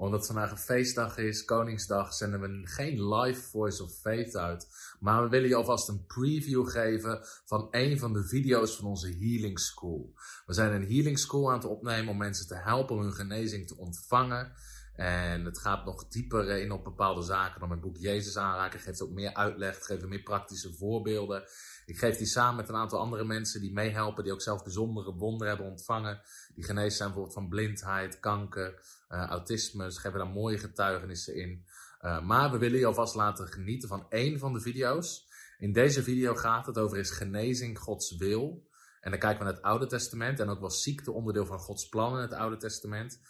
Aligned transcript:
Omdat 0.00 0.26
vandaag 0.26 0.50
een 0.50 0.58
feestdag 0.58 1.16
is, 1.16 1.44
Koningsdag, 1.44 2.14
zenden 2.14 2.40
we 2.40 2.60
geen 2.64 3.14
live 3.14 3.40
Voice 3.40 3.82
of 3.82 3.92
Faith 3.92 4.36
uit. 4.36 4.68
Maar 5.00 5.22
we 5.22 5.28
willen 5.28 5.48
je 5.48 5.54
alvast 5.54 5.88
een 5.88 6.06
preview 6.06 6.68
geven 6.68 7.20
van 7.44 7.68
een 7.70 7.98
van 7.98 8.12
de 8.12 8.28
video's 8.28 8.76
van 8.76 8.88
onze 8.88 9.08
Healing 9.08 9.58
School. 9.58 10.12
We 10.46 10.52
zijn 10.52 10.72
een 10.72 10.88
Healing 10.88 11.18
School 11.18 11.48
aan 11.48 11.58
het 11.58 11.68
opnemen 11.68 12.12
om 12.12 12.16
mensen 12.16 12.46
te 12.46 12.54
helpen 12.54 12.96
om 12.96 13.02
hun 13.02 13.12
genezing 13.12 13.66
te 13.66 13.76
ontvangen. 13.76 14.52
En 14.94 15.44
het 15.44 15.58
gaat 15.58 15.84
nog 15.84 16.08
dieper 16.08 16.48
in 16.48 16.72
op 16.72 16.84
bepaalde 16.84 17.22
zaken 17.22 17.60
dan 17.60 17.68
mijn 17.68 17.80
boek 17.80 17.96
Jezus 17.96 18.36
aanraken. 18.36 18.80
Geeft 18.80 19.02
ook 19.02 19.10
meer 19.10 19.34
uitleg, 19.34 19.84
geeft 19.84 20.06
meer 20.06 20.22
praktische 20.22 20.74
voorbeelden. 20.74 21.44
Ik 21.86 21.98
geef 21.98 22.16
die 22.16 22.26
samen 22.26 22.56
met 22.56 22.68
een 22.68 22.74
aantal 22.74 22.98
andere 22.98 23.24
mensen 23.24 23.60
die 23.60 23.72
meehelpen, 23.72 24.24
die 24.24 24.32
ook 24.32 24.42
zelf 24.42 24.62
bijzondere 24.62 25.14
wonderen 25.14 25.48
hebben 25.48 25.70
ontvangen. 25.70 26.20
Die 26.54 26.64
genezen 26.64 26.96
zijn 26.96 27.08
bijvoorbeeld 27.08 27.38
van 27.38 27.48
blindheid, 27.48 28.20
kanker, 28.20 28.82
autisme. 29.16 29.92
Ze 29.92 30.00
geven 30.00 30.18
daar 30.18 30.28
mooie 30.28 30.58
getuigenissen 30.58 31.34
in. 31.34 31.64
Uh, 32.02 32.20
maar 32.20 32.50
we 32.50 32.58
willen 32.58 32.78
je 32.78 32.86
alvast 32.86 33.14
laten 33.14 33.48
genieten 33.48 33.88
van 33.88 34.06
één 34.08 34.38
van 34.38 34.52
de 34.52 34.60
video's. 34.60 35.28
In 35.58 35.72
deze 35.72 36.02
video 36.02 36.34
gaat 36.34 36.66
het 36.66 36.78
over 36.78 36.98
is 36.98 37.10
genezing 37.10 37.78
Gods 37.78 38.16
wil. 38.16 38.68
En 39.00 39.10
dan 39.10 39.20
kijken 39.20 39.38
we 39.38 39.44
naar 39.44 39.54
het 39.54 39.62
Oude 39.62 39.86
Testament 39.86 40.40
en 40.40 40.48
ook 40.48 40.60
wel 40.60 40.70
ziekte 40.70 41.12
onderdeel 41.12 41.46
van 41.46 41.58
Gods 41.58 41.88
plan 41.88 42.14
in 42.14 42.20
het 42.22 42.32
Oude 42.32 42.56
Testament. 42.56 43.20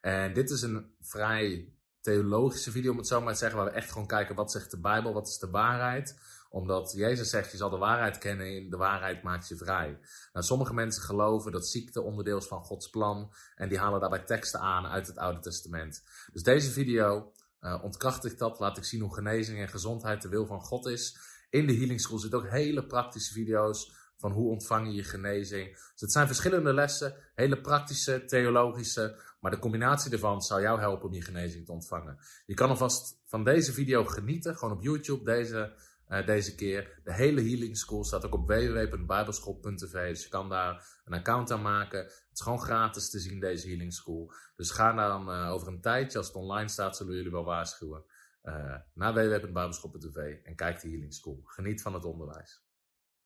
En 0.00 0.32
dit 0.32 0.50
is 0.50 0.62
een 0.62 0.94
vrij 1.00 1.72
theologische 2.00 2.70
video, 2.70 2.90
om 2.90 2.96
het 2.96 3.06
zo 3.06 3.20
maar 3.20 3.32
te 3.32 3.38
zeggen, 3.38 3.58
waar 3.58 3.68
we 3.68 3.76
echt 3.76 3.92
gewoon 3.92 4.06
kijken 4.06 4.34
wat 4.34 4.52
zegt 4.52 4.70
de 4.70 4.80
Bijbel, 4.80 5.12
wat 5.12 5.28
is 5.28 5.38
de 5.38 5.50
waarheid. 5.50 6.18
Omdat 6.52 6.92
Jezus 6.96 7.30
zegt, 7.30 7.50
je 7.50 7.56
zal 7.56 7.70
de 7.70 7.76
waarheid 7.76 8.18
kennen 8.18 8.46
en 8.46 8.70
de 8.70 8.76
waarheid 8.76 9.22
maakt 9.22 9.48
je 9.48 9.56
vrij. 9.56 9.98
Nou, 10.32 10.46
sommige 10.46 10.74
mensen 10.74 11.02
geloven 11.02 11.52
dat 11.52 11.68
ziekte 11.68 12.02
onderdeel 12.02 12.38
is 12.38 12.46
van 12.46 12.62
Gods 12.62 12.90
plan 12.90 13.32
en 13.54 13.68
die 13.68 13.78
halen 13.78 14.00
daarbij 14.00 14.24
teksten 14.24 14.60
aan 14.60 14.86
uit 14.86 15.06
het 15.06 15.18
Oude 15.18 15.40
Testament. 15.40 16.04
Dus 16.32 16.42
deze 16.42 16.70
video 16.70 17.32
uh, 17.60 17.84
ontkrachtigt 17.84 18.38
dat, 18.38 18.58
laat 18.58 18.76
ik 18.76 18.84
zien 18.84 19.00
hoe 19.00 19.14
genezing 19.14 19.58
en 19.58 19.68
gezondheid 19.68 20.22
de 20.22 20.28
wil 20.28 20.46
van 20.46 20.60
God 20.60 20.86
is. 20.86 21.18
In 21.50 21.66
de 21.66 21.74
Healing 21.74 22.00
School 22.00 22.18
zitten 22.18 22.38
ook 22.38 22.48
hele 22.48 22.86
praktische 22.86 23.32
video's 23.32 23.92
van 24.16 24.32
hoe 24.32 24.50
ontvang 24.50 24.86
je 24.86 24.94
je 24.94 25.04
genezing. 25.04 25.72
Dus 25.72 26.00
het 26.00 26.12
zijn 26.12 26.26
verschillende 26.26 26.74
lessen, 26.74 27.14
hele 27.34 27.60
praktische, 27.60 28.24
theologische, 28.24 29.20
maar 29.40 29.50
de 29.50 29.58
combinatie 29.58 30.12
ervan 30.12 30.42
zou 30.42 30.60
jou 30.60 30.80
helpen 30.80 31.08
om 31.08 31.14
je 31.14 31.22
genezing 31.22 31.66
te 31.66 31.72
ontvangen. 31.72 32.18
Je 32.46 32.54
kan 32.54 32.68
alvast 32.68 33.20
van 33.26 33.44
deze 33.44 33.72
video 33.72 34.04
genieten, 34.04 34.56
gewoon 34.56 34.74
op 34.74 34.82
YouTube 34.82 35.24
deze, 35.24 35.72
uh, 36.10 36.26
deze 36.26 36.54
keer. 36.54 37.00
De 37.04 37.14
hele 37.14 37.40
Healing 37.40 37.76
School 37.76 38.04
staat 38.04 38.26
ook 38.26 38.34
op 38.34 38.48
www.bijbelschool.tv, 38.48 40.08
dus 40.08 40.22
je 40.22 40.28
kan 40.28 40.48
daar 40.48 41.00
een 41.04 41.18
account 41.18 41.50
aan 41.50 41.62
maken. 41.62 41.98
Het 41.98 42.30
is 42.32 42.40
gewoon 42.40 42.60
gratis 42.60 43.10
te 43.10 43.18
zien, 43.18 43.40
deze 43.40 43.68
Healing 43.68 43.92
School. 43.92 44.32
Dus 44.56 44.70
ga 44.70 44.92
dan 44.92 45.30
uh, 45.30 45.50
over 45.52 45.68
een 45.68 45.80
tijdje, 45.80 46.18
als 46.18 46.26
het 46.26 46.36
online 46.36 46.68
staat, 46.68 46.96
zullen 46.96 47.14
jullie 47.14 47.30
wel 47.30 47.44
waarschuwen. 47.44 48.04
Uh, 48.42 48.74
naar 48.94 49.14
www.bijbelschool.tv 49.14 50.16
en 50.44 50.56
kijk 50.56 50.80
de 50.80 50.88
Healing 50.88 51.14
School. 51.14 51.40
Geniet 51.44 51.82
van 51.82 51.94
het 51.94 52.04
onderwijs. 52.04 52.62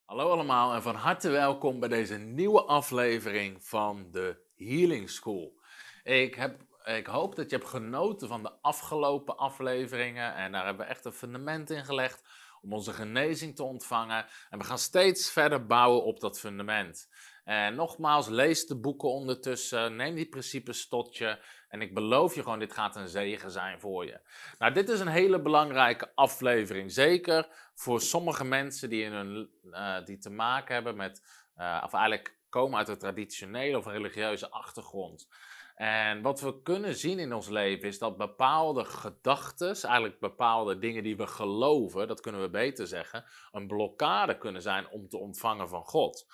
Hallo 0.05 0.31
allemaal 0.31 0.75
en 0.75 0.83
van 0.83 0.95
harte 0.95 1.31
welkom 1.31 1.81
bij 1.81 1.89
deze 1.89 2.17
nieuwe 2.17 2.63
aflevering 2.63 3.65
van 3.65 4.11
de 4.11 4.43
Healing 4.55 5.11
School. 5.11 5.61
Ik, 6.03 6.35
heb, 6.35 6.61
ik 6.85 7.07
hoop 7.07 7.37
dat 7.37 7.51
je 7.51 7.57
hebt 7.57 7.69
genoten 7.69 8.29
van 8.29 8.43
de 8.43 8.53
afgelopen 8.61 9.37
afleveringen 9.37 10.35
en 10.35 10.53
daar 10.53 10.65
hebben 10.65 10.87
we 10.87 10.93
echt 10.93 11.05
een 11.05 11.13
fundament 11.13 11.71
in 11.71 11.85
gelegd 11.85 12.23
om 12.65 12.73
onze 12.73 12.93
genezing 12.93 13.57
te 13.57 13.63
ontvangen. 13.63 14.27
En 14.51 14.59
we 14.59 14.65
gaan 14.65 14.79
steeds 14.79 15.31
verder 15.31 15.67
bouwen 15.67 16.05
op 16.05 16.21
dat 16.21 16.39
fundament. 16.39 17.09
En 17.45 17.75
nogmaals, 17.75 18.29
lees 18.29 18.67
de 18.67 18.81
boeken 18.81 19.09
ondertussen, 19.09 19.97
neem 19.97 20.15
die 20.15 20.29
principes 20.29 20.89
tot 20.89 21.17
je. 21.17 21.39
En 21.69 21.81
ik 21.81 21.95
beloof 21.95 22.35
je 22.35 22.43
gewoon, 22.43 22.59
dit 22.59 22.73
gaat 22.73 22.97
een 22.97 23.09
zegen 23.09 23.51
zijn 23.51 23.81
voor 23.81 24.05
je. 24.05 24.21
Nou, 24.59 24.73
dit 24.73 24.89
is 24.89 25.01
een 25.01 25.07
hele 25.07 25.43
belangrijke 25.43 26.13
aflevering. 26.15 26.93
Zeker 26.93 27.49
voor 27.75 28.01
sommige 28.01 28.45
mensen 28.45 28.89
die, 28.91 29.03
in 29.03 29.13
hun, 29.13 29.51
uh, 29.65 30.05
die 30.05 30.19
te 30.19 30.31
maken 30.31 30.75
hebben 30.75 30.97
met, 30.97 31.23
uh, 31.57 31.83
of 31.85 31.93
eigenlijk 31.93 32.39
komen 32.49 32.79
uit 32.79 32.89
een 32.89 32.99
traditionele 32.99 33.79
of 33.79 33.87
religieuze 33.87 34.51
achtergrond. 34.51 35.29
En 35.75 36.23
wat 36.23 36.41
we 36.41 36.63
kunnen 36.63 36.95
zien 36.95 37.19
in 37.19 37.33
ons 37.33 37.49
leven 37.49 37.89
is 37.89 37.99
dat 37.99 38.17
bepaalde 38.17 38.85
gedachten, 38.85 39.67
eigenlijk 39.67 40.21
bepaalde 40.21 40.79
dingen 40.79 41.03
die 41.03 41.17
we 41.17 41.27
geloven, 41.27 42.09
dat 42.09 42.21
kunnen 42.21 42.41
we 42.41 42.51
beter 42.51 42.87
zeggen, 42.87 43.25
een 43.53 43.67
blokkade 43.67 44.39
kunnen 44.39 44.63
zijn 44.63 44.89
om 44.89 45.09
te 45.09 45.19
ontvangen 45.19 45.69
van 45.69 45.85
God. 45.85 46.27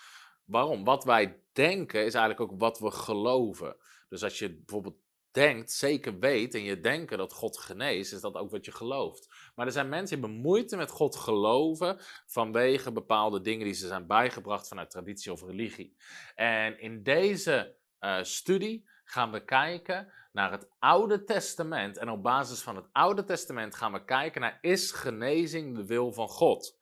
Waarom? 0.44 0.84
Wat 0.84 1.04
wij 1.04 1.42
denken 1.52 2.04
is 2.04 2.14
eigenlijk 2.14 2.52
ook 2.52 2.60
wat 2.60 2.78
we 2.78 2.90
geloven. 2.90 3.76
Dus 4.08 4.22
als 4.22 4.38
je 4.38 4.54
bijvoorbeeld 4.54 4.96
denkt, 5.30 5.72
zeker 5.72 6.18
weet 6.18 6.54
en 6.54 6.62
je 6.62 6.80
denken 6.80 7.18
dat 7.18 7.32
God 7.32 7.58
geneest, 7.58 8.12
is 8.12 8.20
dat 8.20 8.34
ook 8.34 8.50
wat 8.50 8.64
je 8.64 8.72
gelooft. 8.72 9.28
Maar 9.54 9.66
er 9.66 9.72
zijn 9.72 9.88
mensen 9.88 10.16
die 10.16 10.24
hebben 10.24 10.42
moeite 10.42 10.76
met 10.76 10.90
God 10.90 11.16
geloven 11.16 11.96
vanwege 12.26 12.92
bepaalde 12.92 13.40
dingen 13.40 13.64
die 13.64 13.74
ze 13.74 13.86
zijn 13.86 14.06
bijgebracht 14.06 14.68
vanuit 14.68 14.90
traditie 14.90 15.32
of 15.32 15.42
religie. 15.42 15.96
En 16.34 16.80
in 16.80 17.02
deze 17.02 17.76
uh, 18.00 18.22
studie 18.22 18.88
gaan 19.10 19.30
we 19.30 19.44
kijken 19.44 20.12
naar 20.32 20.50
het 20.50 20.68
Oude 20.78 21.24
Testament. 21.24 21.96
En 21.96 22.10
op 22.10 22.22
basis 22.22 22.60
van 22.60 22.76
het 22.76 22.86
Oude 22.92 23.24
Testament 23.24 23.74
gaan 23.74 23.92
we 23.92 24.04
kijken 24.04 24.40
naar 24.40 24.58
is 24.60 24.92
genezing 24.92 25.76
de 25.76 25.86
wil 25.86 26.12
van 26.12 26.28
God. 26.28 26.78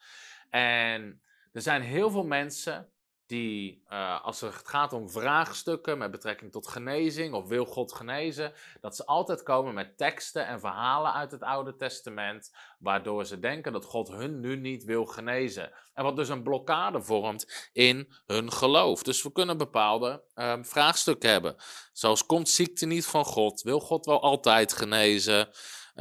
En 0.50 1.22
er 1.52 1.62
zijn 1.62 1.82
heel 1.82 2.10
veel 2.10 2.24
mensen 2.24 2.92
die, 3.28 3.84
uh, 3.90 4.24
als 4.24 4.40
het 4.40 4.68
gaat 4.68 4.92
om 4.92 5.10
vraagstukken 5.10 5.98
met 5.98 6.10
betrekking 6.10 6.52
tot 6.52 6.68
genezing 6.68 7.34
of 7.34 7.48
wil 7.48 7.64
God 7.64 7.92
genezen, 7.92 8.52
dat 8.80 8.96
ze 8.96 9.06
altijd 9.06 9.42
komen 9.42 9.74
met 9.74 9.96
teksten 9.96 10.46
en 10.46 10.60
verhalen 10.60 11.12
uit 11.12 11.30
het 11.30 11.42
Oude 11.42 11.76
Testament, 11.76 12.54
waardoor 12.78 13.24
ze 13.24 13.38
denken 13.38 13.72
dat 13.72 13.84
God 13.84 14.08
hun 14.08 14.40
nu 14.40 14.56
niet 14.56 14.84
wil 14.84 15.06
genezen. 15.06 15.72
En 15.94 16.04
wat 16.04 16.16
dus 16.16 16.28
een 16.28 16.42
blokkade 16.42 17.02
vormt 17.02 17.70
in 17.72 18.12
hun 18.26 18.52
geloof. 18.52 19.02
Dus 19.02 19.22
we 19.22 19.32
kunnen 19.32 19.58
bepaalde 19.58 20.22
uh, 20.34 20.54
vraagstukken 20.60 21.30
hebben, 21.30 21.56
zoals 21.92 22.26
komt 22.26 22.48
ziekte 22.48 22.86
niet 22.86 23.06
van 23.06 23.24
God? 23.24 23.62
Wil 23.62 23.80
God 23.80 24.06
wel 24.06 24.22
altijd 24.22 24.72
genezen? 24.72 25.48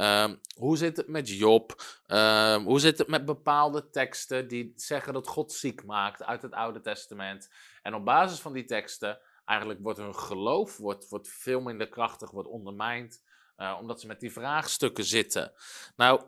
Um, 0.00 0.40
hoe 0.56 0.76
zit 0.76 0.96
het 0.96 1.08
met 1.08 1.28
Job? 1.28 1.82
Um, 2.06 2.64
hoe 2.64 2.80
zit 2.80 2.98
het 2.98 3.08
met 3.08 3.24
bepaalde 3.24 3.90
teksten 3.90 4.48
die 4.48 4.72
zeggen 4.76 5.12
dat 5.12 5.28
God 5.28 5.52
ziek 5.52 5.84
maakt 5.84 6.22
uit 6.22 6.42
het 6.42 6.52
Oude 6.52 6.80
Testament? 6.80 7.50
En 7.82 7.94
op 7.94 8.04
basis 8.04 8.38
van 8.38 8.52
die 8.52 8.64
teksten, 8.64 9.18
eigenlijk 9.44 9.80
wordt 9.82 9.98
hun 9.98 10.14
geloof 10.14 10.76
wordt, 10.76 11.08
wordt 11.08 11.28
veel 11.28 11.60
minder 11.60 11.88
krachtig, 11.88 12.30
wordt 12.30 12.48
ondermijnd, 12.48 13.22
uh, 13.56 13.76
omdat 13.80 14.00
ze 14.00 14.06
met 14.06 14.20
die 14.20 14.32
vraagstukken 14.32 15.04
zitten. 15.04 15.52
Nou, 15.96 16.22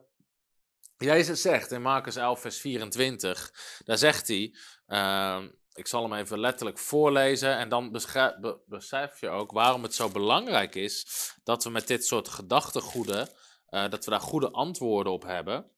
Jezus 0.97 1.43
zegt 1.43 1.71
in 1.71 1.83
Marcus 1.83 2.17
11, 2.17 2.41
vers 2.41 2.59
24, 2.61 3.53
daar 3.85 3.99
zegt 3.99 4.29
hij, 4.29 4.55
uh, 4.87 5.43
ik 5.73 5.87
zal 5.87 6.03
hem 6.03 6.13
even 6.13 6.41
letterlijk 6.41 6.79
voorlezen 6.79 7.57
en 7.57 7.69
dan 7.69 7.93
be 7.93 8.61
besef 8.67 9.21
je 9.21 9.29
ook 9.29 9.53
waarom 9.53 9.83
het 9.83 9.95
zo 9.95 10.09
belangrijk 10.09 10.75
is 10.75 11.07
dat 11.45 11.65
we 11.65 11.71
met 11.71 11.87
dit 11.87 12.07
soort 12.07 12.29
gedachtegoeden 12.29 13.29
dat 13.71 14.05
we 14.05 14.11
daar 14.11 14.21
goede 14.21 14.51
antwoorden 14.51 15.13
op 15.13 15.23
hebben. 15.23 15.71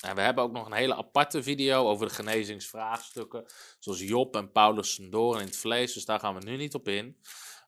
En 0.00 0.14
we 0.14 0.20
hebben 0.20 0.44
ook 0.44 0.52
nog 0.52 0.66
een 0.66 0.72
hele 0.72 0.96
aparte 0.96 1.42
video 1.42 1.88
over 1.88 2.08
de 2.08 2.14
genezingsvraagstukken. 2.14 3.44
Zoals 3.78 4.00
Job 4.00 4.36
en 4.36 4.52
Paulus 4.52 5.00
doorn 5.10 5.40
in 5.40 5.46
het 5.46 5.56
vlees. 5.56 5.92
Dus 5.92 6.04
daar 6.04 6.20
gaan 6.20 6.34
we 6.34 6.44
nu 6.44 6.56
niet 6.56 6.74
op 6.74 6.88
in. 6.88 7.16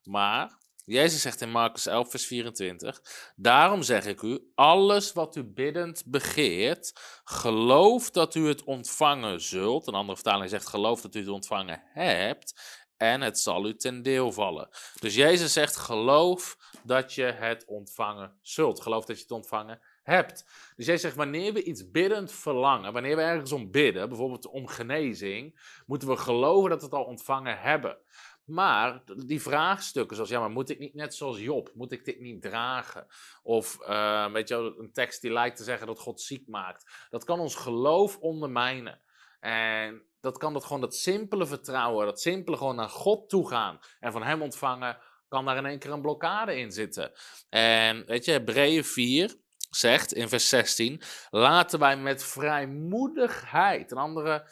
Maar 0.03 0.59
Jezus 0.85 1.23
zegt 1.23 1.41
in 1.41 1.51
Marcus 1.51 1.87
11, 1.87 2.11
vers 2.11 2.27
24: 2.27 3.03
Daarom 3.37 3.83
zeg 3.83 4.07
ik 4.07 4.23
u: 4.23 4.51
alles 4.55 5.13
wat 5.13 5.37
u 5.37 5.45
biddend 5.45 6.03
begeert, 6.07 6.93
geloof 7.25 8.11
dat 8.11 8.35
u 8.35 8.49
het 8.49 8.65
ontvangen 8.65 9.41
zult. 9.41 9.87
Een 9.87 9.95
andere 9.95 10.15
vertaling 10.15 10.51
zegt: 10.51 10.69
geloof 10.69 11.01
dat 11.01 11.15
u 11.15 11.19
het 11.19 11.29
ontvangen 11.29 11.83
hebt. 11.85 12.55
En 12.97 13.21
het 13.21 13.39
zal 13.39 13.67
u 13.67 13.77
ten 13.77 14.03
deel 14.03 14.33
vallen. 14.33 14.69
Dus 15.01 15.15
Jezus 15.15 15.53
zegt: 15.53 15.77
geloof 15.77 16.57
dat 16.85 17.13
je 17.13 17.23
het 17.23 17.65
ontvangen 17.67 18.39
zult. 18.43 18.83
Geloof 18.83 19.05
dat 19.05 19.17
je 19.17 19.23
het 19.23 19.33
ontvangen 19.33 19.81
hebt. 20.03 20.45
Dus 20.77 20.87
jij 20.87 20.99
zegt, 20.99 21.17
wanneer 21.17 21.53
we 21.53 21.63
iets 21.63 21.91
biddend 21.91 22.33
verlangen, 22.33 22.93
wanneer 22.93 23.17
we 23.17 23.23
ergens 23.23 23.53
om 23.53 23.71
bidden, 23.71 24.09
bijvoorbeeld 24.09 24.47
om 24.47 24.67
genezing, 24.67 25.61
moeten 25.87 26.09
we 26.09 26.17
geloven 26.17 26.71
dat 26.71 26.79
we 26.79 26.85
het 26.85 26.95
al 26.95 27.05
ontvangen 27.05 27.59
hebben. 27.59 27.99
Maar 28.45 29.03
die 29.27 29.43
vraagstukken, 29.43 30.17
zoals 30.17 30.31
ja, 30.31 30.41
maar 30.41 30.51
moet 30.51 30.71
ik 30.71 30.79
niet 30.79 30.95
net 30.95 31.15
zoals 31.15 31.39
Job, 31.39 31.71
moet 31.75 31.93
ik 31.93 32.05
dit 32.05 32.21
niet 32.21 32.43
dragen? 32.43 33.07
Of 33.43 33.79
uh, 33.81 34.33
weet 34.33 34.49
je, 34.49 34.75
een 34.79 34.93
tekst 34.93 35.21
die 35.21 35.33
lijkt 35.33 35.57
te 35.57 35.65
zeggen 35.65 35.87
dat 35.87 35.99
God 35.99 36.21
ziek 36.21 36.49
maakt. 36.49 37.07
Dat 37.11 37.25
kan 37.25 37.41
ons 37.41 37.55
geloof 37.55 38.19
ondermijnen. 38.19 39.01
En 39.41 40.03
dat 40.21 40.39
kan 40.39 40.53
dat 40.53 40.65
gewoon 40.65 40.81
dat 40.81 40.95
simpele 40.95 41.47
vertrouwen, 41.47 42.07
dat 42.07 42.21
simpele 42.21 42.57
gewoon 42.57 42.77
naar 42.77 42.89
God 42.89 43.29
toe 43.29 43.49
gaan 43.49 43.79
en 44.01 44.13
van 44.13 44.23
Hem 44.23 44.43
ontvangen 44.43 44.99
kan 45.29 45.45
daar 45.45 45.57
in 45.57 45.67
één 45.67 45.79
keer 45.79 45.91
een 45.91 46.01
blokkade 46.01 46.57
in 46.57 46.73
zitten. 46.73 47.13
En 47.49 48.07
weet 48.07 48.25
je, 48.25 48.31
Hebreeën 48.31 48.85
4 48.85 49.35
zegt 49.71 50.13
in 50.13 50.29
vers 50.29 50.49
16: 50.49 51.03
laten 51.31 51.79
wij 51.79 51.97
met 51.97 52.25
vrijmoedigheid, 52.25 53.91
een 53.91 53.99
andere 53.99 54.49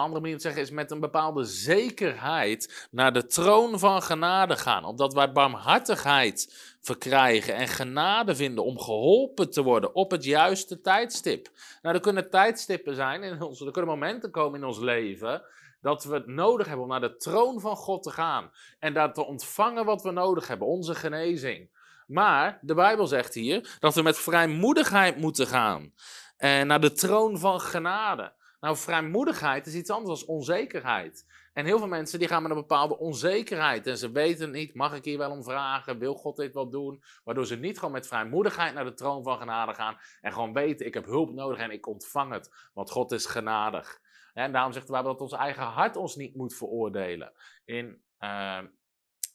andere 0.00 0.20
manier 0.20 0.36
te 0.36 0.42
zeggen 0.42 0.62
is 0.62 0.70
met 0.70 0.90
een 0.90 1.00
bepaalde 1.00 1.44
zekerheid 1.44 2.88
naar 2.90 3.12
de 3.12 3.26
troon 3.26 3.78
van 3.78 4.02
genade 4.02 4.56
gaan. 4.56 4.84
Opdat 4.84 5.14
wij 5.14 5.32
barmhartigheid 5.32 6.54
verkrijgen 6.80 7.54
en 7.54 7.68
genade 7.68 8.34
vinden 8.34 8.64
om 8.64 8.78
geholpen 8.78 9.50
te 9.50 9.62
worden 9.62 9.94
op 9.94 10.10
het 10.10 10.24
juiste 10.24 10.80
tijdstip. 10.80 11.48
Nou, 11.82 11.94
er 11.94 12.00
kunnen 12.00 12.30
tijdstippen 12.30 12.94
zijn, 12.94 13.22
in 13.22 13.42
ons, 13.42 13.60
er 13.60 13.70
kunnen 13.70 13.90
momenten 13.90 14.30
komen 14.30 14.60
in 14.60 14.66
ons 14.66 14.78
leven 14.78 15.42
dat 15.80 16.04
we 16.04 16.14
het 16.14 16.26
nodig 16.26 16.66
hebben 16.66 16.84
om 16.84 16.90
naar 16.90 17.00
de 17.00 17.16
troon 17.16 17.60
van 17.60 17.76
God 17.76 18.02
te 18.02 18.10
gaan. 18.10 18.50
En 18.78 18.94
daar 18.94 19.12
te 19.12 19.26
ontvangen 19.26 19.84
wat 19.84 20.02
we 20.02 20.10
nodig 20.10 20.48
hebben, 20.48 20.66
onze 20.66 20.94
genezing. 20.94 21.70
Maar 22.06 22.58
de 22.60 22.74
Bijbel 22.74 23.06
zegt 23.06 23.34
hier 23.34 23.76
dat 23.80 23.94
we 23.94 24.02
met 24.02 24.18
vrijmoedigheid 24.18 25.16
moeten 25.16 25.46
gaan. 25.46 25.92
En 26.36 26.66
naar 26.66 26.80
de 26.80 26.92
troon 26.92 27.38
van 27.38 27.60
genade. 27.60 28.32
Nou, 28.62 28.76
vrijmoedigheid 28.76 29.66
is 29.66 29.74
iets 29.74 29.90
anders 29.90 30.24
dan 30.24 30.34
onzekerheid. 30.34 31.26
En 31.52 31.64
heel 31.64 31.78
veel 31.78 31.88
mensen 31.88 32.18
die 32.18 32.28
gaan 32.28 32.42
met 32.42 32.50
een 32.50 32.56
bepaalde 32.56 32.98
onzekerheid 32.98 33.86
en 33.86 33.98
ze 33.98 34.12
weten 34.12 34.50
niet, 34.50 34.74
mag 34.74 34.94
ik 34.94 35.04
hier 35.04 35.18
wel 35.18 35.30
om 35.30 35.42
vragen, 35.42 35.98
wil 35.98 36.14
God 36.14 36.36
dit 36.36 36.54
wel 36.54 36.70
doen? 36.70 37.02
Waardoor 37.24 37.46
ze 37.46 37.56
niet 37.56 37.78
gewoon 37.78 37.92
met 37.92 38.06
vrijmoedigheid 38.06 38.74
naar 38.74 38.84
de 38.84 38.94
troon 38.94 39.22
van 39.22 39.38
genade 39.38 39.74
gaan 39.74 39.98
en 40.20 40.32
gewoon 40.32 40.52
weten, 40.52 40.86
ik 40.86 40.94
heb 40.94 41.04
hulp 41.04 41.32
nodig 41.32 41.58
en 41.58 41.70
ik 41.70 41.86
ontvang 41.86 42.32
het, 42.32 42.70
want 42.72 42.90
God 42.90 43.12
is 43.12 43.26
genadig. 43.26 44.00
En 44.32 44.52
daarom 44.52 44.72
zegt 44.72 44.86
de 44.86 44.92
Bijbel 44.92 45.12
dat 45.12 45.20
ons 45.20 45.32
eigen 45.32 45.62
hart 45.62 45.96
ons 45.96 46.16
niet 46.16 46.36
moet 46.36 46.54
veroordelen. 46.54 47.32
In, 47.64 48.02
uh, 48.20 48.60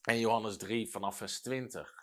in 0.03 0.19
Johannes 0.19 0.57
3 0.57 0.89
vanaf 0.89 1.17
vers 1.17 1.41
20. 1.41 1.93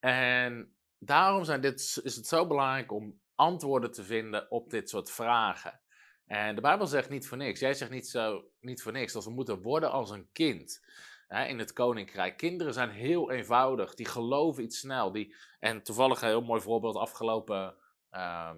En 0.00 0.76
daarom 0.98 1.44
zijn 1.44 1.60
dit, 1.60 2.00
is 2.02 2.16
het 2.16 2.26
zo 2.26 2.46
belangrijk 2.46 2.92
om 2.92 3.20
antwoorden 3.34 3.92
te 3.92 4.04
vinden 4.04 4.50
op 4.50 4.70
dit 4.70 4.88
soort 4.88 5.10
vragen. 5.10 5.80
En 6.30 6.54
de 6.54 6.60
Bijbel 6.60 6.86
zegt 6.86 7.08
niet 7.08 7.28
voor 7.28 7.36
niks. 7.36 7.60
Jij 7.60 7.74
zegt 7.74 7.90
niet, 7.90 8.08
zo, 8.08 8.44
niet 8.60 8.82
voor 8.82 8.92
niks 8.92 9.12
dat 9.12 9.24
we 9.24 9.30
moeten 9.30 9.62
worden 9.62 9.90
als 9.90 10.10
een 10.10 10.28
kind 10.32 10.86
hè, 11.26 11.44
in 11.44 11.58
het 11.58 11.72
koninkrijk. 11.72 12.36
Kinderen 12.36 12.72
zijn 12.72 12.90
heel 12.90 13.30
eenvoudig. 13.30 13.94
Die 13.94 14.06
geloven 14.06 14.62
iets 14.62 14.78
snel. 14.78 15.12
Die, 15.12 15.34
en 15.58 15.82
toevallig 15.82 16.22
een 16.22 16.28
heel 16.28 16.42
mooi 16.42 16.60
voorbeeld 16.60 16.96
afgelopen. 16.96 17.74
Uh, 18.12 18.50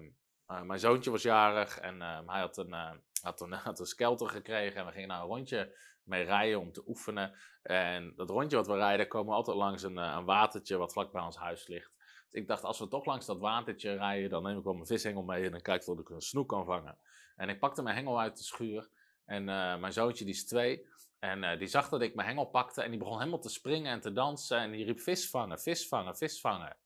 mijn 0.63 0.79
zoontje 0.79 1.11
was 1.11 1.21
jarig 1.21 1.79
en 1.79 1.95
uh, 1.95 2.19
hij 2.25 2.39
had 2.39 2.57
een, 2.57 2.69
uh, 2.69 2.91
had, 3.21 3.41
een, 3.41 3.51
had 3.69 3.79
een 3.79 3.85
skelter 3.85 4.29
gekregen. 4.29 4.79
En 4.79 4.85
we 4.85 4.91
gingen 4.91 5.07
nou 5.07 5.21
een 5.21 5.35
rondje 5.35 5.77
mee 6.03 6.23
rijden 6.23 6.59
om 6.59 6.71
te 6.71 6.87
oefenen. 6.87 7.33
En 7.61 8.13
dat 8.15 8.29
rondje 8.29 8.57
wat 8.57 8.67
we 8.67 8.75
rijden, 8.75 9.07
komen 9.07 9.29
we 9.29 9.35
altijd 9.35 9.57
langs 9.57 9.83
een, 9.83 9.97
een 9.97 10.25
watertje 10.25 10.77
wat 10.77 10.93
vlak 10.93 11.11
bij 11.11 11.21
ons 11.21 11.37
huis 11.37 11.67
ligt. 11.67 11.91
Dus 12.29 12.41
ik 12.41 12.47
dacht, 12.47 12.63
als 12.63 12.79
we 12.79 12.87
toch 12.87 13.05
langs 13.05 13.25
dat 13.25 13.39
watertje 13.39 13.95
rijden, 13.95 14.29
dan 14.29 14.43
neem 14.43 14.57
ik 14.57 14.63
wel 14.63 14.73
mijn 14.73 14.87
vishengel 14.87 15.23
mee 15.23 15.45
en 15.45 15.51
dan 15.51 15.61
kijk 15.61 15.81
ik 15.81 15.87
of 15.87 15.99
ik 15.99 16.09
een 16.09 16.21
snoek 16.21 16.49
kan 16.49 16.65
vangen. 16.65 16.97
En 17.35 17.49
ik 17.49 17.59
pakte 17.59 17.81
mijn 17.81 17.95
hengel 17.95 18.19
uit 18.19 18.37
de 18.37 18.43
schuur. 18.43 18.89
En 19.25 19.41
uh, 19.41 19.77
mijn 19.77 19.93
zoontje, 19.93 20.25
die 20.25 20.33
is 20.33 20.45
twee. 20.45 20.85
En 21.19 21.43
uh, 21.43 21.57
die 21.57 21.67
zag 21.67 21.89
dat 21.89 22.01
ik 22.01 22.15
mijn 22.15 22.27
hengel 22.27 22.45
pakte. 22.45 22.81
En 22.81 22.89
die 22.89 22.99
begon 22.99 23.17
helemaal 23.17 23.39
te 23.39 23.49
springen 23.49 23.91
en 23.91 23.99
te 23.99 24.13
dansen. 24.13 24.57
En 24.57 24.71
die 24.71 24.85
riep 24.85 24.99
vis 24.99 25.29
vangen, 25.29 25.59
vis 25.59 25.87
vangen, 25.87 26.17
vis 26.17 26.41
vangen. 26.41 26.77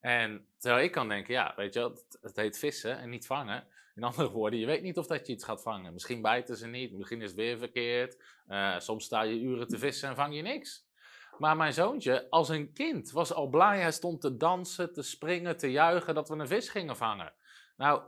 En 0.00 0.46
terwijl 0.58 0.84
ik 0.84 0.92
kan 0.92 1.08
denken, 1.08 1.34
ja, 1.34 1.52
weet 1.56 1.74
je 1.74 1.80
wel, 1.80 1.98
het, 2.20 2.36
heet 2.36 2.58
vissen 2.58 2.98
en 2.98 3.10
niet 3.10 3.26
vangen. 3.26 3.66
In 3.94 4.02
andere 4.02 4.30
woorden, 4.30 4.58
je 4.58 4.66
weet 4.66 4.82
niet 4.82 4.98
of 4.98 5.06
dat 5.06 5.26
je 5.26 5.32
iets 5.32 5.44
gaat 5.44 5.62
vangen. 5.62 5.92
Misschien 5.92 6.22
bijten 6.22 6.56
ze 6.56 6.66
niet, 6.66 6.92
misschien 6.92 7.22
is 7.22 7.28
het 7.28 7.36
weer 7.36 7.58
verkeerd. 7.58 8.22
Uh, 8.48 8.78
soms 8.78 9.04
sta 9.04 9.22
je 9.22 9.40
uren 9.40 9.68
te 9.68 9.78
vissen 9.78 10.08
en 10.08 10.14
vang 10.14 10.34
je 10.34 10.42
niks. 10.42 10.86
Maar 11.38 11.56
mijn 11.56 11.72
zoontje, 11.72 12.30
als 12.30 12.48
een 12.48 12.72
kind, 12.72 13.10
was 13.10 13.32
al 13.32 13.48
blij. 13.48 13.80
Hij 13.80 13.92
stond 13.92 14.20
te 14.20 14.36
dansen, 14.36 14.92
te 14.92 15.02
springen, 15.02 15.56
te 15.56 15.70
juichen 15.70 16.14
dat 16.14 16.28
we 16.28 16.34
een 16.34 16.48
vis 16.48 16.68
gingen 16.68 16.96
vangen. 16.96 17.32
Nou, 17.76 18.02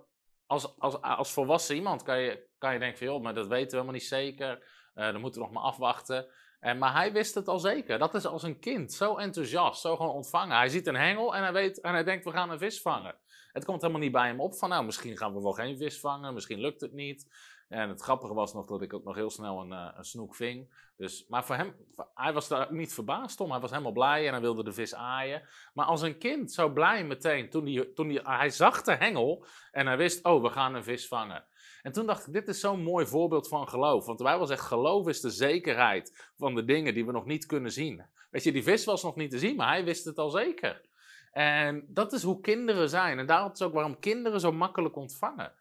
als, 0.46 0.78
als, 0.78 1.00
als 1.00 1.32
volwassen 1.32 1.74
iemand 1.74 2.02
kan 2.02 2.18
je, 2.18 2.46
kan 2.58 2.72
je 2.72 2.78
denken 2.78 2.98
van, 2.98 3.06
joh, 3.06 3.22
maar 3.22 3.34
dat 3.34 3.46
weten 3.46 3.66
we 3.66 3.74
helemaal 3.74 3.92
niet 3.92 4.04
zeker. 4.04 4.58
Uh, 4.94 5.04
dan 5.12 5.20
moeten 5.20 5.40
we 5.40 5.46
nog 5.46 5.56
maar 5.56 5.64
afwachten. 5.64 6.26
En, 6.60 6.78
maar 6.78 6.92
hij 6.92 7.12
wist 7.12 7.34
het 7.34 7.48
al 7.48 7.58
zeker. 7.58 7.98
Dat 7.98 8.14
is 8.14 8.26
als 8.26 8.42
een 8.42 8.58
kind. 8.58 8.92
Zo 8.92 9.16
enthousiast, 9.16 9.80
zo 9.80 9.96
gewoon 9.96 10.12
ontvangen. 10.12 10.56
Hij 10.56 10.68
ziet 10.68 10.86
een 10.86 10.96
hengel 10.96 11.34
en 11.34 11.42
hij, 11.42 11.52
weet, 11.52 11.80
en 11.80 11.92
hij 11.92 12.04
denkt, 12.04 12.24
we 12.24 12.30
gaan 12.30 12.50
een 12.50 12.58
vis 12.58 12.80
vangen. 12.80 13.14
Het 13.52 13.64
komt 13.64 13.80
helemaal 13.80 14.02
niet 14.02 14.12
bij 14.12 14.26
hem 14.26 14.40
op 14.40 14.54
van, 14.54 14.68
nou, 14.68 14.84
misschien 14.84 15.16
gaan 15.16 15.34
we 15.34 15.42
wel 15.42 15.52
geen 15.52 15.76
vis 15.76 16.00
vangen. 16.00 16.34
Misschien 16.34 16.60
lukt 16.60 16.80
het 16.80 16.92
niet. 16.92 17.26
En 17.68 17.88
het 17.88 18.00
grappige 18.00 18.34
was 18.34 18.54
nog 18.54 18.66
dat 18.66 18.82
ik 18.82 18.92
ook 18.92 19.04
nog 19.04 19.14
heel 19.14 19.30
snel 19.30 19.60
een, 19.60 19.70
uh, 19.70 19.88
een 19.96 20.04
snoek 20.04 20.34
ving. 20.34 20.74
Dus, 20.96 21.26
maar 21.28 21.44
voor 21.44 21.54
hem, 21.54 21.74
hij 22.14 22.32
was 22.32 22.48
daar 22.48 22.72
niet 22.72 22.94
verbaasd 22.94 23.40
om. 23.40 23.50
Hij 23.50 23.60
was 23.60 23.70
helemaal 23.70 23.92
blij 23.92 24.26
en 24.26 24.32
hij 24.32 24.40
wilde 24.40 24.64
de 24.64 24.72
vis 24.72 24.94
aaien. 24.94 25.42
Maar 25.74 25.86
als 25.86 26.02
een 26.02 26.18
kind 26.18 26.52
zo 26.52 26.68
blij 26.68 27.04
meteen, 27.04 27.50
toen, 27.50 27.64
die, 27.64 27.92
toen 27.92 28.08
die, 28.08 28.20
hij 28.22 28.50
zag 28.50 28.82
de 28.82 28.94
hengel 28.94 29.44
en 29.70 29.86
hij 29.86 29.96
wist, 29.96 30.24
oh, 30.24 30.42
we 30.42 30.50
gaan 30.50 30.74
een 30.74 30.84
vis 30.84 31.08
vangen. 31.08 31.44
En 31.82 31.92
toen 31.92 32.06
dacht 32.06 32.26
ik, 32.26 32.32
dit 32.32 32.48
is 32.48 32.60
zo'n 32.60 32.82
mooi 32.82 33.06
voorbeeld 33.06 33.48
van 33.48 33.68
geloof. 33.68 34.06
Want 34.06 34.20
wij 34.20 34.36
wel 34.36 34.46
zeggen, 34.46 34.66
geloof 34.66 35.08
is 35.08 35.20
de 35.20 35.30
zekerheid 35.30 36.32
van 36.36 36.54
de 36.54 36.64
dingen 36.64 36.94
die 36.94 37.06
we 37.06 37.12
nog 37.12 37.24
niet 37.24 37.46
kunnen 37.46 37.72
zien. 37.72 38.04
Weet 38.30 38.44
je, 38.44 38.52
die 38.52 38.62
vis 38.62 38.84
was 38.84 39.02
nog 39.02 39.16
niet 39.16 39.30
te 39.30 39.38
zien, 39.38 39.56
maar 39.56 39.68
hij 39.68 39.84
wist 39.84 40.04
het 40.04 40.18
al 40.18 40.30
zeker. 40.30 40.80
En 41.32 41.86
dat 41.88 42.12
is 42.12 42.22
hoe 42.22 42.40
kinderen 42.40 42.88
zijn. 42.88 43.18
En 43.18 43.26
daarom 43.26 43.52
is 43.52 43.62
ook 43.62 43.72
waarom 43.72 43.98
kinderen 43.98 44.40
zo 44.40 44.52
makkelijk 44.52 44.96
ontvangen. 44.96 45.52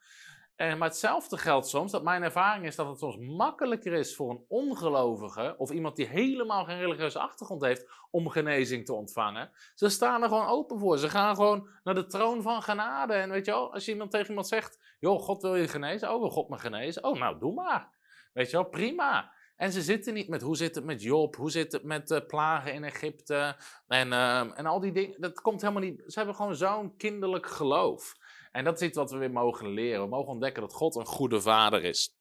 Maar 0.57 0.81
hetzelfde 0.81 1.37
geldt 1.37 1.67
soms, 1.67 1.91
dat 1.91 2.03
mijn 2.03 2.23
ervaring 2.23 2.65
is 2.65 2.75
dat 2.75 2.87
het 2.87 2.99
soms 2.99 3.17
makkelijker 3.17 3.93
is 3.93 4.15
voor 4.15 4.29
een 4.29 4.45
ongelovige 4.47 5.55
of 5.57 5.71
iemand 5.71 5.95
die 5.95 6.07
helemaal 6.07 6.65
geen 6.65 6.79
religieuze 6.79 7.19
achtergrond 7.19 7.61
heeft 7.61 7.89
om 8.11 8.29
genezing 8.29 8.85
te 8.85 8.93
ontvangen. 8.93 9.51
Ze 9.73 9.89
staan 9.89 10.23
er 10.23 10.29
gewoon 10.29 10.47
open 10.47 10.79
voor. 10.79 10.97
Ze 10.97 11.09
gaan 11.09 11.35
gewoon 11.35 11.69
naar 11.83 11.95
de 11.95 12.05
troon 12.05 12.41
van 12.41 12.61
genade. 12.61 13.13
En 13.13 13.29
weet 13.29 13.45
je 13.45 13.51
wel, 13.51 13.73
als 13.73 13.85
je 13.85 13.91
iemand 13.91 14.11
tegen 14.11 14.27
iemand 14.27 14.47
zegt, 14.47 14.95
joh, 14.99 15.21
God 15.21 15.41
wil 15.41 15.55
je 15.55 15.67
genezen? 15.67 16.13
Oh, 16.13 16.19
wil 16.19 16.29
God 16.29 16.49
me 16.49 16.57
genezen? 16.57 17.03
Oh, 17.03 17.19
nou, 17.19 17.39
doe 17.39 17.53
maar. 17.53 17.89
Weet 18.33 18.49
je 18.49 18.57
wel, 18.57 18.69
prima. 18.69 19.33
En 19.55 19.71
ze 19.71 19.81
zitten 19.81 20.13
niet 20.13 20.27
met 20.27 20.41
hoe 20.41 20.57
zit 20.57 20.75
het 20.75 20.83
met 20.83 21.01
Job, 21.01 21.35
hoe 21.35 21.51
zit 21.51 21.71
het 21.71 21.83
met 21.83 22.11
uh, 22.11 22.19
plagen 22.27 22.73
in 22.73 22.83
Egypte 22.83 23.55
en, 23.87 24.07
uh, 24.07 24.39
en 24.59 24.65
al 24.65 24.79
die 24.79 24.91
dingen. 24.91 25.21
Dat 25.21 25.41
komt 25.41 25.61
helemaal 25.61 25.83
niet. 25.83 26.03
Ze 26.07 26.17
hebben 26.17 26.35
gewoon 26.35 26.55
zo'n 26.55 26.95
kinderlijk 26.97 27.45
geloof. 27.45 28.15
En 28.55 28.63
dat 28.63 28.81
is 28.81 28.87
iets 28.87 28.97
wat 28.97 29.11
we 29.11 29.17
weer 29.17 29.31
mogen 29.31 29.67
leren. 29.67 30.01
We 30.01 30.07
mogen 30.07 30.31
ontdekken 30.31 30.61
dat 30.61 30.73
God 30.73 30.95
een 30.95 31.05
goede 31.05 31.41
vader 31.41 31.83
is. 31.83 32.17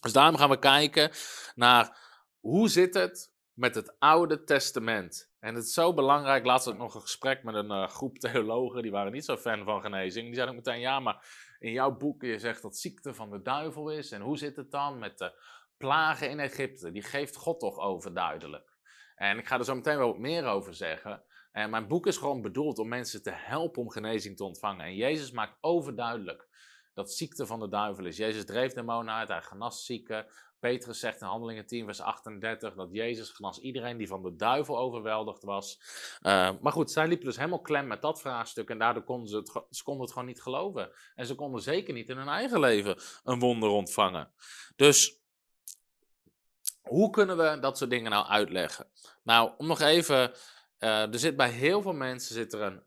Dus 0.00 0.12
daarom 0.12 0.36
gaan 0.36 0.50
we 0.50 0.58
kijken 0.58 1.10
naar 1.54 1.98
hoe 2.40 2.68
zit 2.68 2.94
het 2.94 3.32
met 3.52 3.74
het 3.74 3.96
Oude 3.98 4.44
Testament. 4.44 5.32
En 5.38 5.54
het 5.54 5.64
is 5.64 5.72
zo 5.72 5.94
belangrijk. 5.94 6.44
Laatst 6.44 6.64
had 6.64 6.74
ik 6.74 6.80
nog 6.80 6.94
een 6.94 7.00
gesprek 7.00 7.42
met 7.42 7.54
een 7.54 7.70
uh, 7.70 7.88
groep 7.88 8.18
theologen. 8.28 8.82
Die 8.82 8.90
waren 8.90 9.12
niet 9.12 9.24
zo 9.24 9.36
fan 9.36 9.64
van 9.64 9.80
genezing. 9.80 10.26
Die 10.26 10.34
zeiden 10.34 10.56
ook 10.56 10.64
meteen: 10.64 10.80
Ja, 10.80 11.00
maar 11.00 11.26
in 11.58 11.72
jouw 11.72 11.96
boek 11.96 12.22
je 12.22 12.38
zegt 12.38 12.62
dat 12.62 12.76
ziekte 12.76 13.14
van 13.14 13.30
de 13.30 13.42
duivel 13.42 13.90
is. 13.90 14.10
En 14.10 14.20
hoe 14.20 14.38
zit 14.38 14.56
het 14.56 14.70
dan 14.70 14.98
met 14.98 15.18
de 15.18 15.32
plagen 15.76 16.30
in 16.30 16.40
Egypte? 16.40 16.90
Die 16.90 17.02
geeft 17.02 17.36
God 17.36 17.60
toch 17.60 17.78
overduidelijk. 17.78 18.76
En 19.14 19.38
ik 19.38 19.46
ga 19.46 19.58
er 19.58 19.64
zo 19.64 19.74
meteen 19.74 19.98
wel 19.98 20.08
wat 20.08 20.18
meer 20.18 20.44
over 20.44 20.74
zeggen. 20.74 21.24
En 21.56 21.70
mijn 21.70 21.88
boek 21.88 22.06
is 22.06 22.16
gewoon 22.16 22.42
bedoeld 22.42 22.78
om 22.78 22.88
mensen 22.88 23.22
te 23.22 23.30
helpen 23.30 23.82
om 23.82 23.90
genezing 23.90 24.36
te 24.36 24.44
ontvangen. 24.44 24.86
En 24.86 24.94
Jezus 24.94 25.30
maakt 25.30 25.58
overduidelijk 25.60 26.48
dat 26.94 27.12
ziekte 27.12 27.46
van 27.46 27.60
de 27.60 27.68
duivel 27.68 28.04
is. 28.04 28.16
Jezus 28.16 28.44
dreef 28.44 28.72
demonen 28.72 29.14
uit, 29.14 29.28
hij 29.28 29.42
genas 29.42 29.84
zieken. 29.84 30.26
Petrus 30.58 30.98
zegt 30.98 31.20
in 31.20 31.26
Handelingen 31.26 31.66
10, 31.66 31.84
vers 31.84 32.00
38, 32.00 32.74
dat 32.74 32.88
Jezus 32.92 33.30
genas 33.30 33.58
iedereen 33.58 33.96
die 33.96 34.06
van 34.06 34.22
de 34.22 34.36
duivel 34.36 34.78
overweldigd 34.78 35.42
was. 35.42 35.80
Uh, 36.22 36.50
maar 36.60 36.72
goed, 36.72 36.90
zij 36.90 37.08
liepen 37.08 37.26
dus 37.26 37.36
helemaal 37.36 37.60
klem 37.60 37.86
met 37.86 38.02
dat 38.02 38.20
vraagstuk 38.20 38.70
en 38.70 38.78
daardoor 38.78 39.04
konden 39.04 39.28
ze, 39.28 39.66
ze 39.70 39.82
konden 39.82 40.02
het 40.02 40.12
gewoon 40.12 40.28
niet 40.28 40.42
geloven. 40.42 40.90
En 41.14 41.26
ze 41.26 41.34
konden 41.34 41.62
zeker 41.62 41.94
niet 41.94 42.08
in 42.08 42.16
hun 42.16 42.28
eigen 42.28 42.60
leven 42.60 42.96
een 43.24 43.38
wonder 43.38 43.68
ontvangen. 43.68 44.32
Dus 44.76 45.20
hoe 46.80 47.10
kunnen 47.10 47.36
we 47.36 47.58
dat 47.60 47.78
soort 47.78 47.90
dingen 47.90 48.10
nou 48.10 48.26
uitleggen? 48.26 48.86
Nou, 49.22 49.50
om 49.56 49.66
nog 49.66 49.80
even 49.80 50.32
uh, 50.78 51.12
er 51.12 51.18
zit 51.18 51.36
bij 51.36 51.50
heel 51.50 51.82
veel 51.82 51.92
mensen 51.92 52.34
zit 52.34 52.52
er 52.52 52.62
een 52.62 52.82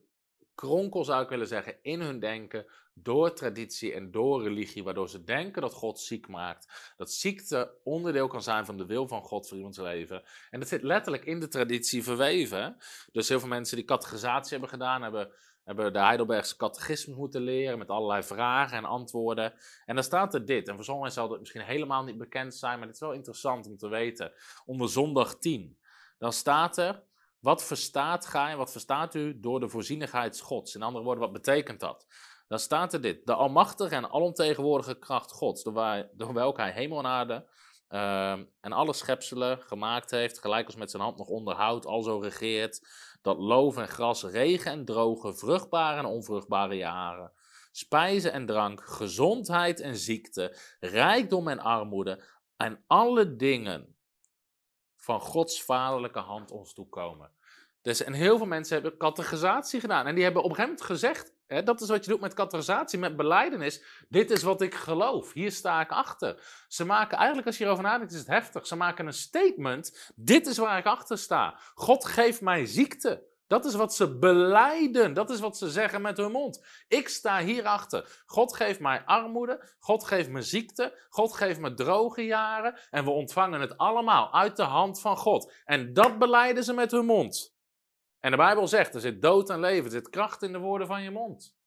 kronkel, 0.59 1.03
zou 1.03 1.23
ik 1.23 1.29
willen 1.29 1.47
zeggen, 1.47 1.75
in 1.81 2.01
hun 2.01 2.19
denken. 2.19 2.65
Door 2.93 3.33
traditie 3.33 3.93
en 3.93 4.11
door 4.11 4.43
religie, 4.43 4.83
waardoor 4.83 5.09
ze 5.09 5.23
denken 5.23 5.61
dat 5.61 5.73
God 5.73 5.99
ziek 5.99 6.27
maakt. 6.27 6.93
Dat 6.97 7.11
ziekte 7.11 7.71
onderdeel 7.83 8.27
kan 8.27 8.41
zijn 8.41 8.65
van 8.65 8.77
de 8.77 8.85
wil 8.85 9.07
van 9.07 9.21
God 9.21 9.47
voor 9.47 9.57
iemands 9.57 9.77
leven. 9.77 10.23
En 10.49 10.59
dat 10.59 10.69
zit 10.69 10.83
letterlijk 10.83 11.25
in 11.25 11.39
de 11.39 11.47
traditie 11.47 12.03
verweven. 12.03 12.77
Dus 13.11 13.29
heel 13.29 13.39
veel 13.39 13.49
mensen 13.49 13.75
die 13.77 13.85
categorisatie 13.85 14.51
hebben 14.51 14.69
gedaan, 14.69 15.01
hebben, 15.01 15.31
hebben 15.63 15.93
de 15.93 15.99
Heidelbergse 15.99 16.55
catechisme 16.55 17.15
moeten 17.15 17.41
leren. 17.41 17.77
Met 17.77 17.89
allerlei 17.89 18.23
vragen 18.23 18.77
en 18.77 18.85
antwoorden. 18.85 19.53
En 19.85 19.95
dan 19.95 20.03
staat 20.03 20.33
er 20.33 20.45
dit. 20.45 20.67
En 20.67 20.75
voor 20.75 20.83
sommigen 20.83 21.11
zal 21.11 21.31
het 21.31 21.39
misschien 21.39 21.61
helemaal 21.61 22.03
niet 22.03 22.17
bekend 22.17 22.55
zijn, 22.55 22.77
maar 22.77 22.87
het 22.87 22.95
is 22.95 23.01
wel 23.01 23.13
interessant 23.13 23.67
om 23.67 23.77
te 23.77 23.87
weten. 23.87 24.31
Onder 24.65 24.89
zondag 24.89 25.37
10. 25.37 25.77
Dan 26.17 26.33
staat 26.33 26.77
er. 26.77 27.07
Wat 27.39 27.63
verstaat 27.63 28.25
gij 28.25 28.51
en 28.51 28.57
wat 28.57 28.71
verstaat 28.71 29.15
u 29.15 29.39
door 29.39 29.59
de 29.59 29.69
voorzienigheid 29.69 30.39
Gods? 30.39 30.75
In 30.75 30.81
andere 30.81 31.03
woorden, 31.03 31.23
wat 31.23 31.33
betekent 31.33 31.79
dat? 31.79 32.05
Dan 32.47 32.59
staat 32.59 32.93
er 32.93 33.01
dit: 33.01 33.25
De 33.25 33.33
almachtige 33.33 33.95
en 33.95 34.11
alomtegenwoordige 34.11 34.99
kracht 34.99 35.31
Gods, 35.31 35.63
door, 35.63 35.73
wij, 35.73 36.09
door 36.13 36.33
welke 36.33 36.61
hij 36.61 36.71
hemel 36.71 36.99
en 36.99 37.05
aarde 37.05 37.49
ehm, 37.87 38.45
en 38.61 38.71
alle 38.71 38.93
schepselen 38.93 39.61
gemaakt 39.61 40.11
heeft, 40.11 40.39
gelijk 40.39 40.65
als 40.65 40.75
met 40.75 40.91
zijn 40.91 41.03
hand 41.03 41.17
nog 41.17 41.27
onderhoudt, 41.27 41.85
alzo 41.85 42.19
regeert, 42.19 42.87
dat 43.21 43.37
loof 43.37 43.77
en 43.77 43.87
gras, 43.87 44.23
regen 44.23 44.71
en 44.71 44.85
droge, 44.85 45.33
vruchtbare 45.33 45.97
en 45.97 46.05
onvruchtbare 46.05 46.75
jaren, 46.75 47.31
spijzen 47.71 48.31
en 48.31 48.45
drank, 48.45 48.81
gezondheid 48.81 49.79
en 49.79 49.95
ziekte, 49.95 50.57
rijkdom 50.79 51.47
en 51.47 51.59
armoede, 51.59 52.23
en 52.57 52.83
alle 52.87 53.35
dingen 53.35 53.98
van 55.09 55.21
Gods 55.21 55.63
vaderlijke 55.63 56.19
hand 56.19 56.51
ons 56.51 56.73
toekomen. 56.73 57.31
Dus, 57.81 58.03
en 58.03 58.13
heel 58.13 58.37
veel 58.37 58.45
mensen 58.45 58.73
hebben 58.73 58.97
categorisatie 58.97 59.79
gedaan. 59.79 60.07
En 60.07 60.15
die 60.15 60.23
hebben 60.23 60.43
op 60.43 60.49
een 60.49 60.55
gegeven 60.55 60.75
moment 60.77 60.91
gezegd, 60.91 61.33
hè, 61.47 61.63
dat 61.63 61.81
is 61.81 61.89
wat 61.89 62.05
je 62.05 62.11
doet 62.11 62.19
met 62.19 62.33
categorisatie, 62.33 62.99
met 62.99 63.15
beleidenis. 63.15 63.83
Dit 64.09 64.31
is 64.31 64.43
wat 64.43 64.61
ik 64.61 64.75
geloof, 64.75 65.33
hier 65.33 65.51
sta 65.51 65.81
ik 65.81 65.91
achter. 65.91 66.63
Ze 66.67 66.85
maken, 66.85 67.17
eigenlijk 67.17 67.47
als 67.47 67.57
je 67.57 67.63
hierover 67.63 67.89
nadenkt, 67.89 68.13
is 68.13 68.19
het 68.19 68.27
heftig. 68.27 68.67
Ze 68.67 68.75
maken 68.75 69.05
een 69.05 69.13
statement, 69.13 70.11
dit 70.15 70.47
is 70.47 70.57
waar 70.57 70.77
ik 70.77 70.85
achter 70.85 71.17
sta. 71.17 71.59
God 71.73 72.05
geeft 72.05 72.41
mij 72.41 72.65
ziekte. 72.65 73.27
Dat 73.49 73.65
is 73.65 73.75
wat 73.75 73.95
ze 73.95 74.17
beleiden. 74.17 75.13
Dat 75.13 75.29
is 75.29 75.39
wat 75.39 75.57
ze 75.57 75.69
zeggen 75.69 76.01
met 76.01 76.17
hun 76.17 76.31
mond. 76.31 76.65
Ik 76.87 77.07
sta 77.07 77.39
hierachter. 77.39 78.21
God 78.25 78.55
geeft 78.55 78.79
mij 78.79 79.03
armoede. 79.05 79.73
God 79.79 80.03
geeft 80.03 80.29
me 80.29 80.41
ziekte. 80.41 81.05
God 81.09 81.33
geeft 81.33 81.59
me 81.59 81.73
droge 81.73 82.25
jaren. 82.25 82.79
En 82.89 83.03
we 83.03 83.09
ontvangen 83.09 83.61
het 83.61 83.77
allemaal 83.77 84.33
uit 84.33 84.55
de 84.55 84.63
hand 84.63 85.01
van 85.01 85.17
God. 85.17 85.53
En 85.65 85.93
dat 85.93 86.19
beleiden 86.19 86.63
ze 86.63 86.73
met 86.73 86.91
hun 86.91 87.05
mond. 87.05 87.55
En 88.19 88.31
de 88.31 88.37
Bijbel 88.37 88.67
zegt: 88.67 88.95
er 88.95 89.01
zit 89.01 89.21
dood 89.21 89.49
en 89.49 89.59
leven. 89.59 89.85
Er 89.85 89.91
zit 89.91 90.09
kracht 90.09 90.43
in 90.43 90.51
de 90.51 90.59
woorden 90.59 90.87
van 90.87 91.03
je 91.03 91.11
mond. 91.11 91.57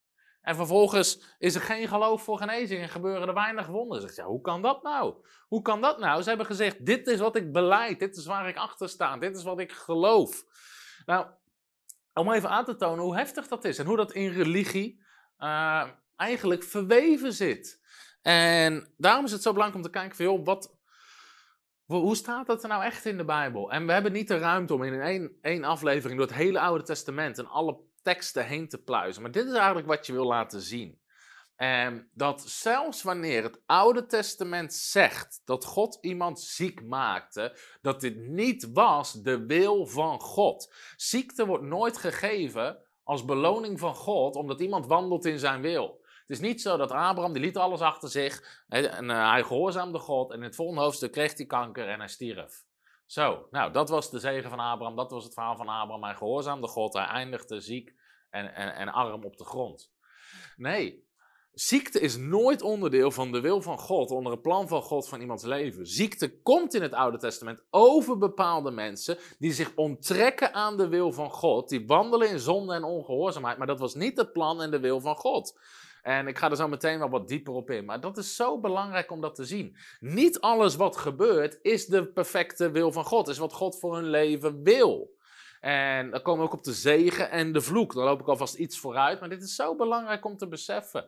En 0.41 0.57
vervolgens 0.57 1.37
is 1.39 1.55
er 1.55 1.61
geen 1.61 1.89
geloof 1.89 2.23
voor 2.23 2.39
genezing 2.39 2.83
en 2.83 2.89
gebeuren 2.89 3.29
er 3.29 3.35
weinig 3.35 3.67
wonderen. 3.67 4.13
ja, 4.15 4.25
hoe 4.25 4.41
kan 4.41 4.63
dat 4.63 4.83
nou? 4.83 5.15
Hoe 5.49 5.63
kan 5.63 5.81
dat 5.81 5.99
nou? 5.99 6.23
Ze 6.23 6.29
hebben 6.29 6.47
gezegd: 6.47 6.87
dit 6.87 7.07
is 7.07 7.19
wat 7.19 7.37
ik 7.37 7.53
beleid. 7.53 7.99
Dit 7.99 8.17
is 8.17 8.27
waar 8.27 8.49
ik 8.49 8.57
achter 8.57 8.89
sta. 8.89 9.17
Dit 9.17 9.37
is 9.37 9.43
wat 9.43 9.59
ik 9.59 9.73
geloof. 9.73 10.45
Nou, 11.07 11.27
om 12.15 12.33
even 12.33 12.49
aan 12.49 12.65
te 12.65 12.77
tonen 12.77 13.05
hoe 13.05 13.17
heftig 13.17 13.49
dat 13.49 13.65
is 13.65 13.79
en 13.79 13.87
hoe 13.87 13.97
dat 13.97 14.13
in 14.13 14.31
religie 14.31 15.03
uh, 15.39 15.89
eigenlijk 16.17 16.63
verweven 16.63 17.33
zit. 17.33 17.81
En 18.23 18.95
daarom 18.97 19.25
is 19.25 19.33
het 19.33 19.43
zo 19.43 19.53
belangrijk 19.53 19.85
om 19.85 19.91
te 19.93 19.99
kijken 19.99 20.17
van, 20.17 20.25
joh, 20.25 20.45
wat, 20.45 20.77
hoe 21.85 22.17
staat 22.17 22.47
dat 22.47 22.63
er 22.63 22.69
nou 22.69 22.85
echt 22.85 23.05
in 23.05 23.17
de 23.17 23.25
Bijbel? 23.25 23.73
En 23.73 23.87
we 23.87 23.93
hebben 23.93 24.13
niet 24.13 24.29
de 24.29 24.39
ruimte 24.39 24.75
om 24.75 24.83
in 24.83 25.01
één, 25.01 25.39
één 25.41 25.65
aflevering 25.65 26.19
door 26.19 26.29
het 26.29 26.37
hele 26.37 26.61
Oude 26.61 26.85
Testament 26.85 27.39
en 27.39 27.47
alle 27.47 27.79
teksten 28.03 28.47
heen 28.47 28.69
te 28.69 28.83
pluizen. 28.83 29.23
Maar 29.23 29.31
dit 29.31 29.47
is 29.47 29.55
eigenlijk 29.55 29.87
wat 29.87 30.07
je 30.07 30.13
wil 30.13 30.27
laten 30.27 30.61
zien. 30.61 31.01
En 31.57 32.11
dat 32.13 32.41
zelfs 32.41 33.03
wanneer 33.03 33.43
het 33.43 33.63
Oude 33.67 34.07
Testament 34.07 34.75
zegt 34.75 35.43
dat 35.45 35.65
God 35.65 35.99
iemand 36.01 36.41
ziek 36.41 36.83
maakte, 36.85 37.59
dat 37.81 38.01
dit 38.01 38.17
niet 38.17 38.73
was 38.73 39.13
de 39.13 39.47
wil 39.47 39.87
van 39.87 40.21
God. 40.21 40.75
Ziekte 40.97 41.47
wordt 41.47 41.65
nooit 41.65 41.97
gegeven 41.99 42.79
als 43.03 43.25
beloning 43.25 43.79
van 43.79 43.95
God, 43.95 44.37
omdat 44.37 44.61
iemand 44.61 44.87
wandelt 44.87 45.25
in 45.25 45.39
zijn 45.39 45.61
wil. 45.61 46.01
Het 46.05 46.41
is 46.41 46.41
niet 46.41 46.63
zo 46.63 46.77
dat 46.77 46.91
Abraham, 46.91 47.33
die 47.33 47.43
liet 47.43 47.57
alles 47.57 47.81
achter 47.81 48.09
zich 48.09 48.65
en 48.69 49.05
uh, 49.05 49.31
hij 49.31 49.43
gehoorzaamde 49.43 49.99
God 49.99 50.31
en 50.31 50.37
in 50.37 50.43
het 50.43 50.55
volgende 50.55 50.83
hoofdstuk 50.83 51.13
kreeg 51.13 51.37
hij 51.37 51.47
kanker 51.47 51.89
en 51.89 51.99
hij 51.99 52.09
stierf. 52.09 52.65
Zo, 53.07 53.47
nou 53.51 53.73
dat 53.73 53.89
was 53.89 54.11
de 54.11 54.19
zegen 54.19 54.51
van 54.51 54.59
Abraham, 54.59 54.97
dat 54.97 55.11
was 55.11 55.25
het 55.25 55.35
verhaal 55.35 55.57
van 55.57 55.69
Abraham. 55.69 56.05
Hij 56.05 56.15
gehoorzaamde 56.15 56.67
God, 56.67 56.93
hij 56.93 57.07
eindigde 57.07 57.61
ziek 57.61 57.95
en, 58.31 58.55
en, 58.55 58.75
en 58.75 58.89
arm 58.89 59.25
op 59.25 59.37
de 59.37 59.45
grond. 59.45 59.93
Nee, 60.57 61.11
Ziekte 61.55 62.01
is 62.01 62.17
nooit 62.17 62.63
onderdeel 62.63 63.11
van 63.11 63.33
de 63.33 63.41
wil 63.41 63.63
van 63.63 63.79
God, 63.79 64.11
onder 64.11 64.33
het 64.33 64.43
plan 64.43 64.69
van 64.69 64.83
God 64.83 65.09
van 65.09 65.21
iemands 65.21 65.45
leven. 65.45 65.87
Ziekte 65.87 66.41
komt 66.43 66.75
in 66.75 66.83
het 66.83 66.93
Oude 66.93 67.19
Testament 67.19 67.61
over 67.71 68.19
bepaalde 68.19 68.71
mensen 68.71 69.19
die 69.39 69.53
zich 69.53 69.73
onttrekken 69.75 70.55
aan 70.55 70.77
de 70.77 70.89
wil 70.89 71.13
van 71.13 71.31
God, 71.31 71.69
die 71.69 71.87
wandelen 71.87 72.29
in 72.29 72.39
zonde 72.39 72.75
en 72.75 72.85
ongehoorzaamheid, 72.85 73.59
maar 73.59 73.67
dat 73.67 73.79
was 73.79 73.95
niet 73.95 74.17
het 74.17 74.33
plan 74.33 74.63
en 74.63 74.71
de 74.71 74.81
wil 74.81 75.01
van 75.01 75.17
God. 75.17 75.59
En 76.03 76.27
ik 76.27 76.39
ga 76.39 76.51
er 76.51 76.57
zo 76.57 76.69
meteen 76.69 76.99
wel 76.99 77.11
wat 77.11 77.29
dieper 77.29 77.53
op 77.53 77.71
in. 77.71 77.85
Maar 77.85 78.01
dat 78.01 78.17
is 78.17 78.37
zo 78.37 78.61
belangrijk 78.61 79.11
om 79.11 79.21
dat 79.21 79.35
te 79.35 79.45
zien. 79.45 79.77
Niet 80.01 80.41
alles 80.41 80.77
wat 80.77 80.97
gebeurt 80.97 81.59
is 81.63 81.87
de 81.87 82.07
perfecte 82.07 82.71
wil 82.71 82.93
van 82.93 83.05
God. 83.05 83.29
Is 83.29 83.39
wat 83.39 83.53
God 83.53 83.79
voor 83.79 83.95
hun 83.95 84.11
leven 84.11 84.63
wil. 84.63 85.17
En 85.61 86.11
dan 86.11 86.23
komen 86.23 86.41
we 86.41 86.47
ook 86.47 86.59
op 86.59 86.65
de 86.65 86.73
zegen 86.73 87.31
en 87.31 87.53
de 87.53 87.61
vloek. 87.61 87.95
Dan 87.95 88.05
loop 88.05 88.21
ik 88.21 88.29
alvast 88.29 88.55
iets 88.55 88.79
vooruit. 88.79 89.21
Maar 89.21 89.29
dit 89.29 89.43
is 89.43 89.55
zo 89.55 89.77
belangrijk 89.77 90.25
om 90.25 90.37
te 90.37 90.49
beseffen. 90.49 91.05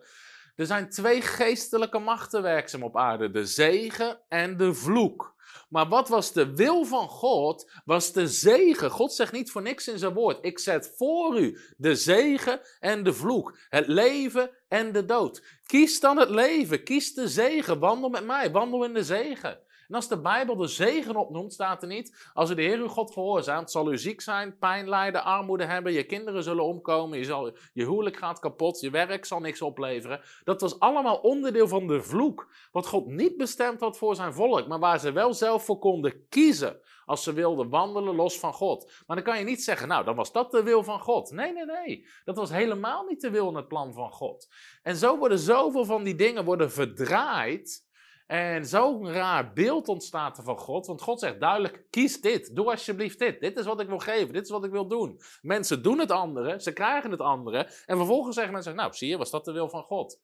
Er 0.55 0.65
zijn 0.65 0.89
twee 0.89 1.21
geestelijke 1.21 1.99
machten 1.99 2.41
werkzaam 2.41 2.83
op 2.83 2.97
aarde: 2.97 3.31
de 3.31 3.45
zegen 3.45 4.21
en 4.27 4.57
de 4.57 4.73
vloek. 4.73 5.35
Maar 5.69 5.87
wat 5.87 6.09
was 6.09 6.33
de 6.33 6.55
wil 6.55 6.85
van 6.85 7.07
God? 7.07 7.71
Was 7.85 8.13
de 8.13 8.27
zegen. 8.27 8.91
God 8.91 9.13
zegt 9.13 9.31
niet 9.31 9.51
voor 9.51 9.61
niks 9.61 9.87
in 9.87 9.99
zijn 9.99 10.13
woord: 10.13 10.45
Ik 10.45 10.59
zet 10.59 10.93
voor 10.97 11.39
u 11.39 11.59
de 11.77 11.95
zegen 11.95 12.61
en 12.79 13.03
de 13.03 13.13
vloek, 13.13 13.57
het 13.69 13.87
leven 13.87 14.49
en 14.67 14.91
de 14.91 15.05
dood. 15.05 15.43
Kies 15.65 15.99
dan 15.99 16.17
het 16.17 16.29
leven, 16.29 16.83
kies 16.83 17.13
de 17.13 17.27
zegen, 17.27 17.79
wandel 17.79 18.09
met 18.09 18.25
mij, 18.25 18.51
wandel 18.51 18.83
in 18.83 18.93
de 18.93 19.03
zegen. 19.03 19.59
En 19.87 19.95
als 19.95 20.07
de 20.07 20.21
Bijbel 20.21 20.55
de 20.55 20.67
zegen 20.67 21.15
opnoemt, 21.15 21.53
staat 21.53 21.81
er 21.81 21.87
niet: 21.87 22.29
als 22.33 22.49
u 22.49 22.55
de 22.55 22.61
Heer 22.61 22.77
uw 22.77 22.87
God 22.87 23.13
gehoorzaamt, 23.13 23.71
zal 23.71 23.91
u 23.91 23.97
ziek 23.97 24.21
zijn, 24.21 24.57
pijn 24.57 24.89
lijden, 24.89 25.23
armoede 25.23 25.65
hebben, 25.65 25.93
je 25.93 26.03
kinderen 26.03 26.43
zullen 26.43 26.63
omkomen, 26.63 27.17
je, 27.17 27.25
zal, 27.25 27.57
je 27.73 27.83
huwelijk 27.83 28.17
gaat 28.17 28.39
kapot, 28.39 28.79
je 28.79 28.89
werk 28.89 29.25
zal 29.25 29.39
niks 29.39 29.61
opleveren. 29.61 30.21
Dat 30.43 30.61
was 30.61 30.79
allemaal 30.79 31.17
onderdeel 31.17 31.67
van 31.67 31.87
de 31.87 32.01
vloek. 32.01 32.47
Wat 32.71 32.87
God 32.87 33.07
niet 33.07 33.37
bestemd 33.37 33.79
had 33.79 33.97
voor 33.97 34.15
zijn 34.15 34.33
volk, 34.33 34.67
maar 34.67 34.79
waar 34.79 34.99
ze 34.99 35.11
wel 35.11 35.33
zelf 35.33 35.65
voor 35.65 35.79
konden 35.79 36.27
kiezen 36.29 36.79
als 37.05 37.23
ze 37.23 37.33
wilden 37.33 37.69
wandelen 37.69 38.15
los 38.15 38.39
van 38.39 38.53
God. 38.53 38.91
Maar 39.07 39.15
dan 39.15 39.25
kan 39.25 39.39
je 39.39 39.45
niet 39.45 39.63
zeggen, 39.63 39.87
nou, 39.87 40.05
dan 40.05 40.15
was 40.15 40.31
dat 40.31 40.51
de 40.51 40.63
wil 40.63 40.83
van 40.83 40.99
God. 40.99 41.31
Nee, 41.31 41.53
nee, 41.53 41.65
nee. 41.65 42.07
Dat 42.23 42.35
was 42.35 42.49
helemaal 42.49 43.05
niet 43.05 43.21
de 43.21 43.29
wil 43.29 43.47
en 43.47 43.55
het 43.55 43.67
plan 43.67 43.93
van 43.93 44.11
God. 44.11 44.47
En 44.83 44.95
zo 44.95 45.17
worden 45.17 45.39
zoveel 45.39 45.85
van 45.85 46.03
die 46.03 46.15
dingen 46.15 46.45
worden 46.45 46.71
verdraaid 46.71 47.84
en 48.25 48.65
zo'n 48.65 49.11
raar 49.11 49.53
beeld 49.53 49.87
ontstaat 49.87 50.37
er 50.37 50.43
van 50.43 50.57
God. 50.57 50.85
Want 50.85 51.01
God 51.01 51.19
zegt 51.19 51.39
duidelijk: 51.39 51.85
kies 51.89 52.21
dit. 52.21 52.55
Doe 52.55 52.69
alsjeblieft 52.69 53.19
dit. 53.19 53.39
Dit 53.39 53.57
is 53.57 53.65
wat 53.65 53.79
ik 53.79 53.87
wil 53.87 53.99
geven. 53.99 54.33
Dit 54.33 54.43
is 54.43 54.49
wat 54.49 54.63
ik 54.63 54.71
wil 54.71 54.87
doen. 54.87 55.21
Mensen 55.41 55.83
doen 55.83 55.99
het 55.99 56.11
andere. 56.11 56.61
Ze 56.61 56.73
krijgen 56.73 57.11
het 57.11 57.19
andere. 57.19 57.57
En 57.85 57.97
vervolgens 57.97 58.35
zeggen 58.35 58.53
mensen: 58.53 58.75
Nou, 58.75 58.93
zie 58.93 59.09
je, 59.09 59.17
was 59.17 59.31
dat 59.31 59.45
de 59.45 59.51
wil 59.51 59.69
van 59.69 59.83
God? 59.83 60.19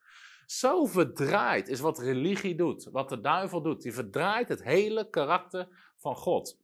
Zo 0.46 0.86
verdraaid 0.86 1.68
is 1.68 1.80
wat 1.80 2.00
religie 2.00 2.56
doet. 2.56 2.88
Wat 2.92 3.10
de 3.10 3.22
duivel 3.22 3.62
doet. 3.62 3.82
Die 3.82 3.94
verdraait 3.94 4.48
het 4.48 4.64
hele 4.64 5.10
karakter 5.10 5.68
van 5.98 6.16
God. 6.16 6.58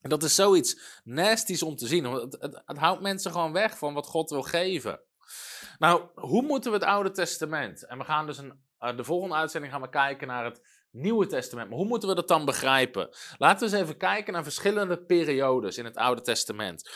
En 0.00 0.10
dat 0.10 0.22
is 0.22 0.34
zoiets 0.34 1.00
nasty's 1.04 1.62
om 1.62 1.76
te 1.76 1.86
zien. 1.86 2.04
Het, 2.04 2.36
het 2.64 2.78
houdt 2.78 3.02
mensen 3.02 3.30
gewoon 3.30 3.52
weg 3.52 3.78
van 3.78 3.94
wat 3.94 4.06
God 4.06 4.30
wil 4.30 4.42
geven. 4.42 5.00
Nou, 5.78 6.08
hoe 6.14 6.42
moeten 6.42 6.70
we 6.70 6.76
het 6.76 6.86
Oude 6.86 7.10
Testament? 7.10 7.86
En 7.86 7.98
we 7.98 8.04
gaan 8.04 8.26
dus 8.26 8.38
een 8.38 8.62
uh, 8.84 8.96
de 8.96 9.04
volgende 9.04 9.34
uitzending 9.34 9.72
gaan 9.72 9.82
we 9.82 9.88
kijken 9.88 10.26
naar 10.26 10.44
het 10.44 10.86
Nieuwe 10.90 11.26
Testament. 11.26 11.68
Maar 11.68 11.78
hoe 11.78 11.86
moeten 11.86 12.08
we 12.08 12.14
dat 12.14 12.28
dan 12.28 12.44
begrijpen? 12.44 13.08
Laten 13.38 13.68
we 13.68 13.72
eens 13.72 13.82
even 13.82 13.96
kijken 13.96 14.32
naar 14.32 14.42
verschillende 14.42 15.04
periodes 15.04 15.78
in 15.78 15.84
het 15.84 15.96
Oude 15.96 16.20
Testament. 16.20 16.90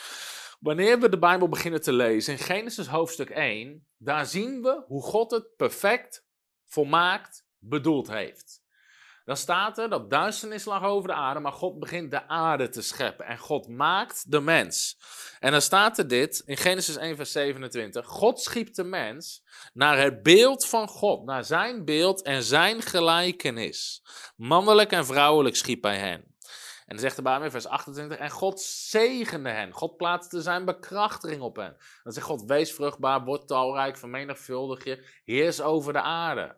Wanneer 0.59 0.99
we 0.99 1.09
de 1.09 1.19
Bijbel 1.19 1.49
beginnen 1.49 1.81
te 1.81 1.93
lezen 1.93 2.33
in 2.33 2.39
Genesis 2.39 2.87
hoofdstuk 2.87 3.29
1, 3.29 3.87
daar 3.97 4.25
zien 4.25 4.61
we 4.61 4.83
hoe 4.87 5.03
God 5.03 5.31
het 5.31 5.55
perfect, 5.55 6.25
volmaakt 6.65 7.45
bedoeld 7.57 8.11
heeft. 8.11 8.58
Dan 9.29 9.37
staat 9.37 9.77
er 9.77 9.89
dat 9.89 10.09
duisternis 10.09 10.65
lag 10.65 10.83
over 10.83 11.09
de 11.09 11.15
aarde, 11.15 11.39
maar 11.39 11.51
God 11.51 11.79
begint 11.79 12.11
de 12.11 12.27
aarde 12.27 12.69
te 12.69 12.81
scheppen. 12.81 13.25
En 13.25 13.37
God 13.37 13.67
maakt 13.67 14.31
de 14.31 14.39
mens. 14.39 14.97
En 15.39 15.51
dan 15.51 15.61
staat 15.61 15.97
er 15.97 16.07
dit 16.07 16.41
in 16.45 16.57
Genesis 16.57 16.95
1, 16.95 17.15
vers 17.15 17.31
27. 17.31 18.05
God 18.05 18.41
schiep 18.41 18.73
de 18.73 18.83
mens 18.83 19.43
naar 19.73 19.97
het 19.97 20.23
beeld 20.23 20.67
van 20.67 20.87
God, 20.87 21.25
naar 21.25 21.43
zijn 21.43 21.85
beeld 21.85 22.21
en 22.21 22.43
zijn 22.43 22.81
gelijkenis. 22.81 24.03
Mannelijk 24.35 24.91
en 24.91 25.05
vrouwelijk 25.05 25.55
schiep 25.55 25.83
hij 25.83 25.97
hen. 25.97 26.23
En 26.85 26.95
dan 26.95 26.99
zegt 26.99 27.15
de 27.15 27.21
Bijbel 27.21 27.45
in 27.45 27.51
vers 27.51 27.67
28, 27.67 28.17
en 28.17 28.29
God 28.29 28.61
zegende 28.61 29.49
hen. 29.49 29.71
God 29.71 29.97
plaatste 29.97 30.41
zijn 30.41 30.65
bekrachtiging 30.65 31.41
op 31.41 31.55
hen. 31.55 31.77
Dan 32.03 32.13
zegt 32.13 32.25
God, 32.25 32.43
wees 32.43 32.73
vruchtbaar, 32.73 33.23
word 33.23 33.47
talrijk, 33.47 33.97
vermenigvuldig 33.97 34.83
je, 34.83 35.05
heers 35.23 35.61
over 35.61 35.93
de 35.93 36.01
aarde. 36.01 36.55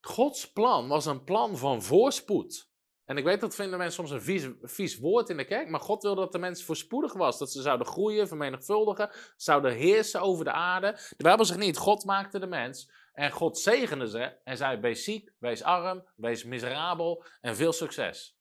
Gods 0.00 0.52
plan 0.52 0.88
was 0.88 1.06
een 1.06 1.24
plan 1.24 1.56
van 1.56 1.82
voorspoed. 1.82 2.68
En 3.04 3.16
ik 3.16 3.24
weet 3.24 3.40
dat 3.40 3.54
vinden 3.54 3.78
mensen 3.78 4.06
soms 4.06 4.10
een 4.10 4.22
vies, 4.22 4.48
vies 4.62 4.98
woord 4.98 5.28
in 5.28 5.36
de 5.36 5.44
kerk, 5.44 5.68
maar 5.68 5.80
God 5.80 6.02
wilde 6.02 6.20
dat 6.20 6.32
de 6.32 6.38
mens 6.38 6.64
voorspoedig 6.64 7.12
was. 7.12 7.38
Dat 7.38 7.52
ze 7.52 7.62
zouden 7.62 7.86
groeien, 7.86 8.28
vermenigvuldigen, 8.28 9.10
zouden 9.36 9.72
heersen 9.72 10.20
over 10.20 10.44
de 10.44 10.52
aarde. 10.52 10.92
De 11.16 11.22
Bijbel 11.22 11.44
zegt 11.44 11.58
niet, 11.58 11.76
God 11.76 12.04
maakte 12.04 12.38
de 12.38 12.46
mens 12.46 12.90
en 13.12 13.30
God 13.30 13.58
zegende 13.58 14.08
ze 14.08 14.36
en 14.44 14.56
zei, 14.56 14.80
wees 14.80 15.04
ziek, 15.04 15.32
wees 15.38 15.62
arm, 15.62 16.04
wees 16.16 16.44
miserabel 16.44 17.24
en 17.40 17.56
veel 17.56 17.72
succes. 17.72 18.36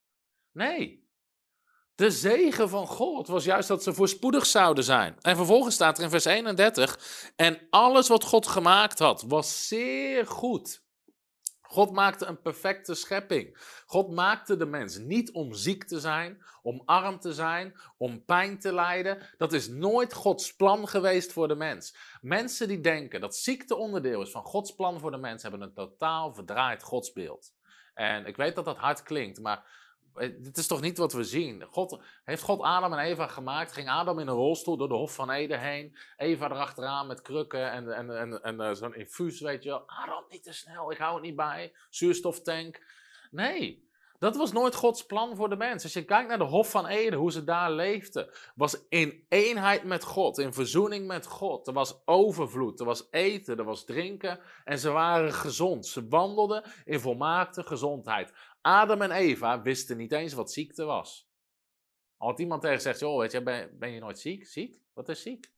Nee, 0.52 1.08
de 1.96 2.12
zegen 2.12 2.70
van 2.70 2.88
God 2.88 3.28
was 3.28 3.44
juist 3.44 3.68
dat 3.68 3.84
ze 3.84 3.94
voorspoedig 3.94 4.46
zouden 4.46 4.84
zijn. 4.84 5.18
En 5.22 5.36
vervolgens 5.36 5.76
staat 5.76 5.98
er 5.98 6.04
in 6.04 6.10
vers 6.10 6.26
31, 6.26 7.00
en 7.36 7.68
alles 7.70 8.08
wat 8.08 8.24
God 8.24 8.48
gemaakt 8.48 9.00
had 9.00 9.24
was 9.28 9.68
zeer 9.68 10.28
goed. 10.28 10.86
God 11.78 11.92
maakte 11.92 12.26
een 12.26 12.42
perfecte 12.42 12.96
schepping. 12.96 13.58
God 13.86 14.12
maakte 14.12 14.58
de 14.58 14.66
mens 14.66 14.98
niet 14.98 15.32
om 15.32 15.54
ziek 15.54 15.84
te 15.84 16.00
zijn, 16.00 16.44
om 16.62 16.82
arm 16.86 17.20
te 17.20 17.34
zijn, 17.34 17.80
om 17.98 18.26
pijn 18.26 18.60
te 18.60 18.74
lijden. 18.74 19.18
Dat 19.38 19.54
is 19.54 19.68
nooit 19.68 20.14
Gods 20.14 20.56
plan 20.56 20.88
geweest 20.88 21.34
voor 21.34 21.48
de 21.48 21.56
mens. 21.56 21.96
Mensen 22.22 22.68
die 22.68 22.82
denken 22.82 23.22
dat 23.22 23.36
ziekte 23.36 23.76
onderdeel 23.76 24.22
is 24.22 24.32
van 24.32 24.44
Gods 24.44 24.76
plan 24.76 25.00
voor 25.00 25.12
de 25.12 25.18
mens, 25.18 25.42
hebben 25.42 25.62
een 25.62 25.74
totaal 25.74 26.34
verdraaid 26.34 26.84
godsbeeld. 26.84 27.54
En 27.94 28.26
ik 28.26 28.36
weet 28.36 28.56
dat 28.56 28.66
dat 28.66 28.78
hard 28.78 29.04
klinkt, 29.04 29.40
maar 29.40 29.87
dit 30.18 30.58
is 30.58 30.68
toch 30.68 30.82
niet 30.82 30.98
wat 30.98 31.14
we 31.14 31.24
zien? 31.24 31.64
God, 31.72 32.02
heeft 32.24 32.44
God 32.44 32.62
Adam 32.62 32.94
en 32.94 33.00
Eva 33.00 33.28
gemaakt? 33.28 33.74
Ging 33.74 33.90
Adam 33.90 34.20
in 34.20 34.28
een 34.28 34.36
rolstoel 34.36 34.78
door 34.78 34.88
de 34.88 34.94
Hof 34.94 35.14
van 35.14 35.32
Eden 35.32 35.60
heen? 35.60 35.98
Eva 36.18 36.50
erachteraan 36.50 37.08
met 37.08 37.22
krukken 37.22 37.72
en, 37.72 37.96
en, 37.96 38.18
en, 38.20 38.44
en 38.44 38.62
uh, 38.62 38.74
zo'n 38.74 38.96
infuus, 38.96 39.40
weet 39.40 39.64
je 39.64 39.70
wel. 39.70 39.84
Adam, 39.88 40.26
niet 40.30 40.44
te 40.44 40.54
snel, 40.54 40.92
ik 40.92 40.98
hou 40.98 41.14
het 41.14 41.24
niet 41.24 41.36
bij. 41.36 41.74
Zuurstoftank. 41.90 42.82
Nee, 43.32 43.88
dat 44.20 44.36
was 44.36 44.52
nooit 44.52 44.76
Gods 44.76 45.06
plan 45.06 45.36
voor 45.36 45.50
de 45.50 45.56
mens. 45.56 45.84
Als 45.84 45.94
je 45.94 46.06
kijkt 46.06 46.30
naar 46.30 46.38
de 46.38 46.44
Hof 46.44 46.70
van 46.70 46.88
Eden, 46.88 47.20
hoe 47.20 47.32
ze 47.32 47.44
daar 47.44 47.72
leefden, 47.72 48.30
was 48.56 48.88
in 48.90 49.26
eenheid 49.30 49.84
met 49.84 50.04
God, 50.04 50.38
in 50.38 50.54
verzoening 50.54 51.08
met 51.08 51.26
God. 51.26 51.68
Er 51.68 51.74
was 51.74 52.02
overvloed, 52.06 52.80
er 52.80 52.86
was 52.86 53.08
eten, 53.12 53.58
er 53.58 53.64
was 53.64 53.86
drinken 53.86 54.40
en 54.64 54.80
ze 54.80 54.90
waren 54.90 55.34
gezond. 55.34 55.86
Ze 55.86 56.08
wandelden 56.08 56.64
in 56.86 57.00
volmaakte 57.00 57.64
gezondheid. 57.64 58.34
Adam 58.68 59.02
en 59.02 59.12
Eva 59.12 59.62
wisten 59.62 59.98
niet 59.98 60.12
eens 60.12 60.34
wat 60.34 60.52
ziekte 60.52 60.84
was. 60.84 61.30
Als 62.18 62.40
iemand 62.40 62.62
tegen 62.62 62.82
zegt, 62.82 63.00
joh, 63.00 63.20
weet 63.20 63.32
je, 63.32 63.44
ben, 63.44 63.78
ben 63.80 63.92
je 63.92 64.00
nooit 64.00 64.20
ziek? 64.20 64.48
Ziek? 64.48 64.82
Wat 64.94 65.10
is 65.10 65.22
ziek? 65.22 65.54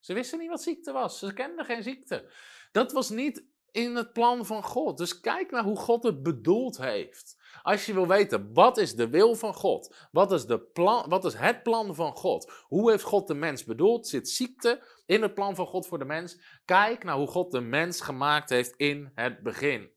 Ze 0.00 0.12
wisten 0.12 0.38
niet 0.38 0.48
wat 0.48 0.62
ziekte 0.62 0.92
was. 0.92 1.18
Ze 1.18 1.32
kenden 1.32 1.64
geen 1.64 1.82
ziekte. 1.82 2.32
Dat 2.72 2.92
was 2.92 3.10
niet 3.10 3.46
in 3.70 3.94
het 3.94 4.12
plan 4.12 4.46
van 4.46 4.62
God. 4.62 4.98
Dus 4.98 5.20
kijk 5.20 5.50
naar 5.50 5.64
hoe 5.64 5.76
God 5.76 6.02
het 6.02 6.22
bedoeld 6.22 6.78
heeft. 6.78 7.36
Als 7.62 7.86
je 7.86 7.92
wil 7.92 8.06
weten, 8.06 8.52
wat 8.52 8.78
is 8.78 8.94
de 8.94 9.08
wil 9.08 9.34
van 9.34 9.54
God? 9.54 10.08
Wat 10.10 10.32
is, 10.32 10.46
de 10.46 10.60
plan, 10.60 11.08
wat 11.08 11.24
is 11.24 11.34
het 11.34 11.62
plan 11.62 11.94
van 11.94 12.16
God? 12.16 12.52
Hoe 12.62 12.90
heeft 12.90 13.04
God 13.04 13.26
de 13.26 13.34
mens 13.34 13.64
bedoeld? 13.64 14.08
Zit 14.08 14.28
ziekte 14.28 15.02
in 15.06 15.22
het 15.22 15.34
plan 15.34 15.54
van 15.54 15.66
God 15.66 15.86
voor 15.86 15.98
de 15.98 16.04
mens? 16.04 16.60
Kijk 16.64 17.04
naar 17.04 17.16
hoe 17.16 17.26
God 17.26 17.52
de 17.52 17.60
mens 17.60 18.00
gemaakt 18.00 18.50
heeft 18.50 18.76
in 18.76 19.10
het 19.14 19.42
begin. 19.42 19.90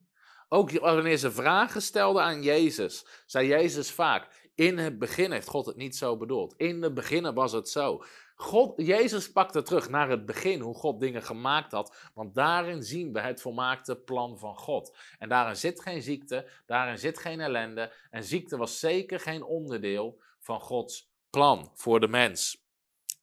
Ook 0.49 0.71
wanneer 0.71 1.17
ze 1.17 1.31
vragen 1.31 1.81
stelden 1.81 2.23
aan 2.23 2.43
Jezus, 2.43 3.05
zei 3.25 3.47
Jezus 3.47 3.91
vaak: 3.91 4.49
In 4.55 4.77
het 4.77 4.99
begin 4.99 5.31
heeft 5.31 5.47
God 5.47 5.65
het 5.65 5.75
niet 5.75 5.95
zo 5.95 6.17
bedoeld. 6.17 6.53
In 6.57 6.81
het 6.81 6.93
begin 6.93 7.33
was 7.33 7.51
het 7.51 7.69
zo. 7.69 8.03
God, 8.35 8.73
Jezus 8.75 9.31
pakte 9.31 9.61
terug 9.61 9.89
naar 9.89 10.09
het 10.09 10.25
begin, 10.25 10.59
hoe 10.59 10.75
God 10.75 10.99
dingen 10.99 11.23
gemaakt 11.23 11.71
had. 11.71 11.95
Want 12.13 12.35
daarin 12.35 12.83
zien 12.83 13.13
we 13.13 13.19
het 13.19 13.41
volmaakte 13.41 13.95
plan 13.95 14.39
van 14.39 14.57
God. 14.57 14.97
En 15.19 15.29
daarin 15.29 15.55
zit 15.55 15.81
geen 15.81 16.01
ziekte, 16.01 16.49
daarin 16.65 16.97
zit 16.97 17.19
geen 17.19 17.39
ellende. 17.39 17.93
En 18.09 18.23
ziekte 18.23 18.57
was 18.57 18.79
zeker 18.79 19.19
geen 19.19 19.43
onderdeel 19.43 20.21
van 20.39 20.59
Gods 20.59 21.11
plan 21.29 21.71
voor 21.73 21.99
de 21.99 22.07
mens. 22.07 22.63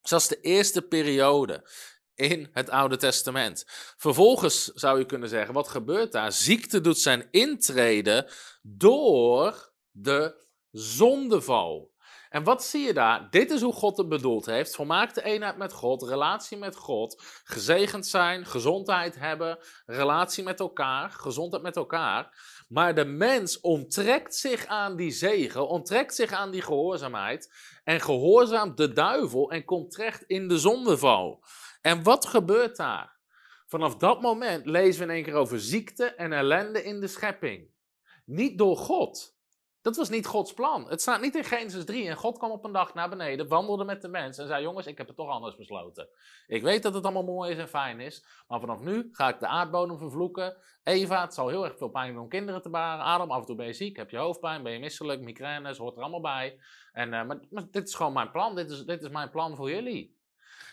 Dus 0.02 0.28
de 0.28 0.40
eerste 0.40 0.82
periode 0.82 1.68
in 2.22 2.48
het 2.52 2.70
Oude 2.70 2.96
Testament. 2.96 3.64
Vervolgens 3.96 4.64
zou 4.64 4.98
je 4.98 5.06
kunnen 5.06 5.28
zeggen, 5.28 5.54
wat 5.54 5.68
gebeurt 5.68 6.12
daar? 6.12 6.32
Ziekte 6.32 6.80
doet 6.80 6.98
zijn 6.98 7.28
intrede 7.30 8.30
door 8.62 9.72
de 9.90 10.44
zondeval. 10.70 11.90
En 12.32 12.44
wat 12.44 12.64
zie 12.64 12.86
je 12.86 12.92
daar? 12.92 13.30
Dit 13.30 13.50
is 13.50 13.60
hoe 13.60 13.72
God 13.72 13.96
het 13.96 14.08
bedoeld 14.08 14.46
heeft. 14.46 14.74
Volmaakte 14.74 15.22
eenheid 15.22 15.56
met 15.56 15.72
God, 15.72 16.02
relatie 16.02 16.56
met 16.56 16.76
God, 16.76 17.22
gezegend 17.44 18.06
zijn, 18.06 18.46
gezondheid 18.46 19.18
hebben, 19.18 19.58
relatie 19.86 20.44
met 20.44 20.60
elkaar, 20.60 21.10
gezondheid 21.10 21.62
met 21.62 21.76
elkaar. 21.76 22.36
Maar 22.68 22.94
de 22.94 23.04
mens 23.04 23.60
onttrekt 23.60 24.34
zich 24.34 24.66
aan 24.66 24.96
die 24.96 25.10
zegen, 25.10 25.68
onttrekt 25.68 26.14
zich 26.14 26.32
aan 26.32 26.50
die 26.50 26.62
gehoorzaamheid 26.62 27.52
en 27.84 28.00
gehoorzaamt 28.00 28.76
de 28.76 28.92
duivel 28.92 29.50
en 29.50 29.64
komt 29.64 29.90
terecht 29.90 30.22
in 30.22 30.48
de 30.48 30.58
zondeval. 30.58 31.44
En 31.82 32.02
wat 32.02 32.26
gebeurt 32.26 32.76
daar? 32.76 33.20
Vanaf 33.66 33.96
dat 33.96 34.20
moment 34.20 34.66
lezen 34.66 35.00
we 35.00 35.08
in 35.08 35.14
één 35.14 35.24
keer 35.24 35.34
over 35.34 35.60
ziekte 35.60 36.04
en 36.04 36.32
ellende 36.32 36.82
in 36.82 37.00
de 37.00 37.06
schepping. 37.06 37.70
Niet 38.24 38.58
door 38.58 38.76
God. 38.76 39.36
Dat 39.82 39.96
was 39.96 40.08
niet 40.08 40.26
Gods 40.26 40.52
plan. 40.52 40.88
Het 40.88 41.00
staat 41.00 41.20
niet 41.20 41.34
in 41.34 41.44
Genesis 41.44 41.84
3. 41.84 42.08
En 42.08 42.16
God 42.16 42.38
kwam 42.38 42.50
op 42.50 42.64
een 42.64 42.72
dag 42.72 42.94
naar 42.94 43.08
beneden, 43.08 43.48
wandelde 43.48 43.84
met 43.84 44.02
de 44.02 44.08
mens 44.08 44.38
en 44.38 44.46
zei: 44.46 44.62
Jongens, 44.62 44.86
ik 44.86 44.98
heb 44.98 45.06
het 45.06 45.16
toch 45.16 45.28
anders 45.28 45.56
besloten. 45.56 46.08
Ik 46.46 46.62
weet 46.62 46.82
dat 46.82 46.94
het 46.94 47.04
allemaal 47.04 47.24
mooi 47.24 47.50
is 47.50 47.58
en 47.58 47.68
fijn 47.68 48.00
is, 48.00 48.24
maar 48.48 48.60
vanaf 48.60 48.80
nu 48.80 49.08
ga 49.12 49.28
ik 49.28 49.40
de 49.40 49.46
aardbodem 49.46 49.98
vervloeken. 49.98 50.56
Eva, 50.82 51.20
het 51.20 51.34
zal 51.34 51.48
heel 51.48 51.64
erg 51.64 51.76
veel 51.76 51.88
pijn 51.88 52.12
doen 52.12 52.22
om 52.22 52.28
kinderen 52.28 52.62
te 52.62 52.70
baren. 52.70 53.04
Adam, 53.04 53.30
af 53.30 53.40
en 53.40 53.46
toe 53.46 53.56
ben 53.56 53.66
je 53.66 53.72
ziek, 53.72 53.96
heb 53.96 54.10
je 54.10 54.16
hoofdpijn, 54.16 54.62
ben 54.62 54.72
je 54.72 54.78
misselijk, 54.78 55.20
migraines, 55.20 55.78
hoort 55.78 55.96
er 55.96 56.02
allemaal 56.02 56.20
bij. 56.20 56.60
En, 56.92 57.12
uh, 57.12 57.24
maar, 57.24 57.40
maar, 57.50 57.70
dit 57.70 57.88
is 57.88 57.94
gewoon 57.94 58.12
mijn 58.12 58.30
plan. 58.30 58.54
Dit 58.54 58.70
is, 58.70 58.84
dit 58.84 59.02
is 59.02 59.08
mijn 59.08 59.30
plan 59.30 59.56
voor 59.56 59.70
jullie. 59.70 60.18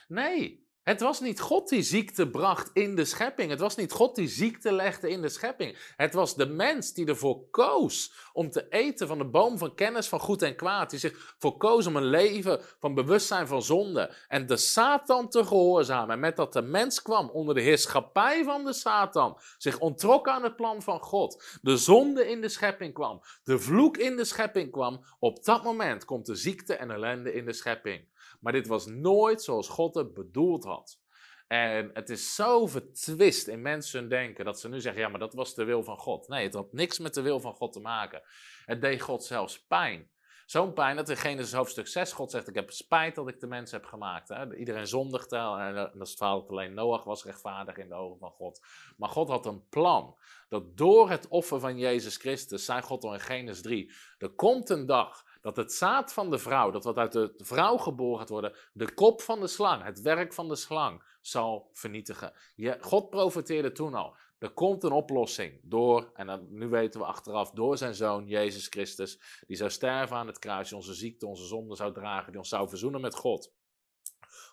Nee, 0.08 0.69
het 0.90 1.00
was 1.00 1.20
niet 1.20 1.40
God 1.40 1.70
die 1.70 1.82
ziekte 1.82 2.30
bracht 2.30 2.70
in 2.74 2.96
de 2.96 3.06
schepping. 3.06 3.50
Het 3.50 3.60
was 3.60 3.76
niet 3.76 3.92
God 3.92 4.16
die 4.16 4.28
ziekte 4.28 4.72
legde 4.72 5.10
in 5.10 5.22
de 5.22 5.30
schepping. 5.30 5.94
Het 5.96 6.14
was 6.14 6.36
de 6.36 6.46
mens 6.46 6.94
die 6.94 7.06
ervoor 7.06 7.50
koos 7.50 8.14
om 8.34 8.52
te 8.52 8.70
eten 8.70 9.08
van 9.08 9.18
de 9.18 9.26
boom 9.26 9.58
van 9.58 9.76
kennis 9.76 10.08
van 10.08 10.20
goed 10.20 10.42
en 10.42 10.56
kwaad. 10.56 10.90
Die 10.90 11.00
zich 11.00 11.36
voor 11.40 11.58
koos 11.58 11.88
om 11.88 11.96
een 11.96 12.06
leven 12.06 12.62
van 12.80 12.94
bewustzijn 12.94 13.48
van 13.48 13.62
zonde. 13.62 14.16
En 14.28 14.46
de 14.46 14.58
Satan 14.58 15.30
te 15.30 15.46
gehoorzamen. 15.46 16.10
En 16.10 16.20
met 16.20 16.36
dat 16.36 16.54
de 16.54 16.62
mens 16.62 17.02
kwam 17.02 17.30
onder 17.30 17.56
de 17.56 17.62
heerschappij 17.62 18.44
van 18.44 18.64
de 18.64 18.74
Satan. 18.74 19.38
Zich 19.58 19.80
ontrok 19.80 20.28
aan 20.28 20.44
het 20.44 20.56
plan 20.56 20.82
van 20.82 21.00
God. 21.00 21.60
De 21.62 21.78
zonde 21.78 22.30
in 22.30 22.42
de 22.42 22.50
schepping 22.50 22.94
kwam. 22.94 23.22
De 23.44 23.60
vloek 23.60 23.98
in 23.98 24.16
de 24.16 24.26
schepping 24.26 24.72
kwam. 24.72 25.06
Op 25.20 25.44
dat 25.44 25.64
moment 25.64 26.06
komt 26.06 26.26
de 26.26 26.36
ziekte 26.36 26.76
en 26.76 26.92
ellende 26.92 27.34
in 27.34 27.46
de 27.46 27.54
schepping. 27.54 28.09
Maar 28.40 28.54
dit 28.54 28.68
was 28.68 28.86
nooit 28.86 29.42
zoals 29.42 29.70
God 29.70 29.96
het 29.96 30.14
bedoeld 30.14 30.64
had. 30.64 31.00
En 31.48 31.90
het 31.94 32.10
is 32.10 32.36
zo 32.36 32.68
vertwist 32.68 33.48
in 33.48 33.62
mensen 33.62 34.10
denken 34.10 34.46
dat 34.46 34.60
ze 34.60 34.70
nu 34.70 34.82
zeggen: 34.82 35.02
ja, 35.02 35.10
maar 35.10 35.20
dat 35.20 35.34
was 35.34 35.56
de 35.56 35.64
wil 35.64 35.84
van 35.84 35.98
God. 35.98 36.28
Nee, 36.28 36.44
het 36.44 36.54
had 36.54 36.74
niks 36.74 37.00
met 37.00 37.14
de 37.14 37.22
wil 37.22 37.40
van 37.40 37.54
God 37.54 37.74
te 37.74 37.80
maken. 37.80 38.22
Het 38.66 38.82
deed 38.82 39.02
God 39.02 39.24
zelfs 39.24 39.66
pijn. 39.66 40.10
Zo'n 40.46 40.74
pijn 40.74 40.96
dat 40.96 41.10
in 41.10 41.18
Genesis 41.18 41.54
hoofdstuk 41.54 41.88
6 41.88 42.12
God 42.12 42.32
zegt: 42.32 42.48
Ik 42.48 42.56
heb 42.56 42.72
spijt 42.72 43.16
dat 43.16 43.28
ik 43.28 43.40
de 43.40 43.48
mens 43.48 43.72
heb 43.72 43.86
gemaakt. 43.86 44.30
Hè? 44.30 44.56
Iedereen 44.56 44.88
zondigde 44.88 45.38
en 45.38 45.76
dat 45.76 46.08
is 46.08 46.10
het 46.10 46.22
alleen 46.22 46.74
Noach 46.74 47.04
was 47.04 47.24
rechtvaardig 47.24 47.78
in 47.78 47.90
de 47.90 47.96
ogen 47.96 48.20
van 48.20 48.32
God. 48.32 48.66
Maar 48.98 49.10
God 49.10 49.30
had 49.30 49.46
een 49.46 49.68
plan. 49.70 50.16
Dat 50.48 50.78
door 50.78 51.10
het 51.10 51.28
offer 51.28 51.60
van 51.60 51.78
Jezus 51.78 52.18
Christus, 52.18 52.66
zei 52.66 52.82
God 52.82 53.04
al 53.04 53.14
in 53.14 53.20
Genesis 53.20 53.62
3, 53.62 53.94
er 54.18 54.30
komt 54.30 54.70
een 54.70 54.86
dag 54.86 55.24
dat 55.42 55.56
het 55.56 55.74
zaad 55.74 56.14
van 56.14 56.30
de 56.30 56.38
vrouw, 56.38 56.72
dat 56.72 56.84
wat 56.84 56.98
uit 56.98 57.12
de 57.12 57.34
vrouw 57.38 57.78
geboren 57.78 58.20
gaat 58.20 58.30
worden, 58.30 58.56
de 58.74 58.94
kop 58.94 59.22
van 59.22 59.40
de 59.40 59.48
slang, 59.48 59.84
het 59.84 60.02
werk 60.02 60.34
van 60.34 60.48
de 60.48 60.56
slang, 60.56 61.04
zal 61.22 61.70
vernietigen. 61.74 62.34
Je, 62.56 62.78
God 62.82 63.10
profeteerde 63.10 63.72
toen 63.72 63.94
al. 63.94 64.18
Er 64.40 64.50
komt 64.50 64.84
een 64.84 64.92
oplossing 64.92 65.60
door, 65.64 66.12
en 66.14 66.28
dan, 66.28 66.46
nu 66.50 66.68
weten 66.68 67.00
we 67.00 67.06
achteraf, 67.06 67.52
door 67.52 67.78
zijn 67.78 67.96
zoon 67.96 68.28
Jezus 68.28 68.68
Christus, 68.68 69.20
die 69.48 69.58
zou 69.58 69.70
sterven 69.70 70.18
aan 70.18 70.28
het 70.28 70.40
kruis, 70.40 70.74
onze 70.74 70.94
ziekte, 70.94 71.28
onze 71.28 71.46
zonde 71.46 71.76
zou 71.76 71.94
dragen, 71.94 72.32
die 72.32 72.40
ons 72.40 72.50
zou 72.50 72.70
verzoenen 72.70 73.02
met 73.02 73.16
God. 73.16 73.54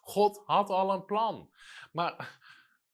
God 0.01 0.42
had 0.44 0.70
al 0.70 0.92
een 0.92 1.05
plan. 1.05 1.51
Maar 1.92 2.38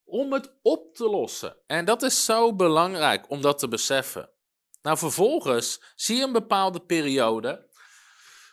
om 0.04 0.32
het 0.32 0.58
op 0.62 0.94
te 0.94 1.08
lossen, 1.08 1.56
en 1.66 1.84
dat 1.84 2.02
is 2.02 2.24
zo 2.24 2.54
belangrijk 2.54 3.30
om 3.30 3.40
dat 3.40 3.58
te 3.58 3.68
beseffen. 3.68 4.30
Nou, 4.82 4.98
vervolgens 4.98 5.92
zie 5.94 6.16
je 6.16 6.22
een 6.22 6.32
bepaalde 6.32 6.80
periode 6.80 7.70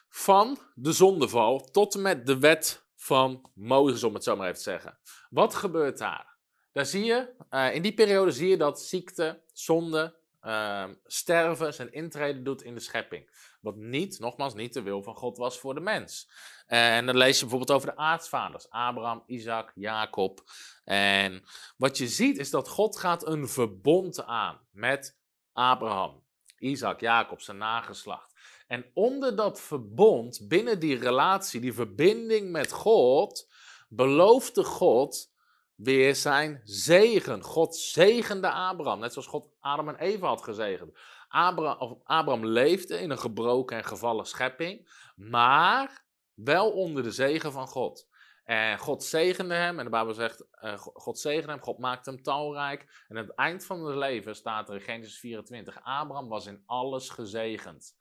van 0.09 0.57
de 0.73 0.91
zondeval 0.91 1.69
tot 1.71 1.95
en 1.95 2.01
met 2.01 2.25
de 2.25 2.39
wet 2.39 2.87
van 2.95 3.49
Mozes, 3.53 4.03
om 4.03 4.13
het 4.13 4.23
zo 4.23 4.35
maar 4.35 4.45
even 4.45 4.57
te 4.57 4.63
zeggen. 4.63 4.99
Wat 5.29 5.55
gebeurt 5.55 5.97
daar? 5.97 6.37
Daar 6.71 6.85
zie 6.85 7.03
je, 7.03 7.35
uh, 7.49 7.75
in 7.75 7.81
die 7.81 7.93
periode 7.93 8.31
zie 8.31 8.49
je 8.49 8.57
dat 8.57 8.81
ziekte, 8.81 9.43
zonde, 9.53 10.17
uh, 10.41 10.85
sterven 11.05 11.73
zijn 11.73 11.91
intrede 11.91 12.41
doet 12.41 12.63
in 12.63 12.73
de 12.73 12.79
schepping. 12.79 13.29
Wat 13.61 13.75
niet, 13.75 14.19
nogmaals, 14.19 14.53
niet 14.53 14.73
de 14.73 14.81
wil 14.81 15.03
van 15.03 15.15
God 15.15 15.37
was 15.37 15.59
voor 15.59 15.73
de 15.73 15.79
mens. 15.79 16.29
En 16.65 17.05
dan 17.05 17.17
lees 17.17 17.35
je 17.35 17.41
bijvoorbeeld 17.41 17.71
over 17.71 17.89
de 17.89 18.01
aartsvaders, 18.01 18.69
Abraham, 18.69 19.23
Isaac, 19.25 19.71
Jacob. 19.75 20.43
En 20.83 21.43
wat 21.77 21.97
je 21.97 22.07
ziet 22.07 22.37
is 22.37 22.49
dat 22.49 22.69
God 22.69 22.97
gaat 22.97 23.27
een 23.27 23.47
verbond 23.47 24.25
aan 24.25 24.59
met 24.71 25.17
Abraham, 25.53 26.23
Isaac, 26.57 26.99
Jacob, 26.99 27.41
zijn 27.41 27.57
nageslacht. 27.57 28.28
En 28.69 28.85
onder 28.93 29.35
dat 29.35 29.61
verbond, 29.61 30.47
binnen 30.47 30.79
die 30.79 30.97
relatie, 30.97 31.61
die 31.61 31.73
verbinding 31.73 32.51
met 32.51 32.71
God, 32.71 33.51
beloofde 33.87 34.63
God 34.63 35.33
weer 35.75 36.15
zijn 36.15 36.61
zegen. 36.63 37.43
God 37.43 37.75
zegende 37.75 38.51
Abraham, 38.51 38.99
net 38.99 39.13
zoals 39.13 39.27
God 39.27 39.49
Adam 39.59 39.89
en 39.89 39.95
Eva 39.95 40.27
had 40.27 40.43
gezegend. 40.43 40.97
Abraham, 41.27 42.45
leefde 42.45 42.99
in 42.99 43.09
een 43.09 43.19
gebroken 43.19 43.77
en 43.77 43.83
gevallen 43.83 44.25
schepping, 44.25 44.89
maar 45.15 46.05
wel 46.33 46.71
onder 46.71 47.03
de 47.03 47.11
zegen 47.11 47.51
van 47.51 47.67
God. 47.67 48.07
En 48.43 48.77
God 48.77 49.03
zegende 49.03 49.53
hem. 49.53 49.77
En 49.77 49.83
de 49.83 49.91
Bijbel 49.91 50.13
zegt, 50.13 50.45
uh, 50.61 50.77
God 50.77 51.19
zegende 51.19 51.51
hem, 51.51 51.61
God 51.61 51.77
maakte 51.77 52.09
hem 52.09 52.21
talrijk. 52.21 53.05
En 53.07 53.17
aan 53.17 53.23
het 53.25 53.35
eind 53.35 53.65
van 53.65 53.85
het 53.85 53.95
leven 53.95 54.35
staat 54.35 54.69
er 54.69 54.75
in 54.75 54.81
Genesis 54.81 55.19
24, 55.19 55.79
Abraham 55.83 56.27
was 56.27 56.45
in 56.45 56.63
alles 56.65 57.09
gezegend. 57.09 57.97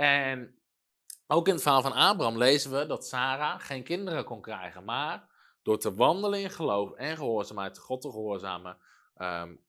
En 0.00 0.58
ook 1.26 1.46
in 1.46 1.52
het 1.52 1.62
verhaal 1.62 1.82
van 1.82 1.92
Abraham 1.92 2.38
lezen 2.38 2.78
we 2.78 2.86
dat 2.86 3.06
Sarah 3.06 3.60
geen 3.60 3.84
kinderen 3.84 4.24
kon 4.24 4.40
krijgen. 4.40 4.84
Maar 4.84 5.28
door 5.62 5.78
te 5.78 5.94
wandelen 5.94 6.40
in 6.40 6.50
geloof 6.50 6.92
en 6.92 7.16
gehoorzaamheid, 7.16 7.78
God 7.78 8.00
te 8.00 8.10
gehoorzamen, 8.10 8.78
um, 9.16 9.60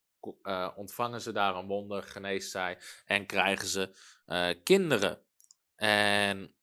uh, 0.44 0.70
ontvangen 0.76 1.22
ze 1.22 1.32
daar 1.32 1.56
een 1.56 1.68
wonder, 1.68 2.04
geneest 2.04 2.52
zij 2.52 2.78
en 3.06 3.26
krijgen 3.26 3.68
ze 3.68 3.96
uh, 4.28 4.50
kinderen. 4.64 5.22
En, 5.76 6.56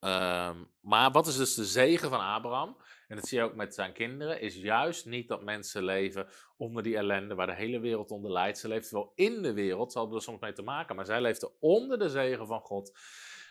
um, 0.00 0.70
maar 0.80 1.10
wat 1.10 1.26
is 1.26 1.36
dus 1.36 1.54
de 1.54 1.64
zegen 1.64 2.10
van 2.10 2.20
Abraham? 2.20 2.76
En 3.08 3.16
dat 3.16 3.28
zie 3.28 3.38
je 3.38 3.44
ook 3.44 3.54
met 3.54 3.74
zijn 3.74 3.92
kinderen, 3.92 4.40
is 4.40 4.56
juist 4.56 5.06
niet 5.06 5.28
dat 5.28 5.42
mensen 5.42 5.84
leven 5.84 6.28
onder 6.56 6.82
die 6.82 6.96
ellende 6.96 7.34
waar 7.34 7.46
de 7.46 7.54
hele 7.54 7.80
wereld 7.80 8.10
onder 8.10 8.32
lijdt. 8.32 8.58
Ze 8.58 8.68
leefden 8.68 8.94
wel 8.94 9.12
in 9.14 9.42
de 9.42 9.52
wereld, 9.52 9.92
ze 9.92 9.98
hadden 9.98 10.16
er 10.16 10.22
soms 10.22 10.40
mee 10.40 10.52
te 10.52 10.62
maken, 10.62 10.96
maar 10.96 11.04
zij 11.04 11.20
leefden 11.20 11.50
onder 11.60 11.98
de 11.98 12.08
zegen 12.08 12.46
van 12.46 12.60
God. 12.60 12.98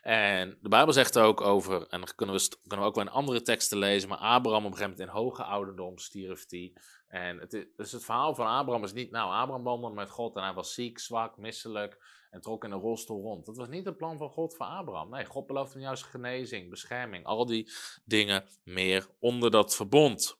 En 0.01 0.57
de 0.61 0.69
Bijbel 0.69 0.93
zegt 0.93 1.17
ook 1.17 1.41
over, 1.41 1.87
en 1.87 1.99
dat 1.99 2.15
kunnen 2.15 2.35
we, 2.35 2.57
kunnen 2.61 2.85
we 2.85 2.91
ook 2.91 2.95
wel 2.95 3.05
in 3.05 3.11
andere 3.11 3.41
teksten 3.41 3.77
lezen, 3.77 4.09
maar 4.09 4.17
Abraham 4.17 4.65
op 4.65 4.71
een 4.71 4.77
gegeven 4.77 4.97
moment 4.97 5.09
in 5.09 5.21
hoge 5.21 5.43
ouderdom 5.43 5.97
stierf 5.97 6.45
hij. 6.47 6.73
En 7.07 7.39
het, 7.39 7.53
is, 7.53 7.65
dus 7.75 7.91
het 7.91 8.05
verhaal 8.05 8.35
van 8.35 8.47
Abraham 8.47 8.83
is 8.83 8.93
niet, 8.93 9.11
nou, 9.11 9.31
Abraham 9.31 9.63
wandelde 9.63 9.95
met 9.95 10.09
God 10.09 10.35
en 10.35 10.43
hij 10.43 10.53
was 10.53 10.73
ziek, 10.73 10.99
zwak, 10.99 11.37
misselijk 11.37 11.97
en 12.31 12.41
trok 12.41 12.63
in 12.63 12.71
een 12.71 12.79
rolstoel 12.79 13.21
rond. 13.21 13.45
Dat 13.45 13.57
was 13.57 13.67
niet 13.67 13.85
het 13.85 13.97
plan 13.97 14.17
van 14.17 14.29
God 14.29 14.55
voor 14.55 14.65
Abraham. 14.65 15.09
Nee, 15.09 15.25
God 15.25 15.47
beloofde 15.47 15.73
hem 15.73 15.81
juist 15.81 16.03
genezing, 16.03 16.69
bescherming, 16.69 17.25
al 17.25 17.45
die 17.45 17.71
dingen 18.05 18.45
meer 18.63 19.07
onder 19.19 19.51
dat 19.51 19.75
verbond. 19.75 20.37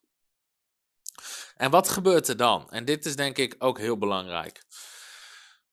En 1.56 1.70
wat 1.70 1.88
gebeurt 1.88 2.28
er 2.28 2.36
dan? 2.36 2.70
En 2.70 2.84
dit 2.84 3.04
is 3.04 3.16
denk 3.16 3.38
ik 3.38 3.54
ook 3.58 3.78
heel 3.78 3.98
belangrijk. 3.98 4.62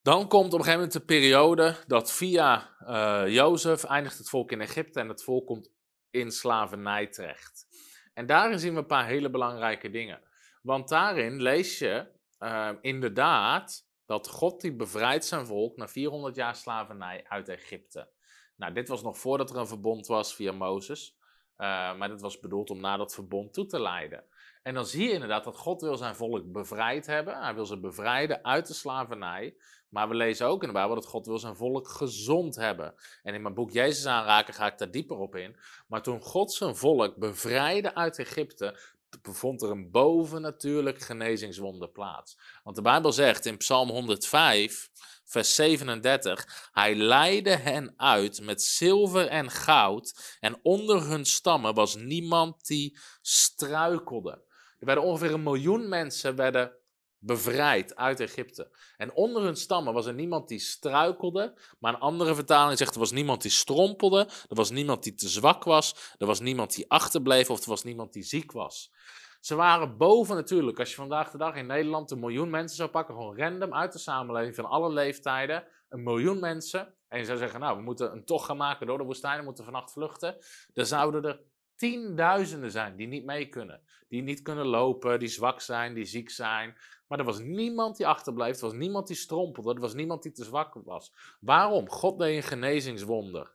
Dan 0.01 0.27
komt 0.27 0.45
op 0.45 0.59
een 0.59 0.65
gegeven 0.65 0.73
moment 0.73 0.93
de 0.93 1.05
periode 1.05 1.75
dat 1.87 2.11
via 2.11 2.75
uh, 2.81 3.33
Jozef 3.33 3.83
eindigt 3.83 4.17
het 4.17 4.29
volk 4.29 4.51
in 4.51 4.61
Egypte 4.61 4.99
en 4.99 5.09
het 5.09 5.23
volk 5.23 5.45
komt 5.45 5.71
in 6.09 6.31
slavernij 6.31 7.07
terecht. 7.07 7.67
En 8.13 8.25
daarin 8.25 8.59
zien 8.59 8.73
we 8.73 8.79
een 8.79 8.85
paar 8.85 9.05
hele 9.05 9.29
belangrijke 9.29 9.89
dingen. 9.89 10.21
Want 10.61 10.89
daarin 10.89 11.41
lees 11.41 11.79
je 11.79 12.07
uh, 12.39 12.69
inderdaad 12.81 13.87
dat 14.05 14.29
God 14.29 14.61
die 14.61 14.75
bevrijdt 14.75 15.25
zijn 15.25 15.45
volk 15.45 15.77
na 15.77 15.87
400 15.87 16.35
jaar 16.35 16.55
slavernij 16.55 17.25
uit 17.27 17.49
Egypte. 17.49 18.09
Nou, 18.55 18.73
dit 18.73 18.87
was 18.87 19.01
nog 19.01 19.17
voordat 19.17 19.49
er 19.49 19.57
een 19.57 19.67
verbond 19.67 20.07
was 20.07 20.35
via 20.35 20.51
Mozes. 20.51 21.17
Uh, 21.57 21.97
maar 21.97 22.09
dit 22.09 22.21
was 22.21 22.39
bedoeld 22.39 22.69
om 22.69 22.79
naar 22.79 22.97
dat 22.97 23.13
verbond 23.13 23.53
toe 23.53 23.65
te 23.65 23.81
leiden. 23.81 24.23
En 24.63 24.73
dan 24.73 24.85
zie 24.85 25.07
je 25.07 25.13
inderdaad 25.13 25.43
dat 25.43 25.57
God 25.57 25.81
wil 25.81 25.97
zijn 25.97 26.15
volk 26.15 26.51
bevrijd 26.51 27.05
hebben. 27.05 27.41
Hij 27.41 27.55
wil 27.55 27.65
ze 27.65 27.79
bevrijden 27.79 28.43
uit 28.43 28.67
de 28.67 28.73
slavernij. 28.73 29.55
Maar 29.89 30.09
we 30.09 30.15
lezen 30.15 30.47
ook 30.47 30.61
in 30.61 30.67
de 30.67 30.73
Bijbel 30.73 30.95
dat 30.95 31.05
God 31.05 31.25
wil 31.25 31.39
zijn 31.39 31.55
volk 31.55 31.87
gezond 31.87 32.55
hebben. 32.55 32.95
En 33.23 33.33
in 33.33 33.41
mijn 33.41 33.53
boek 33.53 33.71
Jezus 33.71 34.05
aanraken 34.05 34.53
ga 34.53 34.67
ik 34.67 34.77
daar 34.77 34.91
dieper 34.91 35.17
op 35.17 35.35
in. 35.35 35.57
Maar 35.87 36.01
toen 36.01 36.21
God 36.21 36.53
zijn 36.53 36.75
volk 36.75 37.15
bevrijdde 37.15 37.95
uit 37.95 38.19
Egypte, 38.19 38.79
bevond 39.21 39.61
er 39.61 39.69
een 39.69 39.91
bovennatuurlijk 39.91 41.01
genezingswonder 41.01 41.89
plaats. 41.89 42.37
Want 42.63 42.75
de 42.75 42.81
Bijbel 42.81 43.11
zegt 43.11 43.45
in 43.45 43.57
Psalm 43.57 43.89
105, 43.89 44.89
vers 45.23 45.55
37, 45.55 46.69
Hij 46.71 46.95
leidde 46.95 47.55
hen 47.55 47.93
uit 47.97 48.41
met 48.41 48.61
zilver 48.61 49.27
en 49.27 49.51
goud, 49.51 50.37
en 50.39 50.59
onder 50.63 51.03
hun 51.07 51.25
stammen 51.25 51.73
was 51.73 51.95
niemand 51.95 52.65
die 52.65 52.97
struikelde. 53.21 54.43
Er 54.79 54.85
werden 54.85 55.03
ongeveer 55.03 55.33
een 55.33 55.43
miljoen 55.43 55.89
mensen 55.89 56.35
werden 56.35 56.71
bevrijd 57.19 57.95
uit 57.95 58.19
Egypte. 58.19 58.77
En 58.97 59.13
onder 59.13 59.43
hun 59.43 59.55
stammen 59.55 59.93
was 59.93 60.05
er 60.05 60.13
niemand 60.13 60.47
die 60.47 60.59
struikelde, 60.59 61.53
maar 61.79 61.93
een 61.93 61.99
andere 61.99 62.35
vertaling 62.35 62.77
zegt 62.77 62.93
er 62.93 62.99
was 62.99 63.11
niemand 63.11 63.41
die 63.41 63.51
strompelde, 63.51 64.27
er 64.49 64.55
was 64.55 64.69
niemand 64.69 65.03
die 65.03 65.13
te 65.13 65.29
zwak 65.29 65.63
was, 65.63 66.13
er 66.17 66.27
was 66.27 66.39
niemand 66.39 66.75
die 66.75 66.89
achterbleef 66.89 67.49
of 67.49 67.63
er 67.63 67.69
was 67.69 67.83
niemand 67.83 68.13
die 68.13 68.23
ziek 68.23 68.51
was. 68.51 68.91
Ze 69.39 69.55
waren 69.55 69.97
boven 69.97 70.35
natuurlijk. 70.35 70.79
Als 70.79 70.89
je 70.89 70.95
vandaag 70.95 71.31
de 71.31 71.37
dag 71.37 71.55
in 71.55 71.65
Nederland 71.65 72.11
een 72.11 72.19
miljoen 72.19 72.49
mensen 72.49 72.77
zou 72.77 72.89
pakken, 72.89 73.15
gewoon 73.15 73.37
random 73.37 73.73
uit 73.73 73.93
de 73.93 73.99
samenleving 73.99 74.55
van 74.55 74.65
alle 74.65 74.93
leeftijden, 74.93 75.67
een 75.89 76.03
miljoen 76.03 76.39
mensen, 76.39 76.95
en 77.07 77.19
je 77.19 77.25
zou 77.25 77.37
zeggen, 77.37 77.59
nou, 77.59 77.77
we 77.77 77.83
moeten 77.83 78.11
een 78.11 78.25
tocht 78.25 78.45
gaan 78.45 78.57
maken 78.57 78.87
door 78.87 78.97
de 78.97 79.03
woestijn, 79.03 79.39
we 79.39 79.43
moeten 79.43 79.63
vannacht 79.63 79.91
vluchten, 79.91 80.37
dan 80.73 80.85
zouden 80.85 81.23
er 81.23 81.41
tienduizenden 81.75 82.71
zijn 82.71 82.95
die 82.95 83.07
niet 83.07 83.25
mee 83.25 83.49
kunnen. 83.49 83.81
Die 84.07 84.21
niet 84.21 84.41
kunnen 84.41 84.65
lopen, 84.65 85.19
die 85.19 85.27
zwak 85.27 85.61
zijn, 85.61 85.93
die 85.93 86.05
ziek 86.05 86.29
zijn. 86.29 86.75
Maar 87.07 87.19
er 87.19 87.25
was 87.25 87.39
niemand 87.39 87.97
die 87.97 88.07
achterbleef, 88.07 88.55
er 88.55 88.61
was 88.61 88.73
niemand 88.73 89.07
die 89.07 89.15
strompelde, 89.15 89.73
er 89.73 89.79
was 89.79 89.93
niemand 89.93 90.23
die 90.23 90.31
te 90.31 90.43
zwak 90.43 90.73
was. 90.83 91.13
Waarom? 91.39 91.89
God 91.89 92.19
deed 92.19 92.35
een 92.35 92.43
genezingswonder. 92.43 93.53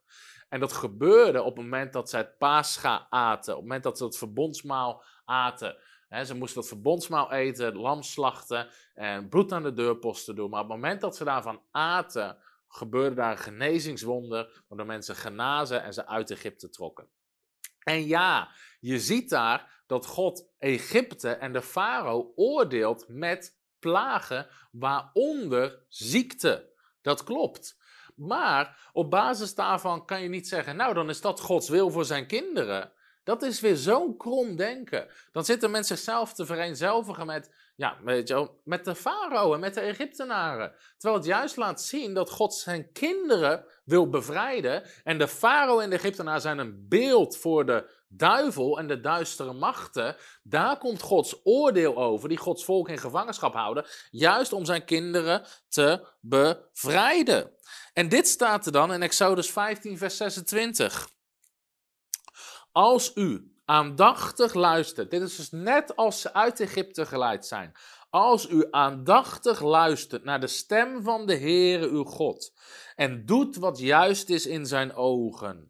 En 0.49 0.61
dat 0.61 0.73
gebeurde 0.73 1.43
op 1.43 1.57
het 1.57 1.65
moment 1.65 1.93
dat 1.93 2.11
zij 2.11 2.21
het 2.21 2.39
paascha 2.39 3.07
aten, 3.11 3.53
op 3.53 3.59
het 3.59 3.67
moment 3.67 3.83
dat 3.83 3.99
ze 3.99 4.05
het 4.05 4.17
verbondsmaal 4.17 5.03
aten. 5.25 5.77
ze 6.25 6.35
moesten 6.35 6.61
dat 6.61 6.69
verbondsmaal 6.69 7.33
eten, 7.33 7.77
lam 7.77 8.03
slachten 8.03 8.69
en 8.95 9.29
bloed 9.29 9.53
aan 9.53 9.63
de 9.63 9.73
deurposten 9.73 10.35
doen. 10.35 10.51
Maar 10.51 10.63
op 10.63 10.69
het 10.69 10.77
moment 10.77 11.01
dat 11.01 11.17
ze 11.17 11.25
daarvan 11.25 11.63
aten, 11.71 12.37
gebeurde 12.69 13.15
daar 13.15 13.31
een 13.31 13.39
genezingswonder, 13.39 14.63
waardoor 14.69 14.87
mensen 14.87 15.17
genazen 15.17 15.83
en 15.83 15.93
ze 15.93 16.07
uit 16.07 16.31
Egypte 16.31 16.69
trokken. 16.69 17.09
En 17.81 18.07
ja, 18.07 18.51
je 18.81 18.99
ziet 18.99 19.31
daar 19.31 19.83
dat 19.87 20.07
God 20.07 20.49
Egypte 20.59 21.29
en 21.29 21.53
de 21.53 21.63
farao 21.63 22.33
oordeelt 22.35 23.05
met 23.09 23.59
plagen, 23.79 24.47
waaronder 24.73 25.85
ziekte. 25.89 26.69
Dat 27.03 27.25
klopt. 27.25 27.79
Maar 28.17 28.91
op 28.93 29.11
basis 29.11 29.55
daarvan 29.55 30.05
kan 30.07 30.23
je 30.23 30.29
niet 30.29 30.49
zeggen, 30.49 30.77
nou 30.77 30.95
dan 30.95 31.09
is 31.09 31.21
dat 31.21 31.41
Gods 31.41 31.69
wil 31.69 31.91
voor 31.91 32.05
zijn 32.05 32.27
kinderen. 32.27 32.93
Dat 33.25 33.43
is 33.43 33.61
weer 33.61 33.77
zo'n 33.77 34.17
krom 34.17 34.57
denken. 34.57 35.09
Dan 35.33 35.45
zitten 35.45 35.71
mensen 35.71 35.97
zichzelf 35.97 36.35
te 36.35 36.47
vereenzelvigen 36.47 37.27
met, 37.27 37.55
ja, 37.77 37.97
weet 38.05 38.29
je 38.29 38.51
met 38.65 38.85
de 38.85 38.95
farao 38.95 39.55
en 39.55 39.61
met 39.61 39.75
de 39.75 39.81
Egyptenaren. 39.81 40.75
Terwijl 40.97 41.21
het 41.21 41.31
juist 41.31 41.57
laat 41.57 41.83
zien 41.83 42.15
dat 42.15 42.31
God 42.31 42.55
zijn 42.55 42.93
kinderen 42.93 43.65
wil 43.85 44.09
bevrijden. 44.09 44.83
En 45.05 45.19
de 45.19 45.29
farao 45.29 45.81
en 45.81 45.91
de 45.91 45.97
Egyptenaren 45.97 46.41
zijn 46.41 46.59
een 46.59 46.87
beeld 46.89 47.37
voor 47.37 47.67
de 47.67 48.00
duivel 48.13 48.79
en 48.79 48.87
de 48.87 49.01
duistere 49.01 49.53
machten. 49.53 50.17
Daar 50.43 50.79
komt 50.79 51.03
Gods 51.03 51.41
oordeel 51.45 51.97
over, 51.97 52.29
die 52.29 52.39
Gods 52.39 52.65
volk 52.65 52.89
in 52.89 52.99
gevangenschap 52.99 53.55
houden. 53.55 53.87
Juist 54.11 54.53
om 54.53 54.65
zijn 54.65 54.85
kinderen 54.85 55.47
te 55.69 56.07
bevrijden. 56.21 57.51
En 57.93 58.09
dit 58.09 58.29
staat 58.29 58.67
er 58.67 58.73
dan 58.73 58.93
in 58.93 59.03
Exodus 59.03 59.51
15, 59.51 59.99
vers 59.99 60.17
26. 60.17 61.09
Als 62.73 63.13
u 63.15 63.55
aandachtig 63.65 64.55
luistert, 64.55 65.11
dit 65.11 65.23
is 65.23 65.37
dus 65.37 65.51
net 65.51 65.97
als 65.97 66.21
ze 66.21 66.33
uit 66.33 66.61
Egypte 66.61 67.07
geleid 67.07 67.47
zijn. 67.47 67.73
Als 68.11 68.49
u 68.49 68.67
aandachtig 68.71 69.61
luistert 69.61 70.25
naar 70.25 70.41
de 70.41 70.47
stem 70.47 71.03
van 71.03 71.27
de 71.27 71.37
Heere 71.37 71.89
uw 71.89 72.05
God 72.05 72.53
en 72.97 73.27
doet 73.27 73.57
wat 73.57 73.79
juist 73.79 74.31
is 74.31 74.47
in 74.47 74.67
zijn 74.67 74.95
ogen. 74.95 75.70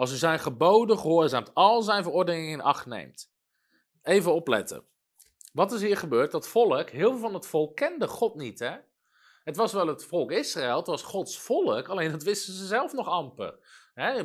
Als 0.00 0.12
u 0.12 0.16
zijn 0.16 0.38
geboden 0.38 0.98
gehoorzaamt, 0.98 1.54
al 1.54 1.82
zijn 1.82 2.02
verordeningen 2.02 2.50
in 2.50 2.60
acht 2.60 2.86
neemt. 2.86 3.30
Even 4.02 4.34
opletten. 4.34 4.84
Wat 5.52 5.72
is 5.72 5.80
hier 5.80 5.96
gebeurd? 5.96 6.30
Dat 6.30 6.48
volk, 6.48 6.90
heel 6.90 7.10
veel 7.10 7.18
van 7.18 7.34
het 7.34 7.46
volk 7.46 7.76
kende 7.76 8.08
God 8.08 8.34
niet, 8.34 8.58
hè? 8.58 8.76
Het 9.44 9.56
was 9.56 9.72
wel 9.72 9.86
het 9.86 10.04
volk 10.04 10.32
Israël, 10.32 10.76
het 10.76 10.86
was 10.86 11.02
Gods 11.02 11.38
volk, 11.38 11.88
alleen 11.88 12.10
dat 12.10 12.22
wisten 12.22 12.54
ze 12.54 12.66
zelf 12.66 12.92
nog 12.92 13.08
amper. 13.08 13.58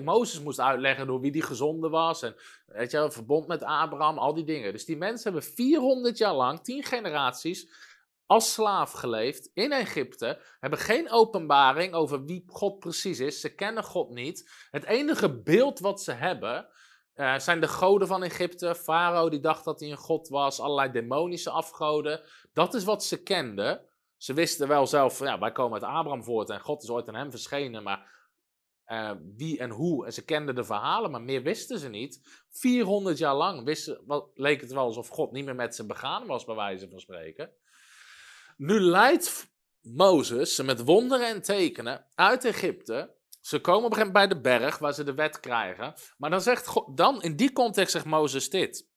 Mozes 0.03 0.41
moest 0.41 0.59
uitleggen 0.59 1.07
door 1.07 1.19
wie 1.19 1.31
die 1.31 1.41
gezonde 1.41 1.89
was. 1.89 2.21
En 2.21 2.35
weet 2.65 2.91
je, 2.91 3.11
verbond 3.11 3.47
met 3.47 3.63
Abraham, 3.63 4.17
al 4.17 4.33
die 4.33 4.43
dingen. 4.43 4.71
Dus 4.71 4.85
die 4.85 4.97
mensen 4.97 5.31
hebben 5.31 5.51
400 5.51 6.17
jaar 6.17 6.33
lang, 6.33 6.63
10 6.63 6.83
generaties, 6.83 7.69
als 8.25 8.53
slaaf 8.53 8.91
geleefd 8.91 9.49
in 9.53 9.71
Egypte. 9.71 10.41
Hebben 10.59 10.79
geen 10.79 11.11
openbaring 11.11 11.93
over 11.93 12.25
wie 12.25 12.43
God 12.47 12.79
precies 12.79 13.19
is. 13.19 13.39
Ze 13.39 13.55
kennen 13.55 13.83
God 13.83 14.09
niet. 14.09 14.67
Het 14.71 14.83
enige 14.83 15.41
beeld 15.41 15.79
wat 15.79 16.01
ze 16.01 16.11
hebben. 16.11 16.67
Uh, 17.15 17.37
zijn 17.37 17.61
de 17.61 17.67
goden 17.67 18.07
van 18.07 18.23
Egypte, 18.23 18.75
Farao 18.75 19.29
die 19.29 19.39
dacht 19.39 19.63
dat 19.63 19.79
hij 19.79 19.91
een 19.91 19.97
god 19.97 20.27
was, 20.27 20.59
allerlei 20.59 20.91
demonische 20.91 21.49
afgoden. 21.49 22.21
Dat 22.53 22.73
is 22.73 22.83
wat 22.83 23.03
ze 23.03 23.23
kenden. 23.23 23.81
Ze 24.17 24.33
wisten 24.33 24.67
wel 24.67 24.87
zelf, 24.87 25.19
ja, 25.19 25.39
wij 25.39 25.51
komen 25.51 25.73
uit 25.73 25.97
Abraham 25.97 26.23
voort 26.23 26.49
en 26.49 26.59
God 26.59 26.83
is 26.83 26.89
ooit 26.89 27.07
aan 27.07 27.15
hem 27.15 27.31
verschenen, 27.31 27.83
maar 27.83 28.29
uh, 28.87 29.11
wie 29.35 29.59
en 29.59 29.69
hoe. 29.69 30.05
En 30.05 30.13
ze 30.13 30.25
kenden 30.25 30.55
de 30.55 30.63
verhalen, 30.63 31.11
maar 31.11 31.21
meer 31.21 31.41
wisten 31.41 31.79
ze 31.79 31.89
niet. 31.89 32.43
400 32.49 33.17
jaar 33.17 33.35
lang 33.35 33.63
wisten, 33.63 34.01
wat, 34.05 34.29
leek 34.33 34.61
het 34.61 34.71
wel 34.71 34.83
alsof 34.83 35.07
God 35.07 35.31
niet 35.31 35.45
meer 35.45 35.55
met 35.55 35.75
ze 35.75 35.85
begaan 35.85 36.27
was, 36.27 36.45
bij 36.45 36.55
wijze 36.55 36.89
van 36.89 36.99
spreken. 36.99 37.51
Nu 38.55 38.79
leidt 38.79 39.53
Mozes 39.81 40.55
ze 40.55 40.63
met 40.63 40.83
wonderen 40.83 41.27
en 41.27 41.41
tekenen 41.41 42.05
uit 42.15 42.45
Egypte. 42.45 43.15
Ze 43.41 43.59
komen 43.59 43.85
op 43.85 43.91
een 43.91 43.97
gegeven 43.97 44.13
moment 44.13 44.41
bij 44.41 44.51
de 44.57 44.59
berg 44.59 44.77
waar 44.77 44.93
ze 44.93 45.03
de 45.03 45.13
wet 45.13 45.39
krijgen. 45.39 45.93
Maar 46.17 46.29
dan 46.29 46.41
zegt 46.41 46.67
God, 46.67 46.97
dan 46.97 47.21
in 47.21 47.35
die 47.35 47.51
context 47.53 47.91
zegt 47.91 48.05
Mozes 48.05 48.49
dit. 48.49 48.87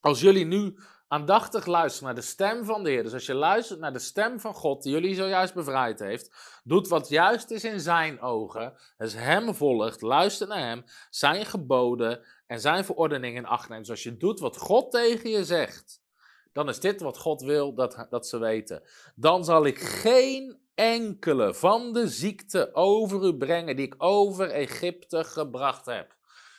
als 0.00 0.20
jullie 0.20 0.44
nu 0.44 0.78
aandachtig 1.08 1.66
luisteren 1.66 2.06
naar 2.06 2.22
de 2.22 2.28
stem 2.28 2.64
van 2.64 2.84
de 2.84 2.90
Heer, 2.90 3.02
dus 3.02 3.12
als 3.12 3.26
je 3.26 3.34
luistert 3.34 3.80
naar 3.80 3.92
de 3.92 3.98
stem 3.98 4.40
van 4.40 4.54
God 4.54 4.82
die 4.82 4.92
jullie 4.92 5.14
zojuist 5.14 5.54
bevrijd 5.54 5.98
heeft, 5.98 6.60
doet 6.64 6.88
wat 6.88 7.08
juist 7.08 7.50
is 7.50 7.64
in 7.64 7.80
zijn 7.80 8.20
ogen, 8.20 8.78
dus 8.96 9.14
hem 9.14 9.54
volgt, 9.54 10.00
luistert 10.00 10.48
naar 10.48 10.68
hem, 10.68 10.84
zijn 11.10 11.46
geboden 11.46 12.26
en 12.46 12.60
zijn 12.60 12.84
verordeningen 12.84 13.42
in 13.42 13.48
acht 13.48 13.68
neemt. 13.68 13.80
Dus 13.80 13.90
als 13.90 14.02
je 14.02 14.16
doet 14.16 14.40
wat 14.40 14.56
God 14.56 14.90
tegen 14.90 15.30
je 15.30 15.44
zegt, 15.44 16.00
dan 16.56 16.68
is 16.68 16.80
dit 16.80 17.00
wat 17.00 17.18
God 17.18 17.42
wil 17.42 17.74
dat, 17.74 18.06
dat 18.10 18.26
ze 18.26 18.38
weten. 18.38 18.82
Dan 19.14 19.44
zal 19.44 19.66
ik 19.66 19.78
geen 19.78 20.58
enkele 20.74 21.54
van 21.54 21.92
de 21.92 22.08
ziekte 22.08 22.74
over 22.74 23.24
u 23.24 23.34
brengen 23.34 23.76
die 23.76 23.86
ik 23.86 23.94
over 23.98 24.50
Egypte 24.50 25.24
gebracht 25.24 25.86
heb. 25.86 26.14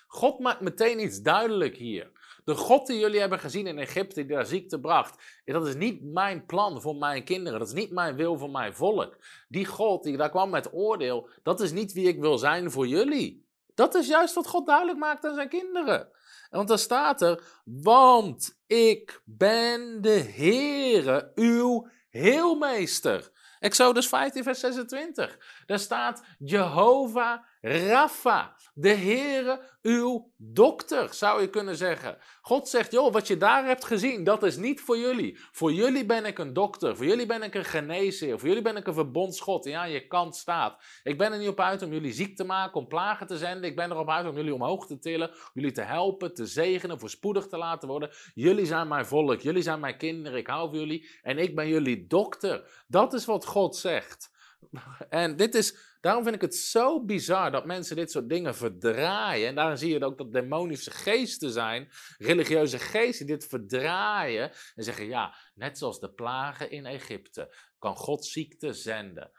God 0.08 0.40
maakt 0.40 0.62
meteen 0.62 1.00
iets 1.00 1.22
duidelijk 1.22 1.76
hier. 1.76 2.12
De 2.44 2.56
God 2.56 2.88
die 2.88 3.00
jullie 3.00 3.20
hebben 3.20 3.40
gezien 3.40 3.68
in 3.68 3.80
Egypte, 3.80 4.26
die 4.26 4.36
daar 4.36 4.46
ziekte 4.46 4.80
bracht, 4.80 5.42
dat 5.46 5.68
is 5.68 5.76
niet 5.76 6.04
mijn 6.04 6.46
plan 6.46 6.82
voor 6.82 6.96
mijn 6.96 7.24
kinderen. 7.24 7.60
Dat 7.60 7.68
is 7.68 7.74
niet 7.74 7.92
mijn 7.92 8.16
wil 8.16 8.38
voor 8.38 8.52
mijn 8.52 8.74
volk. 8.74 9.18
Die 9.48 9.66
God 9.66 10.04
die 10.04 10.18
daar 10.18 10.30
kwam 10.30 10.50
met 10.50 10.74
oordeel, 10.74 11.30
dat 11.44 11.60
is 11.60 11.72
niet 11.72 11.94
wie 11.94 12.08
ik 12.08 12.20
wil 12.20 12.38
zijn 12.38 12.72
voor 12.72 12.88
jullie. 12.88 13.46
Dat 13.74 13.96
is 13.96 14.08
juist 14.08 14.34
wat 14.34 14.48
God 14.48 14.66
duidelijk 14.66 14.98
maakt 14.98 15.26
aan 15.26 15.36
zijn 15.36 15.50
kinderen. 15.50 16.10
Want 16.50 16.68
dan 16.68 16.78
staat 16.78 17.22
er, 17.22 17.44
want 17.64 18.60
ik 18.68 19.22
ben 19.26 20.02
de 20.02 20.20
Heere, 20.36 21.32
uw 21.36 21.88
heelmeester. 22.10 23.32
Exodus 23.60 24.08
15, 24.08 24.44
vers 24.44 24.60
26. 24.60 25.38
Daar 25.68 25.80
staat 25.80 26.24
Jehovah 26.40 27.40
Rapha, 27.62 28.56
de 28.74 28.90
Heere, 28.90 29.62
uw 29.82 30.32
dokter, 30.38 31.14
zou 31.14 31.42
je 31.42 31.50
kunnen 31.50 31.76
zeggen. 31.76 32.18
God 32.42 32.70
zegt, 32.70 32.92
joh, 32.92 33.14
wat 33.14 33.28
je 33.28 33.38
daar 33.38 33.66
hebt 33.66 33.86
gezien, 33.86 34.24
dat 34.24 34.44
is 34.44 34.58
niet 34.58 34.82
voor 34.82 34.98
jullie. 34.98 35.40
Voor 35.52 35.74
jullie 35.74 36.06
ben 36.06 36.26
ik 36.26 36.38
een 36.38 36.54
dokter, 36.54 36.96
voor 36.96 37.06
jullie 37.06 37.26
ben 37.26 37.44
ik 37.44 37.56
een 37.56 37.66
geneesheer, 37.66 38.40
voor 38.40 38.48
jullie 38.48 38.64
ben 38.64 38.76
ik 38.76 38.88
een 38.88 38.94
verbondsgod 38.94 39.64
die 39.64 39.78
aan 39.78 39.92
je 39.92 40.08
kant 40.08 40.36
staat. 40.36 40.84
Ik 41.04 41.18
ben 41.18 41.32
er 41.32 41.40
niet 41.40 41.48
op 41.48 41.60
uit 41.60 41.82
om 41.82 41.92
jullie 41.92 42.14
ziek 42.14 42.36
te 42.36 42.44
maken, 42.44 42.80
om 42.82 42.88
plagen 42.88 43.28
te 43.28 43.38
zenden. 43.38 43.70
Ik 43.70 43.76
ben 43.76 43.92
erop 43.92 44.10
uit 44.10 44.28
om 44.28 44.36
jullie 44.36 44.54
omhoog 44.54 44.86
te 44.88 45.00
tillen, 45.00 45.32
jullie 45.54 45.72
te 45.72 45.82
helpen, 45.82 46.34
te 46.34 46.46
zegenen, 46.46 47.00
voorspoedig 47.00 47.48
te 47.48 47.58
laten 47.58 47.88
worden. 47.88 48.10
Jullie 48.34 48.66
zijn 48.66 48.88
mijn 48.88 49.06
volk, 49.06 49.42
jullie 49.42 49.62
zijn 49.62 49.80
mijn 49.80 49.98
kinderen, 49.98 50.38
ik 50.38 50.48
hou 50.48 50.70
van 50.70 50.80
jullie 50.80 51.10
en 51.22 51.38
ik 51.38 51.56
ben 51.56 51.68
jullie 51.68 52.08
dokter. 52.08 52.84
Dat 52.88 53.14
is 53.14 53.26
wat 53.26 53.46
God 53.46 53.76
zegt. 53.76 54.36
En 55.10 55.36
dit 55.36 55.56
is, 55.56 55.76
daarom 56.02 56.24
vind 56.24 56.36
ik 56.36 56.42
het 56.42 56.56
zo 56.56 57.06
bizar 57.06 57.52
dat 57.52 57.66
mensen 57.66 57.96
dit 57.96 58.12
soort 58.12 58.30
dingen 58.30 58.56
verdraaien. 58.56 59.48
En 59.48 59.56
daarom 59.56 59.76
zie 59.76 59.94
je 59.94 60.06
ook 60.06 60.18
dat 60.18 60.34
demonische 60.34 60.92
geesten 60.92 61.52
zijn, 61.52 61.90
religieuze 62.18 62.80
geesten 62.80 63.26
dit 63.26 63.46
verdraaien. 63.46 64.52
En 64.76 64.84
zeggen, 64.84 65.06
ja, 65.06 65.36
net 65.56 65.78
zoals 65.78 66.00
de 66.00 66.12
plagen 66.12 66.72
in 66.72 66.86
Egypte, 66.86 67.56
kan 67.80 67.96
God 67.96 68.26
ziekte 68.26 68.74
zenden. 68.74 69.32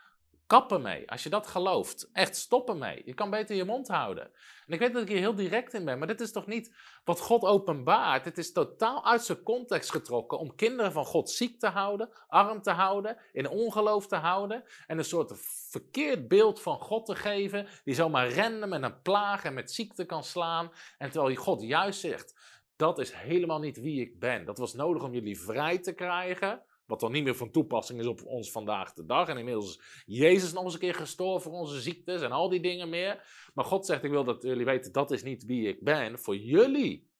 Kappen 0.48 0.82
mee, 0.82 1.10
als 1.10 1.22
je 1.22 1.28
dat 1.28 1.46
gelooft. 1.46 2.10
Echt 2.12 2.36
stoppen 2.36 2.78
mee. 2.78 3.02
Je 3.04 3.14
kan 3.14 3.30
beter 3.30 3.56
je 3.56 3.64
mond 3.64 3.88
houden. 3.88 4.24
En 4.66 4.72
ik 4.74 4.78
weet 4.78 4.92
dat 4.92 5.02
ik 5.02 5.08
hier 5.08 5.18
heel 5.18 5.34
direct 5.34 5.74
in 5.74 5.84
ben, 5.84 5.98
maar 5.98 6.06
dit 6.06 6.20
is 6.20 6.32
toch 6.32 6.46
niet 6.46 6.74
wat 7.04 7.20
God 7.20 7.42
openbaart. 7.42 8.24
Het 8.24 8.38
is 8.38 8.52
totaal 8.52 9.04
uit 9.04 9.22
zijn 9.22 9.42
context 9.42 9.90
getrokken 9.90 10.38
om 10.38 10.54
kinderen 10.54 10.92
van 10.92 11.04
God 11.04 11.30
ziek 11.30 11.60
te 11.60 11.66
houden, 11.66 12.10
arm 12.28 12.62
te 12.62 12.70
houden, 12.70 13.16
in 13.32 13.48
ongeloof 13.48 14.06
te 14.06 14.16
houden 14.16 14.64
en 14.86 14.98
een 14.98 15.04
soort 15.04 15.32
verkeerd 15.70 16.28
beeld 16.28 16.60
van 16.60 16.80
God 16.80 17.06
te 17.06 17.16
geven, 17.16 17.66
die 17.84 17.94
zomaar 17.94 18.32
random 18.32 18.68
met 18.68 18.82
een 18.82 19.02
plaag 19.02 19.44
en 19.44 19.54
met 19.54 19.72
ziekte 19.72 20.04
kan 20.04 20.24
slaan. 20.24 20.72
En 20.98 21.10
terwijl 21.10 21.34
God 21.34 21.62
juist 21.62 22.00
zegt, 22.00 22.34
dat 22.76 22.98
is 22.98 23.12
helemaal 23.12 23.60
niet 23.60 23.80
wie 23.80 24.00
ik 24.00 24.18
ben. 24.18 24.44
Dat 24.44 24.58
was 24.58 24.74
nodig 24.74 25.02
om 25.02 25.12
jullie 25.12 25.40
vrij 25.40 25.78
te 25.78 25.92
krijgen. 25.92 26.62
Wat 26.88 27.00
dan 27.00 27.12
niet 27.12 27.24
meer 27.24 27.34
van 27.34 27.50
toepassing 27.50 28.00
is 28.00 28.06
op 28.06 28.24
ons 28.24 28.50
vandaag 28.50 28.92
de 28.92 29.06
dag. 29.06 29.28
En 29.28 29.38
inmiddels 29.38 29.76
is 29.76 29.80
Jezus 30.06 30.52
nog 30.52 30.64
eens 30.64 30.72
een 30.72 30.80
keer 30.80 30.94
gestorven 30.94 31.50
voor 31.50 31.60
onze 31.60 31.80
ziektes 31.80 32.22
en 32.22 32.32
al 32.32 32.48
die 32.48 32.60
dingen 32.60 32.88
meer. 32.88 33.24
Maar 33.54 33.64
God 33.64 33.86
zegt, 33.86 34.04
ik 34.04 34.10
wil 34.10 34.24
dat 34.24 34.42
jullie 34.42 34.64
weten, 34.64 34.92
dat 34.92 35.10
is 35.10 35.22
niet 35.22 35.44
wie 35.44 35.68
ik 35.68 35.84
ben. 35.84 36.18
Voor 36.18 36.36
jullie 36.36 37.10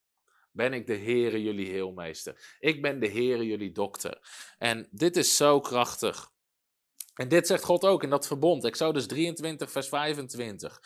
ben 0.50 0.72
ik 0.72 0.86
de 0.86 0.96
Heere, 0.96 1.42
jullie 1.42 1.70
heelmeester. 1.70 2.56
Ik 2.60 2.82
ben 2.82 3.00
de 3.00 3.08
Heere, 3.08 3.46
jullie 3.46 3.72
dokter. 3.72 4.18
En 4.58 4.88
dit 4.90 5.16
is 5.16 5.36
zo 5.36 5.60
krachtig. 5.60 6.32
En 7.14 7.28
dit 7.28 7.46
zegt 7.46 7.64
God 7.64 7.84
ook 7.84 8.02
in 8.02 8.10
dat 8.10 8.26
verbond. 8.26 8.64
Exodus 8.64 9.06
23, 9.06 9.70
vers 9.70 9.88
25. 9.88 10.80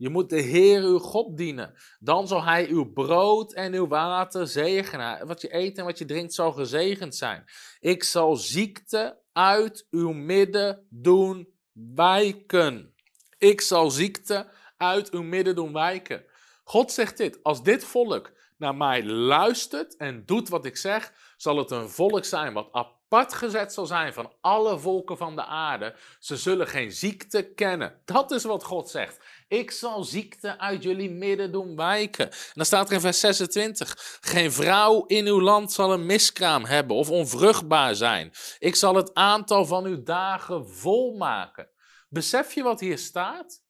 Je 0.00 0.08
moet 0.08 0.30
de 0.30 0.40
Heer 0.40 0.82
uw 0.82 0.98
God 0.98 1.36
dienen. 1.36 1.74
Dan 1.98 2.28
zal 2.28 2.44
Hij 2.44 2.68
uw 2.68 2.92
brood 2.92 3.52
en 3.52 3.74
uw 3.74 3.86
water 3.86 4.46
zegenen. 4.46 5.26
Wat 5.26 5.40
je 5.40 5.54
eet 5.54 5.78
en 5.78 5.84
wat 5.84 5.98
je 5.98 6.04
drinkt 6.04 6.34
zal 6.34 6.52
gezegend 6.52 7.16
zijn. 7.16 7.44
Ik 7.80 8.04
zal 8.04 8.36
ziekte 8.36 9.18
uit 9.32 9.86
uw 9.90 10.12
midden 10.12 10.86
doen 10.90 11.48
wijken. 11.94 12.94
Ik 13.38 13.60
zal 13.60 13.90
ziekte 13.90 14.50
uit 14.76 15.10
uw 15.10 15.22
midden 15.22 15.54
doen 15.54 15.72
wijken. 15.72 16.24
God 16.64 16.92
zegt 16.92 17.16
dit: 17.16 17.42
als 17.42 17.62
dit 17.62 17.84
volk 17.84 18.32
naar 18.56 18.74
mij 18.74 19.04
luistert 19.04 19.96
en 19.96 20.22
doet 20.26 20.48
wat 20.48 20.64
ik 20.64 20.76
zeg, 20.76 21.12
zal 21.36 21.56
het 21.56 21.70
een 21.70 21.88
volk 21.88 22.24
zijn 22.24 22.52
wat 22.52 22.68
apart 22.72 23.32
gezet 23.32 23.72
zal 23.72 23.86
zijn 23.86 24.12
van 24.12 24.32
alle 24.40 24.78
volken 24.78 25.16
van 25.16 25.36
de 25.36 25.44
aarde. 25.44 25.96
Ze 26.18 26.36
zullen 26.36 26.66
geen 26.66 26.92
ziekte 26.92 27.42
kennen. 27.42 28.00
Dat 28.04 28.30
is 28.30 28.44
wat 28.44 28.64
God 28.64 28.90
zegt. 28.90 29.39
Ik 29.50 29.70
zal 29.70 30.04
ziekte 30.04 30.58
uit 30.58 30.82
jullie 30.82 31.10
midden 31.10 31.52
doen 31.52 31.76
wijken. 31.76 32.30
En 32.30 32.52
dan 32.52 32.64
staat 32.64 32.88
er 32.88 32.94
in 32.94 33.00
vers 33.00 33.20
26: 33.20 34.18
Geen 34.20 34.52
vrouw 34.52 35.04
in 35.06 35.26
uw 35.26 35.40
land 35.40 35.72
zal 35.72 35.92
een 35.92 36.06
miskraam 36.06 36.64
hebben 36.64 36.96
of 36.96 37.10
onvruchtbaar 37.10 37.94
zijn. 37.94 38.32
Ik 38.58 38.74
zal 38.74 38.94
het 38.94 39.14
aantal 39.14 39.66
van 39.66 39.84
uw 39.84 40.02
dagen 40.02 40.68
volmaken. 40.68 41.68
Besef 42.08 42.52
je 42.52 42.62
wat 42.62 42.80
hier 42.80 42.98
staat? 42.98 43.62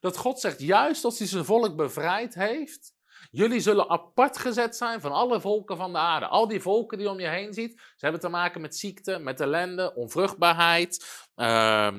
Dat 0.00 0.16
God 0.16 0.40
zegt, 0.40 0.60
juist 0.60 1.04
als 1.04 1.18
hij 1.18 1.28
zijn 1.28 1.44
volk 1.44 1.76
bevrijd 1.76 2.34
heeft, 2.34 2.92
Jullie 3.30 3.60
zullen 3.60 3.88
apart 3.88 4.38
gezet 4.38 4.76
zijn 4.76 5.00
van 5.00 5.12
alle 5.12 5.40
volken 5.40 5.76
van 5.76 5.92
de 5.92 5.98
aarde. 5.98 6.26
Al 6.26 6.48
die 6.48 6.60
volken 6.60 6.98
die 6.98 7.10
om 7.10 7.20
je 7.20 7.28
heen 7.28 7.52
ziet, 7.52 7.72
ze 7.76 7.98
hebben 7.98 8.20
te 8.20 8.28
maken 8.28 8.60
met 8.60 8.76
ziekte, 8.76 9.18
met 9.18 9.40
ellende, 9.40 9.94
onvruchtbaarheid. 9.94 11.04
Uh, 11.36 11.94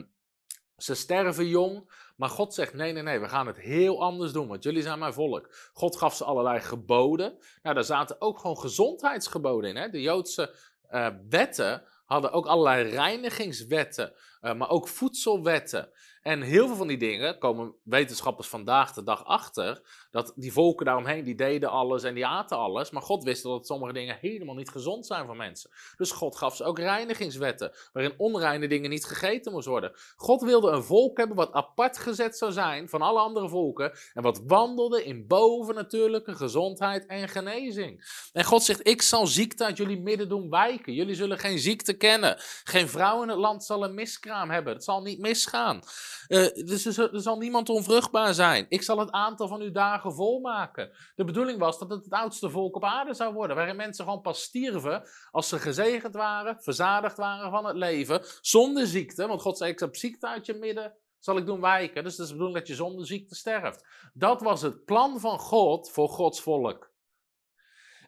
ze 0.77 0.93
sterven 0.93 1.47
jong. 1.47 1.89
Maar 2.15 2.29
God 2.29 2.53
zegt: 2.53 2.73
nee, 2.73 2.91
nee, 2.91 3.03
nee, 3.03 3.19
we 3.19 3.29
gaan 3.29 3.47
het 3.47 3.59
heel 3.59 4.01
anders 4.01 4.31
doen, 4.31 4.47
want 4.47 4.63
jullie 4.63 4.81
zijn 4.81 4.99
mijn 4.99 5.13
volk. 5.13 5.69
God 5.73 5.97
gaf 5.97 6.15
ze 6.15 6.23
allerlei 6.23 6.59
geboden. 6.59 7.37
Nou, 7.61 7.75
daar 7.75 7.83
zaten 7.83 8.21
ook 8.21 8.39
gewoon 8.39 8.57
gezondheidsgeboden 8.57 9.69
in. 9.69 9.75
Hè? 9.75 9.89
De 9.89 10.01
Joodse 10.01 10.55
uh, 10.91 11.07
wetten 11.29 11.83
hadden 12.05 12.31
ook 12.31 12.45
allerlei 12.45 12.89
reinigingswetten, 12.89 14.13
uh, 14.45 14.53
maar 14.53 14.69
ook 14.69 14.87
voedselwetten. 14.87 15.89
En 16.21 16.41
heel 16.41 16.67
veel 16.67 16.75
van 16.75 16.87
die 16.87 16.97
dingen 16.97 17.37
komen 17.37 17.73
wetenschappers 17.83 18.47
vandaag 18.47 18.93
de 18.93 19.03
dag 19.03 19.25
achter. 19.25 19.81
Dat 20.11 20.33
die 20.35 20.51
volken 20.51 20.85
daaromheen, 20.85 21.23
die 21.23 21.35
deden 21.35 21.69
alles 21.69 22.03
en 22.03 22.13
die 22.13 22.25
aten 22.25 22.57
alles. 22.57 22.91
Maar 22.91 23.01
God 23.01 23.23
wist 23.23 23.43
dat 23.43 23.65
sommige 23.65 23.93
dingen 23.93 24.17
helemaal 24.21 24.55
niet 24.55 24.69
gezond 24.69 25.05
zijn 25.05 25.25
voor 25.25 25.35
mensen. 25.35 25.69
Dus 25.97 26.11
God 26.11 26.35
gaf 26.35 26.55
ze 26.55 26.63
ook 26.63 26.79
reinigingswetten. 26.79 27.71
Waarin 27.93 28.13
onreine 28.17 28.67
dingen 28.67 28.89
niet 28.89 29.05
gegeten 29.05 29.51
moest 29.51 29.67
worden. 29.67 29.91
God 30.15 30.41
wilde 30.41 30.71
een 30.71 30.83
volk 30.83 31.17
hebben 31.17 31.35
wat 31.35 31.51
apart 31.51 31.97
gezet 31.97 32.37
zou 32.37 32.51
zijn 32.51 32.89
van 32.89 33.01
alle 33.01 33.19
andere 33.19 33.49
volken. 33.49 33.91
En 34.13 34.23
wat 34.23 34.41
wandelde 34.47 35.03
in 35.03 35.27
bovennatuurlijke 35.27 36.35
gezondheid 36.35 37.05
en 37.05 37.29
genezing. 37.29 38.03
En 38.33 38.43
God 38.43 38.63
zegt, 38.63 38.87
ik 38.87 39.01
zal 39.01 39.27
ziekte 39.27 39.65
uit 39.65 39.77
jullie 39.77 40.01
midden 40.01 40.29
doen 40.29 40.49
wijken. 40.49 40.93
Jullie 40.93 41.15
zullen 41.15 41.39
geen 41.39 41.59
ziekte 41.59 41.93
kennen. 41.93 42.35
Geen 42.63 42.89
vrouw 42.89 43.21
in 43.21 43.29
het 43.29 43.37
land 43.37 43.63
zal 43.63 43.83
een 43.83 43.93
miskraam 43.93 44.34
hebben. 44.43 44.73
Het 44.73 44.83
zal 44.83 45.01
niet 45.01 45.19
misgaan. 45.19 45.79
Uh, 46.27 46.47
dus 46.53 46.85
er, 46.85 47.09
zal 47.11 47.37
niemand 47.37 47.69
onvruchtbaar 47.69 48.33
zijn. 48.33 48.65
Ik 48.69 48.81
zal 48.81 48.99
het 48.99 49.11
aantal 49.11 49.47
van 49.47 49.61
uw 49.61 49.71
dagen 49.71 50.13
volmaken. 50.13 50.91
De 51.15 51.23
bedoeling 51.23 51.59
was 51.59 51.79
dat 51.79 51.89
het 51.89 52.03
het 52.03 52.13
oudste 52.13 52.49
volk 52.49 52.75
op 52.75 52.83
aarde 52.83 53.13
zou 53.13 53.33
worden. 53.33 53.55
Waarin 53.55 53.75
mensen 53.75 54.05
gewoon 54.05 54.21
pas 54.21 54.41
stierven 54.41 55.03
als 55.31 55.49
ze 55.49 55.59
gezegend 55.59 56.13
waren, 56.13 56.61
verzadigd 56.61 57.17
waren 57.17 57.51
van 57.51 57.65
het 57.65 57.75
leven. 57.75 58.21
Zonder 58.41 58.87
ziekte. 58.87 59.27
Want 59.27 59.41
God 59.41 59.57
zei: 59.57 59.71
Ik 59.71 59.79
heb 59.79 59.95
ziekte 59.95 60.27
uit 60.27 60.45
je 60.45 60.53
midden. 60.53 60.93
Zal 61.19 61.37
ik 61.37 61.45
doen 61.45 61.61
wijken. 61.61 62.03
Dus 62.03 62.11
het 62.11 62.21
is 62.21 62.27
de 62.27 62.33
bedoeling 62.33 62.59
dat 62.59 62.67
je 62.67 62.75
zonder 62.75 63.05
ziekte 63.05 63.35
sterft. 63.35 63.87
Dat 64.13 64.41
was 64.41 64.61
het 64.61 64.85
plan 64.85 65.19
van 65.19 65.39
God 65.39 65.91
voor 65.91 66.09
Gods 66.09 66.41
volk. 66.41 66.93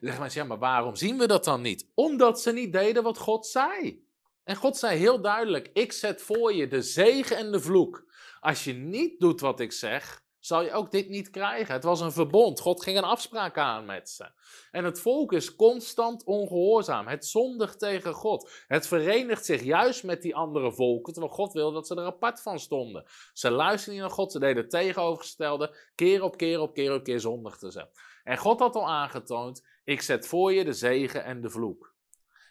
zeggen 0.00 0.20
mensen, 0.20 0.42
ja, 0.42 0.46
maar 0.46 0.58
waarom 0.58 0.96
zien 0.96 1.18
we 1.18 1.26
dat 1.26 1.44
dan 1.44 1.60
niet? 1.60 1.90
Omdat 1.94 2.40
ze 2.40 2.52
niet 2.52 2.72
deden 2.72 3.02
wat 3.02 3.18
God 3.18 3.46
zei. 3.46 4.06
En 4.48 4.56
God 4.56 4.76
zei 4.76 4.98
heel 4.98 5.20
duidelijk: 5.20 5.70
Ik 5.72 5.92
zet 5.92 6.22
voor 6.22 6.54
je 6.54 6.68
de 6.68 6.82
zegen 6.82 7.36
en 7.36 7.52
de 7.52 7.60
vloek. 7.60 8.04
Als 8.40 8.64
je 8.64 8.72
niet 8.72 9.20
doet 9.20 9.40
wat 9.40 9.60
ik 9.60 9.72
zeg, 9.72 10.22
zal 10.38 10.62
je 10.62 10.72
ook 10.72 10.90
dit 10.90 11.08
niet 11.08 11.30
krijgen. 11.30 11.74
Het 11.74 11.84
was 11.84 12.00
een 12.00 12.12
verbond. 12.12 12.60
God 12.60 12.82
ging 12.82 12.98
een 12.98 13.04
afspraak 13.04 13.58
aan 13.58 13.84
met 13.84 14.10
ze. 14.10 14.30
En 14.70 14.84
het 14.84 15.00
volk 15.00 15.32
is 15.32 15.54
constant 15.54 16.24
ongehoorzaam. 16.24 17.06
Het 17.06 17.26
zondigt 17.26 17.78
tegen 17.78 18.12
God. 18.12 18.50
Het 18.66 18.86
verenigt 18.86 19.44
zich 19.44 19.62
juist 19.62 20.04
met 20.04 20.22
die 20.22 20.36
andere 20.36 20.72
volken, 20.72 21.12
terwijl 21.12 21.34
God 21.34 21.52
wilde 21.52 21.74
dat 21.74 21.86
ze 21.86 21.94
er 21.94 22.04
apart 22.04 22.42
van 22.42 22.58
stonden. 22.58 23.04
Ze 23.32 23.50
luisterden 23.50 23.94
niet 23.94 24.02
naar 24.02 24.16
God, 24.16 24.32
ze 24.32 24.38
deden 24.38 24.62
het 24.62 24.70
tegenovergestelde. 24.70 25.76
Keer 25.94 26.22
op 26.22 26.36
keer 26.36 26.60
op 26.60 26.74
keer 26.74 26.94
op 26.94 27.04
keer 27.04 27.20
zondigden 27.20 27.72
ze. 27.72 27.88
En 28.24 28.38
God 28.38 28.58
had 28.58 28.74
al 28.74 28.88
aangetoond, 28.88 29.66
Ik 29.84 30.00
zet 30.00 30.26
voor 30.26 30.52
je 30.52 30.64
de 30.64 30.72
zegen 30.72 31.24
en 31.24 31.40
de 31.40 31.50
vloek. 31.50 31.96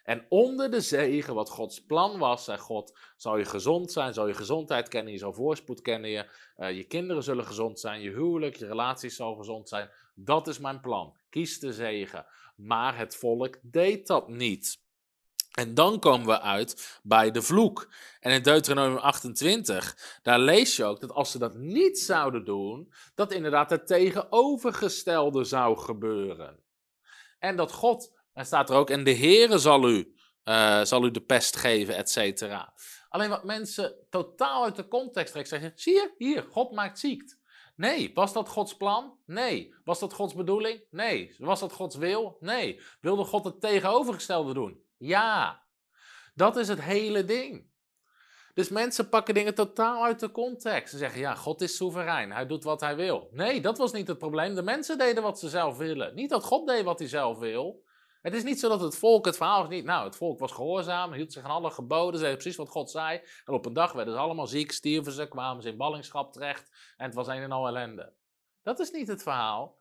En 0.07 0.25
onder 0.29 0.71
de 0.71 0.81
zegen, 0.81 1.33
wat 1.33 1.49
Gods 1.49 1.85
plan 1.85 2.19
was, 2.19 2.43
zei 2.43 2.57
God, 2.57 2.99
zal 3.17 3.37
je 3.37 3.45
gezond 3.45 3.91
zijn, 3.91 4.13
zal 4.13 4.27
je 4.27 4.33
gezondheid 4.33 4.87
kennen, 4.87 5.13
je 5.13 5.19
zal 5.19 5.33
voorspoed 5.33 5.81
kennen, 5.81 6.09
je, 6.09 6.29
uh, 6.57 6.71
je 6.71 6.83
kinderen 6.83 7.23
zullen 7.23 7.45
gezond 7.45 7.79
zijn, 7.79 8.01
je 8.01 8.09
huwelijk, 8.09 8.55
je 8.55 8.65
relaties 8.65 9.15
zal 9.15 9.35
gezond 9.35 9.69
zijn. 9.69 9.89
Dat 10.15 10.47
is 10.47 10.59
mijn 10.59 10.79
plan. 10.79 11.17
Kies 11.29 11.59
de 11.59 11.73
zegen. 11.73 12.25
Maar 12.55 12.97
het 12.97 13.15
volk 13.15 13.57
deed 13.61 14.07
dat 14.07 14.27
niet. 14.27 14.79
En 15.51 15.73
dan 15.73 15.99
komen 15.99 16.27
we 16.27 16.41
uit 16.41 16.99
bij 17.03 17.31
de 17.31 17.41
vloek. 17.41 17.93
En 18.19 18.31
in 18.31 18.43
Deuteronomium 18.43 18.97
28, 18.97 20.19
daar 20.23 20.39
lees 20.39 20.75
je 20.75 20.83
ook 20.83 20.99
dat 20.99 21.11
als 21.11 21.31
ze 21.31 21.37
dat 21.37 21.55
niet 21.55 21.99
zouden 21.99 22.45
doen, 22.45 22.93
dat 23.15 23.31
inderdaad 23.31 23.69
het 23.69 23.87
tegenovergestelde 23.87 25.43
zou 25.43 25.77
gebeuren. 25.77 26.59
En 27.39 27.55
dat 27.55 27.71
God 27.71 28.16
en 28.37 28.45
staat 28.45 28.69
er 28.69 28.75
ook, 28.75 28.89
en 28.89 29.03
de 29.03 29.15
Heere 29.15 29.57
zal 29.57 29.89
u, 29.89 30.15
uh, 30.43 30.83
zal 30.83 31.05
u 31.05 31.11
de 31.11 31.21
pest 31.21 31.55
geven, 31.55 31.95
et 31.95 32.09
cetera. 32.09 32.73
Alleen 33.09 33.29
wat 33.29 33.43
mensen 33.43 33.95
totaal 34.09 34.63
uit 34.63 34.75
de 34.75 34.87
context 34.87 35.31
trekken, 35.31 35.59
zeggen, 35.59 35.79
zie 35.79 35.93
je, 35.93 36.13
hier, 36.17 36.45
God 36.49 36.71
maakt 36.71 36.99
ziekt. 36.99 37.39
Nee, 37.75 38.11
was 38.13 38.33
dat 38.33 38.49
Gods 38.49 38.77
plan? 38.77 39.17
Nee. 39.25 39.75
Was 39.83 39.99
dat 39.99 40.13
Gods 40.13 40.33
bedoeling? 40.33 40.83
Nee. 40.89 41.35
Was 41.37 41.59
dat 41.59 41.71
Gods 41.71 41.95
wil? 41.95 42.37
Nee. 42.39 42.81
Wilde 43.01 43.23
God 43.23 43.43
het 43.43 43.61
tegenovergestelde 43.61 44.53
doen? 44.53 44.81
Ja. 44.97 45.63
Dat 46.35 46.57
is 46.57 46.67
het 46.67 46.81
hele 46.81 47.25
ding. 47.25 47.69
Dus 48.53 48.69
mensen 48.69 49.09
pakken 49.09 49.33
dingen 49.33 49.55
totaal 49.55 50.03
uit 50.03 50.19
de 50.19 50.31
context. 50.31 50.91
Ze 50.91 50.97
zeggen, 50.97 51.19
ja, 51.19 51.35
God 51.35 51.61
is 51.61 51.75
soeverein. 51.75 52.31
Hij 52.31 52.47
doet 52.47 52.63
wat 52.63 52.81
hij 52.81 52.95
wil. 52.95 53.29
Nee, 53.31 53.61
dat 53.61 53.77
was 53.77 53.91
niet 53.91 54.07
het 54.07 54.17
probleem. 54.17 54.55
De 54.55 54.61
mensen 54.61 54.97
deden 54.97 55.23
wat 55.23 55.39
ze 55.39 55.49
zelf 55.49 55.77
willen. 55.77 56.15
Niet 56.15 56.29
dat 56.29 56.43
God 56.43 56.67
deed 56.67 56.83
wat 56.83 56.99
hij 56.99 57.07
zelf 57.07 57.37
wil. 57.37 57.85
Het 58.21 58.33
is 58.33 58.43
niet 58.43 58.59
zo 58.59 58.69
dat 58.69 58.81
het 58.81 58.97
volk, 58.97 59.25
het 59.25 59.37
verhaal 59.37 59.63
is 59.63 59.69
niet, 59.69 59.85
nou, 59.85 60.05
het 60.05 60.15
volk 60.15 60.39
was 60.39 60.51
gehoorzaam, 60.51 61.13
hield 61.13 61.33
zich 61.33 61.43
aan 61.43 61.51
alle 61.51 61.71
geboden, 61.71 62.19
zei 62.19 62.33
precies 62.33 62.55
wat 62.55 62.69
God 62.69 62.91
zei. 62.91 63.21
En 63.45 63.53
op 63.53 63.65
een 63.65 63.73
dag 63.73 63.91
werden 63.91 64.13
ze 64.13 64.19
allemaal 64.19 64.47
ziek, 64.47 64.71
stierven 64.71 65.11
ze, 65.11 65.27
kwamen 65.27 65.63
ze 65.63 65.69
in 65.69 65.77
ballingschap 65.77 66.33
terecht 66.33 66.93
en 66.97 67.05
het 67.05 67.15
was 67.15 67.27
een 67.27 67.41
en 67.41 67.51
al 67.51 67.67
ellende. 67.67 68.13
Dat 68.63 68.79
is 68.79 68.91
niet 68.91 69.07
het 69.07 69.23
verhaal. 69.23 69.79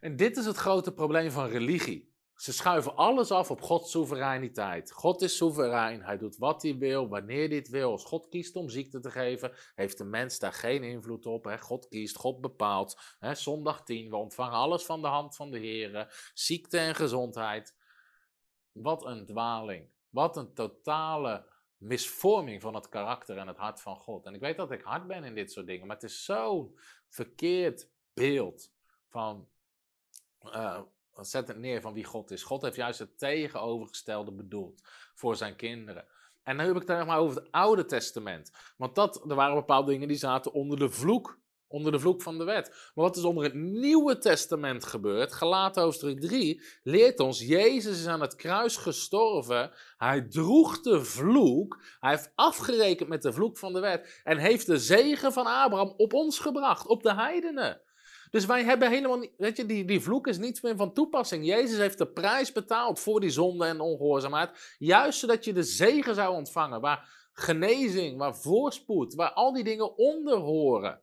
En 0.00 0.16
dit 0.16 0.36
is 0.36 0.44
het 0.44 0.56
grote 0.56 0.92
probleem 0.92 1.30
van 1.30 1.46
religie. 1.46 2.07
Ze 2.38 2.52
schuiven 2.52 2.96
alles 2.96 3.30
af 3.30 3.50
op 3.50 3.62
Gods 3.62 3.90
soevereiniteit. 3.90 4.92
God 4.92 5.22
is 5.22 5.36
soeverein, 5.36 6.02
hij 6.02 6.18
doet 6.18 6.36
wat 6.36 6.62
hij 6.62 6.78
wil, 6.78 7.08
wanneer 7.08 7.48
hij 7.48 7.66
wil. 7.70 7.90
Als 7.90 8.04
God 8.04 8.28
kiest 8.28 8.56
om 8.56 8.68
ziekte 8.68 9.00
te 9.00 9.10
geven, 9.10 9.52
heeft 9.74 9.98
de 9.98 10.04
mens 10.04 10.38
daar 10.38 10.52
geen 10.52 10.82
invloed 10.82 11.26
op. 11.26 11.44
Hè? 11.44 11.58
God 11.58 11.88
kiest, 11.88 12.16
God 12.16 12.40
bepaalt. 12.40 13.16
Hè? 13.18 13.34
Zondag 13.34 13.82
10, 13.84 14.10
we 14.10 14.16
ontvangen 14.16 14.58
alles 14.58 14.84
van 14.84 15.02
de 15.02 15.06
hand 15.06 15.36
van 15.36 15.50
de 15.50 15.58
Heer. 15.58 16.30
Ziekte 16.34 16.78
en 16.78 16.94
gezondheid. 16.94 17.76
Wat 18.72 19.04
een 19.04 19.26
dwaling. 19.26 19.88
Wat 20.08 20.36
een 20.36 20.54
totale 20.54 21.46
misvorming 21.76 22.60
van 22.62 22.74
het 22.74 22.88
karakter 22.88 23.36
en 23.36 23.46
het 23.46 23.56
hart 23.56 23.80
van 23.80 23.96
God. 23.96 24.26
En 24.26 24.34
ik 24.34 24.40
weet 24.40 24.56
dat 24.56 24.70
ik 24.70 24.82
hard 24.82 25.06
ben 25.06 25.24
in 25.24 25.34
dit 25.34 25.52
soort 25.52 25.66
dingen, 25.66 25.86
maar 25.86 25.96
het 25.96 26.10
is 26.10 26.24
zo'n 26.24 26.78
verkeerd 27.08 27.90
beeld 28.12 28.72
van... 29.08 29.48
Uh, 30.42 30.80
zet 31.26 31.48
het 31.48 31.58
neer 31.58 31.80
van 31.80 31.92
wie 31.92 32.04
God 32.04 32.30
is. 32.30 32.42
God 32.42 32.62
heeft 32.62 32.76
juist 32.76 32.98
het 32.98 33.18
tegenovergestelde 33.18 34.32
bedoeld 34.32 34.82
voor 35.14 35.36
zijn 35.36 35.56
kinderen. 35.56 36.04
En 36.42 36.56
nu 36.56 36.62
heb 36.62 36.76
ik 36.76 36.88
het 36.88 36.98
nog 36.98 37.06
maar 37.06 37.18
over 37.18 37.36
het 37.36 37.50
Oude 37.50 37.84
Testament. 37.84 38.50
Want 38.76 38.94
dat, 38.94 39.30
er 39.30 39.34
waren 39.34 39.54
bepaalde 39.54 39.90
dingen 39.90 40.08
die 40.08 40.16
zaten 40.16 40.52
onder 40.52 40.78
de 40.78 40.90
vloek. 40.90 41.38
Onder 41.70 41.92
de 41.92 42.00
vloek 42.00 42.22
van 42.22 42.38
de 42.38 42.44
wet. 42.44 42.68
Maar 42.68 43.04
wat 43.04 43.16
is 43.16 43.24
onder 43.24 43.44
het 43.44 43.54
Nieuwe 43.54 44.18
Testament 44.18 44.84
gebeurd? 44.84 45.32
Galaten 45.32 45.82
hoofdstuk 45.82 46.20
3 46.20 46.62
leert 46.82 47.20
ons: 47.20 47.40
Jezus 47.40 47.98
is 47.98 48.06
aan 48.06 48.20
het 48.20 48.36
kruis 48.36 48.76
gestorven. 48.76 49.70
Hij 49.96 50.22
droeg 50.22 50.80
de 50.80 51.04
vloek. 51.04 51.82
Hij 52.00 52.10
heeft 52.10 52.32
afgerekend 52.34 53.08
met 53.08 53.22
de 53.22 53.32
vloek 53.32 53.58
van 53.58 53.72
de 53.72 53.80
wet. 53.80 54.20
En 54.24 54.38
heeft 54.38 54.66
de 54.66 54.78
zegen 54.78 55.32
van 55.32 55.46
Abraham 55.46 55.94
op 55.96 56.12
ons 56.12 56.38
gebracht, 56.38 56.86
op 56.86 57.02
de 57.02 57.14
heidenen. 57.14 57.80
Dus 58.30 58.46
wij 58.46 58.64
hebben 58.64 58.90
helemaal 58.90 59.18
niet, 59.18 59.32
weet 59.36 59.56
je, 59.56 59.66
die, 59.66 59.84
die 59.84 60.00
vloek 60.00 60.26
is 60.26 60.38
niet 60.38 60.62
meer 60.62 60.76
van 60.76 60.92
toepassing. 60.92 61.46
Jezus 61.46 61.78
heeft 61.78 61.98
de 61.98 62.06
prijs 62.06 62.52
betaald 62.52 63.00
voor 63.00 63.20
die 63.20 63.30
zonde 63.30 63.66
en 63.66 63.80
ongehoorzaamheid. 63.80 64.74
Juist 64.78 65.18
zodat 65.18 65.44
je 65.44 65.52
de 65.52 65.62
zegen 65.62 66.14
zou 66.14 66.34
ontvangen. 66.34 66.80
Waar 66.80 67.28
genezing, 67.32 68.18
waar 68.18 68.36
voorspoed, 68.36 69.14
waar 69.14 69.32
al 69.32 69.52
die 69.52 69.64
dingen 69.64 69.96
onder 69.96 70.38
horen. 70.38 71.02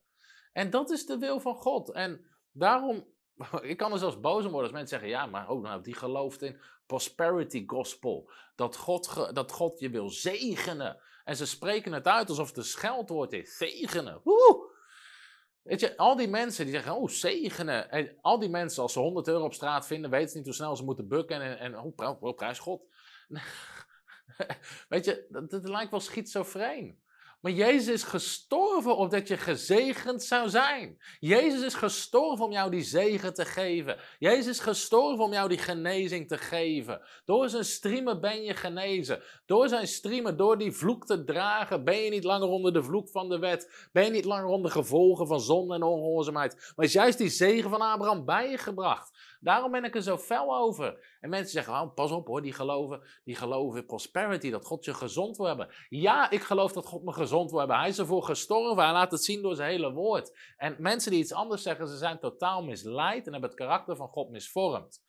En 0.54 0.70
dat 0.70 0.92
is 0.92 1.06
de 1.06 1.18
wil 1.18 1.40
van 1.40 1.56
God. 1.56 1.92
En 1.92 2.26
daarom, 2.52 3.08
ik 3.62 3.78
kan 3.78 3.92
er 3.92 3.98
zelfs 3.98 4.20
boos 4.20 4.46
om 4.46 4.52
worden 4.52 4.72
als 4.72 4.80
mensen 4.80 5.00
zeggen: 5.00 5.10
ja, 5.10 5.26
maar 5.26 5.50
oh, 5.50 5.62
nou, 5.62 5.82
die 5.82 5.96
gelooft 5.96 6.42
in 6.42 6.60
prosperity 6.86 7.64
gospel. 7.68 8.30
Dat 8.56 8.76
God, 8.76 9.30
dat 9.36 9.52
God 9.52 9.80
je 9.80 9.90
wil 9.90 10.10
zegenen. 10.10 11.02
En 11.24 11.36
ze 11.36 11.46
spreken 11.46 11.94
het 11.94 12.08
uit 12.08 12.30
alsof 12.30 12.48
het 12.48 12.58
een 12.58 12.64
scheldwoord 12.64 13.34
is: 13.34 13.58
zegenen. 13.58 14.22
Woe! 14.24 14.74
Weet 15.66 15.80
je, 15.80 15.98
al 15.98 16.16
die 16.16 16.28
mensen 16.28 16.66
die 16.66 16.74
zeggen, 16.74 16.96
oh, 16.96 17.10
zegenen. 17.10 17.92
En 17.92 18.18
al 18.22 18.40
die 18.40 18.50
mensen, 18.50 18.82
als 18.82 18.94
ze 18.94 19.00
100 19.00 19.28
euro 19.28 19.44
op 19.46 19.54
straat 19.54 19.88
vinden, 19.88 20.10
weten 20.10 20.30
ze 20.30 20.38
niet 20.38 20.46
hoe 20.46 20.56
snel 20.56 20.76
ze 20.76 20.84
moeten 20.84 21.08
bukken 21.08 21.42
en, 21.42 21.60
en 21.60 21.96
oh, 22.20 22.36
prijs 22.36 22.60
God. 22.60 22.82
Weet 24.90 25.06
je, 25.06 25.26
dat, 25.30 25.50
dat 25.50 25.70
lijkt 25.70 25.92
wel 25.92 26.00
schizofreen. 26.00 27.04
Maar 27.46 27.54
Jezus 27.54 27.94
is 27.94 28.04
gestorven 28.04 28.98
opdat 28.98 29.28
je 29.28 29.38
gezegend 29.38 30.24
zou 30.24 30.50
zijn. 30.50 30.98
Jezus 31.20 31.62
is 31.62 31.74
gestorven 31.74 32.46
om 32.46 32.52
jou 32.52 32.72
die 32.72 32.84
zegen 32.84 33.34
te 33.34 33.46
geven. 33.46 33.98
Jezus 34.20 34.48
is 34.48 34.60
gestorven 34.60 35.24
om 35.24 35.34
jou 35.34 35.50
die 35.50 35.58
genezing 35.58 36.28
te 36.28 36.38
geven. 36.38 37.02
Door 37.26 37.50
zijn 37.50 37.66
striemen 37.66 38.22
ben 38.22 38.44
je 38.44 38.54
genezen. 38.54 39.22
Door 39.46 39.68
zijn 39.68 39.88
striemen, 39.88 40.38
door 40.38 40.58
die 40.58 40.72
vloek 40.72 41.06
te 41.06 41.24
dragen, 41.24 41.84
ben 41.84 41.98
je 41.98 42.10
niet 42.10 42.24
langer 42.24 42.48
onder 42.48 42.74
de 42.74 42.84
vloek 42.84 43.10
van 43.10 43.30
de 43.30 43.40
wet. 43.40 43.90
Ben 43.92 44.04
je 44.04 44.12
niet 44.12 44.26
langer 44.26 44.46
onder 44.46 44.72
gevolgen 44.72 45.28
van 45.28 45.42
zonde 45.42 45.76
en 45.76 45.84
ongehoorzaamheid. 45.84 46.74
Maar 46.76 46.86
is 46.86 46.94
juist 46.94 47.18
die 47.18 47.30
zegen 47.30 47.70
van 47.70 47.82
Abraham 47.82 48.26
bij 48.26 48.50
je 48.50 48.58
gebracht. 48.58 49.15
Daarom 49.40 49.72
ben 49.72 49.84
ik 49.84 49.96
er 49.96 50.02
zo 50.02 50.18
fel 50.18 50.56
over. 50.56 51.18
En 51.20 51.30
mensen 51.30 51.52
zeggen, 51.52 51.74
oh, 51.74 51.94
pas 51.94 52.12
op 52.12 52.28
hoor, 52.28 52.42
die 52.42 52.54
geloven, 52.54 53.02
die 53.24 53.36
geloven 53.36 53.80
in 53.80 53.86
prosperity, 53.86 54.50
dat 54.50 54.66
God 54.66 54.86
je 54.86 54.94
gezond 54.94 55.38
wil 55.38 55.46
hebben. 55.46 55.70
Ja, 55.90 56.30
ik 56.30 56.42
geloof 56.42 56.72
dat 56.72 56.86
God 56.86 57.04
me 57.04 57.14
gezond 57.14 57.50
wil 57.50 57.60
hebben. 57.60 57.78
Hij 57.78 57.90
is 57.90 58.00
ervoor 58.00 58.24
gestorven, 58.24 58.84
hij 58.84 58.94
laat 58.94 59.12
het 59.12 59.24
zien 59.24 59.42
door 59.42 59.56
zijn 59.56 59.70
hele 59.70 59.92
woord. 59.92 60.38
En 60.58 60.76
mensen 60.80 61.12
die 61.12 61.20
iets 61.20 61.34
anders 61.34 61.62
zeggen, 61.62 61.88
ze 61.88 61.98
zijn 61.98 62.20
totaal 62.20 62.64
misleid 62.64 63.26
en 63.26 63.32
hebben 63.32 63.50
het 63.50 63.60
karakter 63.60 63.96
van 63.96 64.08
God 64.08 64.30
misvormd. 64.30 65.04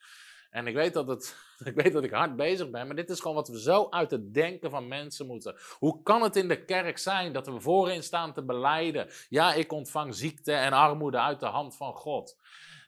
En 0.56 0.66
ik 0.66 0.74
weet, 0.74 0.92
dat 0.92 1.08
het, 1.08 1.36
ik 1.70 1.74
weet 1.74 1.92
dat 1.92 2.04
ik 2.04 2.10
hard 2.10 2.36
bezig 2.36 2.70
ben, 2.70 2.86
maar 2.86 2.96
dit 2.96 3.10
is 3.10 3.20
gewoon 3.20 3.36
wat 3.36 3.48
we 3.48 3.60
zo 3.60 3.86
uit 3.90 4.10
het 4.10 4.34
denken 4.34 4.70
van 4.70 4.88
mensen 4.88 5.26
moeten. 5.26 5.56
Hoe 5.78 6.02
kan 6.02 6.22
het 6.22 6.36
in 6.36 6.48
de 6.48 6.64
kerk 6.64 6.98
zijn 6.98 7.32
dat 7.32 7.46
we 7.46 7.60
voorin 7.60 8.02
staan 8.02 8.32
te 8.32 8.44
beleiden? 8.44 9.08
Ja, 9.28 9.54
ik 9.54 9.72
ontvang 9.72 10.14
ziekte 10.14 10.52
en 10.52 10.72
armoede 10.72 11.20
uit 11.20 11.40
de 11.40 11.46
hand 11.46 11.76
van 11.76 11.94
God. 11.94 12.36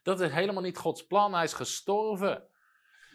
Dat 0.09 0.21
is 0.21 0.31
helemaal 0.31 0.63
niet 0.63 0.79
Gods 0.79 1.07
plan. 1.07 1.35
Hij 1.35 1.45
is 1.45 1.53
gestorven. 1.53 2.43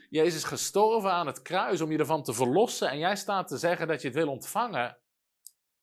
Jezus 0.09 0.35
is 0.35 0.43
gestorven 0.43 1.11
aan 1.11 1.27
het 1.27 1.41
kruis 1.41 1.81
om 1.81 1.91
je 1.91 1.97
ervan 1.97 2.23
te 2.23 2.33
verlossen. 2.33 2.89
En 2.89 2.97
jij 2.97 3.15
staat 3.15 3.47
te 3.47 3.57
zeggen 3.57 3.87
dat 3.87 4.01
je 4.01 4.07
het 4.07 4.17
wil 4.17 4.29
ontvangen. 4.29 4.97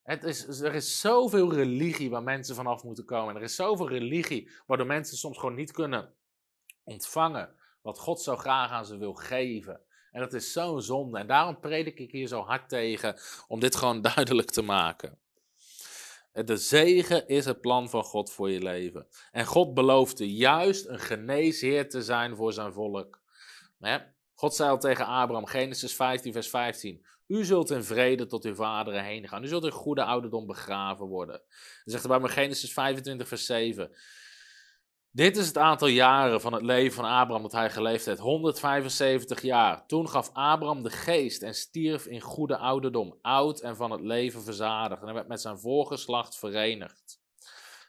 Het 0.03 0.25
is, 0.25 0.61
er 0.61 0.75
is 0.75 1.01
zoveel 1.01 1.53
religie 1.53 2.11
waar 2.11 2.23
mensen 2.23 2.55
vanaf 2.55 2.83
moeten 2.83 3.05
komen. 3.05 3.37
Er 3.37 3.43
is 3.43 3.55
zoveel 3.55 3.89
religie 3.89 4.51
waardoor 4.67 4.87
mensen 4.87 5.17
soms 5.17 5.39
gewoon 5.39 5.55
niet 5.55 5.73
kunnen 5.73 6.15
ontvangen 6.85 7.55
wat 7.83 7.99
God 7.99 8.21
zo 8.21 8.37
graag 8.37 8.71
aan 8.71 8.87
ze 8.87 8.99
wil 8.99 9.15
geven. 9.15 9.81
En 10.11 10.21
dat 10.21 10.33
is 10.33 10.53
zo'n 10.53 10.83
zonde. 10.83 11.19
En 11.19 11.27
daarom 11.27 11.61
predik 11.61 11.99
ik 11.99 12.11
hier 12.11 12.27
zo 12.27 12.41
hard 12.41 12.69
tegen 12.69 13.17
om 13.49 13.61
dit 13.61 13.77
gewoon 13.77 14.01
duidelijk 14.15 14.51
te 14.51 14.63
maken. 14.63 15.19
De 16.33 16.57
zegen 16.57 17.29
is 17.29 17.45
het 17.45 17.61
plan 17.61 17.91
van 17.91 18.05
God 18.05 18.33
voor 18.33 18.51
je 18.51 18.63
leven. 18.63 19.07
En 19.33 19.47
God 19.47 19.75
beloofde 19.75 20.35
juist 20.35 20.87
een 20.87 21.01
geneesheer 21.01 21.89
te 21.89 22.03
zijn 22.03 22.37
voor 22.37 22.53
zijn 22.53 22.73
volk. 22.73 23.21
God 24.35 24.55
zei 24.55 24.71
al 24.71 24.79
tegen 24.79 25.07
Abraham, 25.07 25.47
Genesis 25.47 25.95
15, 25.95 26.33
vers 26.33 26.49
15. 26.49 27.05
U 27.27 27.45
zult 27.45 27.71
in 27.71 27.85
vrede 27.85 28.27
tot 28.27 28.45
uw 28.45 28.55
vaderen 28.55 29.05
heen 29.05 29.29
gaan. 29.29 29.45
U 29.45 29.47
zult 29.47 29.65
in 29.65 29.71
goede 29.71 30.05
ouderdom 30.05 30.47
begraven 30.47 31.07
worden. 31.07 31.39
Dan 31.39 31.83
zegt 31.85 32.03
hij 32.03 32.19
bij 32.19 32.29
me 32.29 32.35
Genesis 32.35 32.73
25, 32.73 33.29
vers 33.29 33.47
7. 33.47 33.91
Dit 35.13 35.37
is 35.37 35.47
het 35.47 35.59
aantal 35.59 35.89
jaren 35.89 36.41
van 36.41 36.53
het 36.53 36.63
leven 36.63 36.95
van 36.95 37.05
Abraham 37.05 37.43
dat 37.43 37.53
hij 37.53 37.71
geleefd 37.71 38.07
heeft. 38.07 38.19
175 38.19 39.43
jaar. 39.43 39.87
Toen 39.87 40.09
gaf 40.09 40.31
Abraham 40.33 40.83
de 40.83 40.91
geest 40.91 41.43
en 41.43 41.55
stierf 41.55 42.07
in 42.07 42.21
goede 42.21 42.57
ouderdom. 42.57 43.19
Oud 43.23 43.61
en 43.61 43.77
van 43.77 43.91
het 43.91 44.01
leven 44.01 44.43
verzadigd. 44.43 45.03
En 45.03 45.15
werd 45.15 45.29
met 45.29 45.41
zijn 45.41 45.59
voorgeslacht 45.59 46.39
verenigd. 46.39 47.21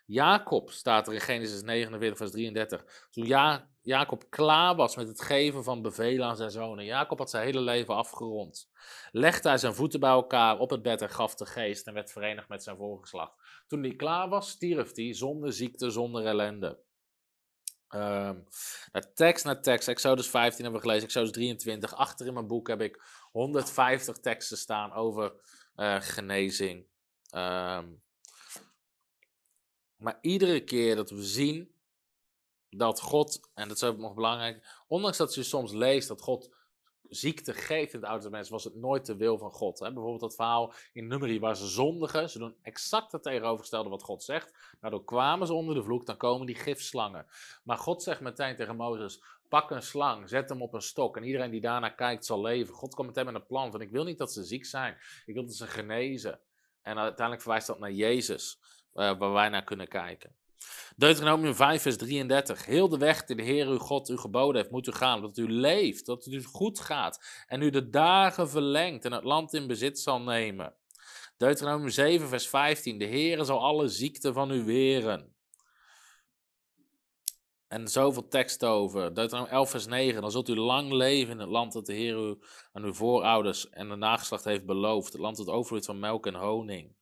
Jacob 0.06 0.70
staat 0.70 1.08
er 1.08 1.14
in 1.14 1.22
Genesis 1.22 1.62
49, 1.62 2.18
vers 2.18 2.32
33. 2.32 3.08
Toen 3.12 3.26
ja, 3.26 3.70
Jacob 3.82 4.30
klaar 4.30 4.76
was 4.76 4.96
met 4.96 5.08
het 5.08 5.22
geven 5.22 5.64
van 5.64 5.82
bevelen 5.82 6.26
aan 6.26 6.36
zijn 6.36 6.52
zonen. 6.52 6.86
Jacob 6.86 7.18
had 7.18 7.30
zijn 7.30 7.46
hele 7.46 7.62
leven 7.62 7.96
afgerond. 7.96 8.70
Legde 9.12 9.50
hij 9.50 9.58
zijn 9.58 9.74
voeten 9.74 10.00
bij 10.00 10.10
elkaar 10.10 10.60
op 10.60 10.70
het 10.70 10.82
bed 10.82 11.02
en 11.02 11.10
gaf 11.10 11.36
de 11.36 11.46
geest 11.46 11.88
en 11.88 11.94
werd 11.94 12.12
verenigd 12.12 12.50
met 12.50 12.64
zijn 12.64 12.78
voorgeslacht. 12.78 13.64
Toen 13.68 13.84
hij 13.84 13.96
klaar 13.96 14.30
was, 14.30 14.50
stierf 14.50 14.96
hij 14.96 15.14
zonder 15.14 15.54
ziekte, 15.54 15.90
zonder 15.90 16.26
ellende. 16.26 16.80
Um, 17.96 18.44
tekst 19.14 19.46
na 19.46 19.60
tekst, 19.60 19.88
Exodus 19.88 20.28
15 20.28 20.64
hebben 20.64 20.82
we 20.82 20.88
gelezen, 20.88 21.08
Exodus 21.08 21.32
23. 21.32 21.96
Achter 21.96 22.28
in 22.28 22.34
mijn 22.34 22.48
boek 22.48 22.68
heb 22.68 22.82
ik 22.82 23.04
150 23.32 24.18
teksten 24.18 24.58
staan 24.58 24.94
over 24.94 25.34
uh, 25.76 26.02
genezing. 26.02 26.86
Um, 27.36 28.02
maar 29.96 30.18
iedere 30.22 30.64
keer 30.64 30.96
dat 30.96 31.10
we 31.10 31.24
zien 31.24 31.76
dat 32.70 33.02
God, 33.02 33.50
en 33.54 33.68
dat 33.68 33.78
is 33.78 33.84
ook 33.84 33.98
nog 33.98 34.14
belangrijk, 34.14 34.84
ondanks 34.88 35.18
dat 35.18 35.34
je 35.34 35.44
soms 35.44 35.72
leest 35.72 36.08
dat 36.08 36.22
God 36.22 36.56
ziekte 37.12 37.54
geeft 37.54 37.94
in 37.94 38.00
het 38.00 38.10
Oude 38.10 38.22
Testament, 38.22 38.50
was 38.50 38.64
het 38.64 38.76
nooit 38.76 39.06
de 39.06 39.16
wil 39.16 39.38
van 39.38 39.52
God. 39.52 39.80
Hè? 39.80 39.86
Bijvoorbeeld 39.86 40.22
dat 40.22 40.36
verhaal 40.36 40.74
in 40.94 41.08
Numeri 41.08 41.40
waar 41.40 41.58
ze 41.58 41.68
zondigen, 41.68 42.30
ze 42.30 42.40
doen 42.40 42.56
exact 42.62 43.12
het 43.12 43.24
tegenovergestelde 43.24 43.90
wat 43.90 44.04
God 44.04 44.24
zegt. 44.24 44.76
Daardoor 44.80 45.04
kwamen 45.04 45.48
ze 45.48 45.54
onder 45.54 45.76
de 45.76 45.84
vloek, 45.84 46.06
dan 46.06 46.18
komen 46.18 46.46
die 46.46 46.56
gifslangen. 46.56 47.26
Maar 47.64 47.78
God 47.78 48.04
zegt 48.04 48.22
meteen 48.22 48.56
tegen 48.56 48.76
Mozes, 48.76 49.24
pak 49.50 49.72
een 49.72 49.82
slang, 49.82 50.30
zet 50.30 50.50
hem 50.50 50.62
op 50.62 50.74
een 50.74 50.82
stok 50.82 51.18
en 51.18 51.24
iedereen 51.24 51.52
die 51.52 51.62
daarna 51.62 51.90
kijkt 51.90 52.26
zal 52.26 52.42
leven. 52.42 52.74
God 52.74 52.96
komt 52.96 53.08
meteen 53.08 53.26
met 53.26 53.36
een 53.36 53.46
plan 53.46 53.72
van 53.72 53.82
ik 53.82 53.92
wil 53.92 54.04
niet 54.04 54.18
dat 54.18 54.34
ze 54.34 54.44
ziek 54.44 54.66
zijn, 54.66 54.98
ik 55.26 55.34
wil 55.34 55.46
dat 55.46 55.56
ze 55.56 55.68
genezen. 55.68 56.40
En 56.82 56.98
uiteindelijk 56.98 57.42
verwijst 57.42 57.68
dat 57.68 57.80
naar 57.80 57.92
Jezus, 57.92 58.60
uh, 58.94 59.18
waar 59.18 59.32
wij 59.32 59.50
naar 59.50 59.64
kunnen 59.64 59.88
kijken. 59.88 60.36
Deuteronomium 60.96 61.56
5, 61.56 61.82
vers 61.82 61.98
33. 61.98 62.66
Heel 62.66 62.90
de 62.90 62.98
weg 62.98 63.24
die 63.24 63.36
de 63.36 63.44
Heer 63.44 63.68
uw 63.68 63.78
God 63.78 64.10
u 64.10 64.18
geboden 64.18 64.56
heeft, 64.56 64.72
moet 64.72 64.88
u 64.88 64.92
gaan, 64.92 65.22
dat 65.22 65.38
u 65.38 65.52
leeft, 65.52 66.06
dat 66.06 66.26
het 66.26 66.34
u 66.34 66.44
goed 66.44 66.80
gaat 66.80 67.44
en 67.48 67.62
u 67.62 67.70
de 67.70 67.90
dagen 67.90 68.50
verlengt 68.50 69.06
en 69.06 69.12
het 69.12 69.24
land 69.24 69.54
in 69.54 69.68
bezit 69.68 70.00
zal 70.00 70.22
nemen. 70.22 70.76
Deuteronomium 71.38 71.90
7, 71.90 72.28
vers 72.28 72.48
15. 72.48 72.98
De 72.98 73.06
Heer 73.06 73.46
zal 73.46 73.60
alle 73.60 73.88
ziekten 73.88 74.34
van 74.34 74.52
u 74.52 74.64
weren. 74.64 75.36
En 77.68 77.88
zoveel 77.88 78.28
tekst 78.28 78.66
over. 78.66 79.14
Deuteronomium 79.14 79.56
11, 79.56 79.70
vers 79.70 79.86
9. 79.86 80.22
Dan 80.22 80.32
zult 80.32 80.50
u 80.50 80.56
lang 80.56 80.92
leven 80.92 81.34
in 81.34 81.40
het 81.40 81.50
land 81.50 81.74
dat 81.74 81.86
de 81.86 81.94
Heer 81.94 82.30
u 82.30 82.38
aan 82.72 82.84
uw 82.84 82.94
voorouders 82.94 83.70
en 83.70 83.90
de 83.90 83.96
nageslacht 83.96 84.44
heeft 84.44 84.66
beloofd. 84.66 85.12
Het 85.12 85.22
land 85.22 85.38
dat 85.38 85.48
overvloeit 85.48 85.86
van 85.86 86.00
melk 86.00 86.26
en 86.26 86.36
honing. 86.36 86.96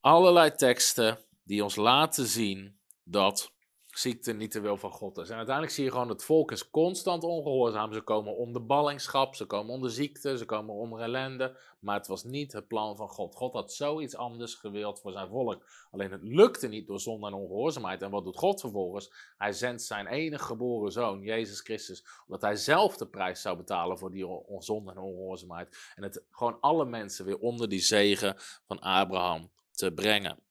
Allerlei 0.00 0.54
teksten 0.54 1.18
die 1.50 1.62
ons 1.62 1.76
laten 1.76 2.26
zien 2.26 2.78
dat 3.04 3.52
ziekte 3.86 4.32
niet 4.32 4.52
de 4.52 4.60
wil 4.60 4.76
van 4.76 4.90
God 4.90 5.18
is. 5.18 5.30
En 5.30 5.36
uiteindelijk 5.36 5.74
zie 5.74 5.84
je 5.84 5.90
gewoon 5.90 6.08
het 6.08 6.24
volk 6.24 6.52
is 6.52 6.70
constant 6.70 7.22
ongehoorzaam. 7.22 7.92
Ze 7.92 8.00
komen 8.00 8.36
onder 8.36 8.66
ballingschap, 8.66 9.34
ze 9.34 9.46
komen 9.46 9.74
onder 9.74 9.90
ziekte, 9.90 10.38
ze 10.38 10.44
komen 10.44 10.74
onder 10.74 11.00
ellende. 11.00 11.58
Maar 11.80 11.96
het 11.96 12.06
was 12.06 12.24
niet 12.24 12.52
het 12.52 12.66
plan 12.66 12.96
van 12.96 13.08
God. 13.08 13.34
God 13.34 13.52
had 13.52 13.72
zoiets 13.72 14.16
anders 14.16 14.54
gewild 14.54 15.00
voor 15.00 15.12
zijn 15.12 15.28
volk. 15.28 15.64
Alleen 15.90 16.10
het 16.10 16.22
lukte 16.22 16.68
niet 16.68 16.86
door 16.86 17.00
zonde 17.00 17.26
en 17.26 17.32
ongehoorzaamheid. 17.32 18.02
En 18.02 18.10
wat 18.10 18.24
doet 18.24 18.38
God 18.38 18.60
vervolgens? 18.60 19.12
Hij 19.38 19.52
zendt 19.52 19.82
zijn 19.82 20.06
enige 20.06 20.44
geboren 20.44 20.92
zoon, 20.92 21.22
Jezus 21.22 21.60
Christus, 21.60 22.04
omdat 22.26 22.42
hij 22.42 22.56
zelf 22.56 22.96
de 22.96 23.06
prijs 23.06 23.40
zou 23.40 23.56
betalen 23.56 23.98
voor 23.98 24.10
die 24.10 24.26
zonde 24.58 24.90
en 24.90 24.98
ongehoorzaamheid. 24.98 25.92
En 25.94 26.02
het 26.02 26.22
gewoon 26.30 26.60
alle 26.60 26.84
mensen 26.84 27.24
weer 27.24 27.38
onder 27.38 27.68
die 27.68 27.80
zegen 27.80 28.36
van 28.66 28.80
Abraham 28.80 29.50
te 29.70 29.92
brengen. 29.92 30.48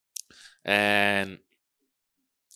En 0.69 1.41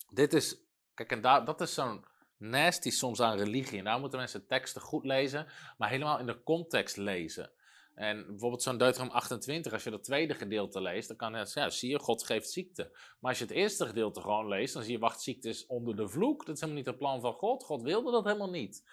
dit 0.09 0.34
is, 0.34 0.57
kijk, 0.93 1.11
en 1.11 1.22
dat 1.22 1.61
is 1.61 1.74
zo'n 1.74 2.05
nasty 2.38 2.89
soms 2.89 3.22
aan 3.22 3.38
religie. 3.38 3.78
En 3.78 3.84
daar 3.84 3.99
moeten 3.99 4.20
mensen 4.20 4.47
teksten 4.47 4.82
goed 4.82 5.05
lezen, 5.05 5.47
maar 5.78 5.89
helemaal 5.89 6.20
in 6.20 6.26
de 6.26 6.43
context 6.43 6.97
lezen. 6.97 7.51
En 7.95 8.26
bijvoorbeeld 8.28 8.64
zo'n 8.64 8.78
Deuteronomium 8.78 9.18
28, 9.18 9.74
als 9.74 9.84
je 9.84 9.89
dat 9.89 10.03
tweede 10.03 10.34
gedeelte 10.34 10.82
leest, 10.82 11.07
dan 11.07 11.18
kan 11.18 11.34
je 11.34 11.51
ja, 11.53 11.70
zie 11.70 11.89
je, 11.89 11.99
God 11.99 12.24
geeft 12.24 12.49
ziekte. 12.49 12.89
Maar 13.20 13.30
als 13.30 13.39
je 13.39 13.45
het 13.45 13.53
eerste 13.53 13.86
gedeelte 13.86 14.22
gewoon 14.22 14.47
leest, 14.47 14.74
dan 14.74 14.84
zie 14.84 14.91
je, 14.91 14.99
wacht, 14.99 15.22
ziekte 15.22 15.49
is 15.49 15.66
onder 15.66 15.95
de 15.95 16.07
vloek. 16.07 16.45
Dat 16.45 16.55
is 16.55 16.61
helemaal 16.61 16.82
niet 16.82 16.91
het 16.91 16.99
plan 16.99 17.22
van 17.22 17.34
God. 17.34 17.64
God 17.64 17.82
wilde 17.82 18.11
dat 18.11 18.24
helemaal 18.24 18.49
niet. 18.49 18.84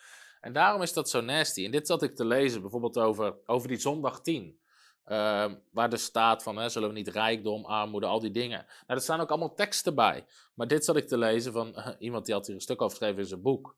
En 0.41 0.53
daarom 0.53 0.83
is 0.83 0.93
dat 0.93 1.11
zo 1.11 1.21
nasty. 1.21 1.64
En 1.64 1.71
dit 1.71 1.87
zat 1.87 2.03
ik 2.03 2.16
te 2.16 2.25
lezen, 2.25 2.61
bijvoorbeeld 2.61 2.99
over, 2.99 3.35
over 3.47 3.68
die 3.68 3.79
zondag 3.79 4.21
10. 4.21 4.61
Uh, 5.07 5.53
waar 5.73 5.93
er 5.93 5.99
staat 5.99 6.43
van, 6.43 6.57
hè, 6.57 6.69
zullen 6.69 6.89
we 6.89 6.95
niet 6.95 7.09
rijkdom, 7.09 7.65
armoede, 7.65 8.07
al 8.07 8.21
die 8.21 8.31
dingen. 8.31 8.59
Nou, 8.59 8.99
er 8.99 9.01
staan 9.01 9.21
ook 9.21 9.31
allemaal 9.31 9.55
teksten 9.55 9.95
bij. 9.95 10.25
Maar 10.55 10.67
dit 10.67 10.85
zat 10.85 10.97
ik 10.97 11.09
te 11.09 11.19
lezen 11.19 11.53
van 11.53 11.75
uh, 11.77 11.89
iemand 11.99 12.25
die 12.25 12.35
had 12.35 12.47
hier 12.47 12.55
een 12.55 12.61
stuk 12.61 12.83
over 12.83 12.97
geschreven 12.97 13.23
in 13.23 13.29
zijn 13.29 13.43
boek. 13.43 13.77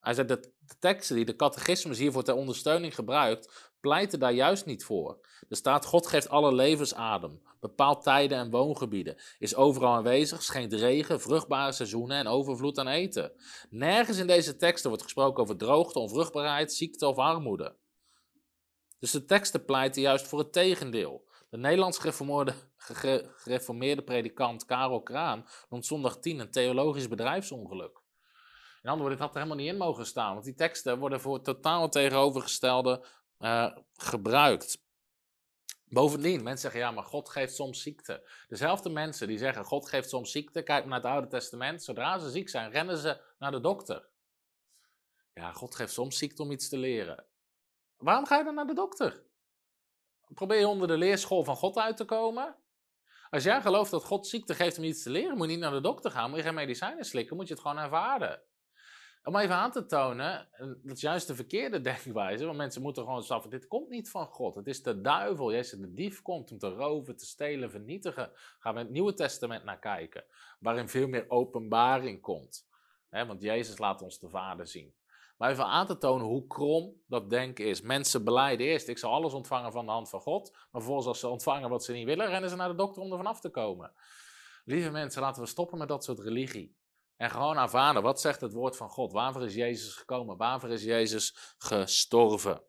Hij 0.00 0.14
zei 0.14 0.26
dat 0.26 0.42
de 0.42 0.74
teksten 0.78 1.16
die 1.16 1.24
de 1.24 1.36
catechismus 1.36 1.98
hiervoor 1.98 2.22
ter 2.22 2.34
ondersteuning 2.34 2.94
gebruikt, 2.94 3.72
pleiten 3.80 4.18
daar 4.18 4.32
juist 4.32 4.66
niet 4.66 4.84
voor. 4.84 5.18
Er 5.48 5.56
staat, 5.56 5.84
God 5.84 6.06
geeft 6.06 6.28
alle 6.28 6.54
levensadem, 6.54 7.42
bepaalt 7.60 8.02
tijden 8.02 8.38
en 8.38 8.50
woongebieden, 8.50 9.16
is 9.38 9.54
overal 9.54 9.94
aanwezig, 9.94 10.42
schenkt 10.42 10.72
regen, 10.72 11.20
vruchtbare 11.20 11.72
seizoenen 11.72 12.16
en 12.16 12.26
overvloed 12.26 12.78
aan 12.78 12.88
eten. 12.88 13.32
Nergens 13.70 14.18
in 14.18 14.26
deze 14.26 14.56
teksten 14.56 14.88
wordt 14.88 15.04
gesproken 15.04 15.42
over 15.42 15.56
droogte, 15.56 15.98
onvruchtbaarheid, 15.98 16.72
ziekte 16.72 17.06
of 17.06 17.16
armoede. 17.16 17.76
Dus 19.02 19.10
de 19.10 19.24
teksten 19.24 19.64
pleiten 19.64 20.02
juist 20.02 20.26
voor 20.26 20.38
het 20.38 20.52
tegendeel. 20.52 21.28
De 21.50 21.56
Nederlands 21.56 21.98
gereformeerde, 23.36 24.02
predikant 24.04 24.64
Karel 24.64 25.02
Kraan 25.02 25.46
noemt 25.68 25.86
zondag 25.86 26.18
10 26.18 26.38
een 26.38 26.50
theologisch 26.50 27.08
bedrijfsongeluk. 27.08 28.00
In 28.82 28.90
andere 28.90 28.98
woorden, 28.98 29.10
dit 29.10 29.18
had 29.18 29.28
er 29.28 29.42
helemaal 29.42 29.56
niet 29.56 29.72
in 29.72 29.78
mogen 29.78 30.06
staan, 30.06 30.32
want 30.32 30.44
die 30.44 30.54
teksten 30.54 30.98
worden 30.98 31.20
voor 31.20 31.34
het 31.34 31.44
totaal 31.44 31.88
tegenovergestelde 31.88 33.06
uh, 33.38 33.76
gebruikt. 33.92 34.82
Bovendien, 35.84 36.42
mensen 36.42 36.60
zeggen 36.60 36.80
ja, 36.80 36.90
maar 36.90 37.04
God 37.04 37.28
geeft 37.28 37.54
soms 37.54 37.82
ziekte. 37.82 38.30
Dezelfde 38.48 38.90
mensen 38.90 39.26
die 39.26 39.38
zeggen 39.38 39.64
God 39.64 39.88
geeft 39.88 40.08
soms 40.08 40.30
ziekte, 40.30 40.62
kijk 40.62 40.84
naar 40.84 40.96
het 40.96 41.06
Oude 41.06 41.28
Testament, 41.28 41.82
zodra 41.82 42.18
ze 42.18 42.30
ziek 42.30 42.48
zijn, 42.48 42.70
rennen 42.70 42.96
ze 42.96 43.20
naar 43.38 43.50
de 43.50 43.60
dokter. 43.60 44.08
Ja, 45.34 45.52
God 45.52 45.74
geeft 45.74 45.92
soms 45.92 46.18
ziekte 46.18 46.42
om 46.42 46.50
iets 46.50 46.68
te 46.68 46.76
leren. 46.76 47.26
Waarom 48.02 48.26
ga 48.26 48.38
je 48.38 48.44
dan 48.44 48.54
naar 48.54 48.66
de 48.66 48.74
dokter? 48.74 49.22
Probeer 50.34 50.58
je 50.58 50.66
onder 50.66 50.88
de 50.88 50.96
leerschool 50.96 51.44
van 51.44 51.56
God 51.56 51.78
uit 51.78 51.96
te 51.96 52.04
komen? 52.04 52.56
Als 53.30 53.44
jij 53.44 53.60
gelooft 53.60 53.90
dat 53.90 54.04
God 54.04 54.26
ziekte 54.26 54.54
geeft 54.54 54.78
om 54.78 54.84
iets 54.84 55.02
te 55.02 55.10
leren, 55.10 55.36
moet 55.36 55.46
je 55.46 55.52
niet 55.52 55.62
naar 55.62 55.72
de 55.72 55.80
dokter 55.80 56.10
gaan, 56.10 56.28
moet 56.28 56.38
je 56.38 56.44
geen 56.44 56.54
medicijnen 56.54 57.04
slikken, 57.04 57.36
moet 57.36 57.48
je 57.48 57.54
het 57.54 57.62
gewoon 57.62 57.78
ervaren. 57.78 58.42
Om 59.24 59.36
even 59.36 59.54
aan 59.54 59.70
te 59.70 59.86
tonen, 59.86 60.48
dat 60.82 60.96
is 60.96 61.00
juist 61.00 61.26
de 61.26 61.34
verkeerde 61.34 61.80
denkwijze, 61.90 62.44
want 62.44 62.56
mensen 62.56 62.82
moeten 62.82 63.02
gewoon 63.02 63.22
zeggen, 63.22 63.50
dit 63.50 63.66
komt 63.66 63.88
niet 63.88 64.10
van 64.10 64.26
God, 64.26 64.54
het 64.54 64.66
is 64.66 64.82
de 64.82 65.00
duivel, 65.00 65.52
Jezus 65.52 65.80
de 65.80 65.92
dief 65.92 66.22
komt 66.22 66.50
om 66.50 66.58
te 66.58 66.68
roven, 66.68 67.16
te 67.16 67.26
stelen, 67.26 67.70
vernietigen. 67.70 68.30
Gaan 68.58 68.74
we 68.74 68.80
in 68.80 68.86
het 68.86 68.94
Nieuwe 68.94 69.14
Testament 69.14 69.64
naar 69.64 69.78
kijken, 69.78 70.24
waarin 70.60 70.88
veel 70.88 71.08
meer 71.08 71.24
openbaring 71.28 72.20
komt. 72.20 72.68
want 73.10 73.42
Jezus 73.42 73.78
laat 73.78 74.02
ons 74.02 74.18
de 74.18 74.28
Vader 74.28 74.66
zien. 74.66 74.94
Maar 75.42 75.50
even 75.50 75.66
aan 75.66 75.86
te 75.86 75.98
tonen 75.98 76.26
hoe 76.26 76.46
krom 76.46 77.02
dat 77.06 77.30
denken 77.30 77.64
is. 77.64 77.80
Mensen 77.80 78.24
beleiden 78.24 78.66
eerst, 78.66 78.88
ik 78.88 78.98
zal 78.98 79.12
alles 79.12 79.32
ontvangen 79.32 79.72
van 79.72 79.86
de 79.86 79.92
hand 79.92 80.08
van 80.08 80.20
God. 80.20 80.50
Maar 80.52 80.68
vervolgens 80.70 81.06
als 81.06 81.20
ze 81.20 81.28
ontvangen 81.28 81.68
wat 81.68 81.84
ze 81.84 81.92
niet 81.92 82.06
willen, 82.06 82.28
rennen 82.28 82.50
ze 82.50 82.56
naar 82.56 82.68
de 82.68 82.74
dokter 82.74 83.02
om 83.02 83.10
er 83.10 83.16
vanaf 83.16 83.40
te 83.40 83.48
komen. 83.48 83.92
Lieve 84.64 84.90
mensen, 84.90 85.22
laten 85.22 85.42
we 85.42 85.48
stoppen 85.48 85.78
met 85.78 85.88
dat 85.88 86.04
soort 86.04 86.18
religie. 86.18 86.76
En 87.16 87.30
gewoon 87.30 87.56
aanvaarden, 87.56 88.02
wat 88.02 88.20
zegt 88.20 88.40
het 88.40 88.52
woord 88.52 88.76
van 88.76 88.88
God? 88.88 89.12
Waarvoor 89.12 89.44
is 89.44 89.54
Jezus 89.54 89.94
gekomen? 89.94 90.36
Waarvoor 90.36 90.70
is 90.70 90.82
Jezus 90.82 91.54
gestorven? 91.58 92.62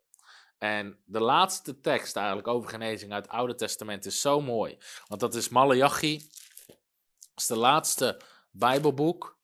En 0.57 0.99
de 1.05 1.21
laatste 1.21 1.79
tekst 1.79 2.15
eigenlijk 2.15 2.47
over 2.47 2.69
genezing 2.69 3.11
uit 3.11 3.25
het 3.25 3.33
Oude 3.33 3.55
Testament 3.55 4.05
is 4.05 4.21
zo 4.21 4.41
mooi. 4.41 4.77
Want 5.07 5.21
dat 5.21 5.35
is 5.35 5.49
Malachi. 5.49 6.17
Dat 7.19 7.29
is 7.35 7.47
de 7.47 7.57
laatste 7.57 8.21
Bijbelboek 8.51 9.41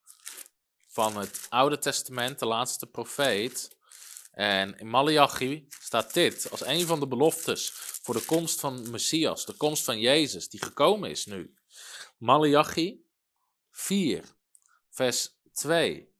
van 0.90 1.16
het 1.16 1.46
Oude 1.48 1.78
Testament, 1.78 2.38
de 2.38 2.46
laatste 2.46 2.86
profeet. 2.86 3.76
En 4.30 4.78
in 4.78 4.88
Malachi 4.88 5.66
staat 5.68 6.14
dit 6.14 6.50
als 6.50 6.66
een 6.66 6.86
van 6.86 7.00
de 7.00 7.08
beloftes 7.08 7.70
voor 7.74 8.14
de 8.14 8.24
komst 8.24 8.60
van 8.60 8.90
Messias, 8.90 9.46
de 9.46 9.52
komst 9.52 9.84
van 9.84 10.00
Jezus, 10.00 10.48
die 10.48 10.62
gekomen 10.62 11.10
is 11.10 11.26
nu. 11.26 11.54
Malachi 12.18 13.04
4, 13.70 14.24
vers 14.90 15.38
2. 15.52 16.14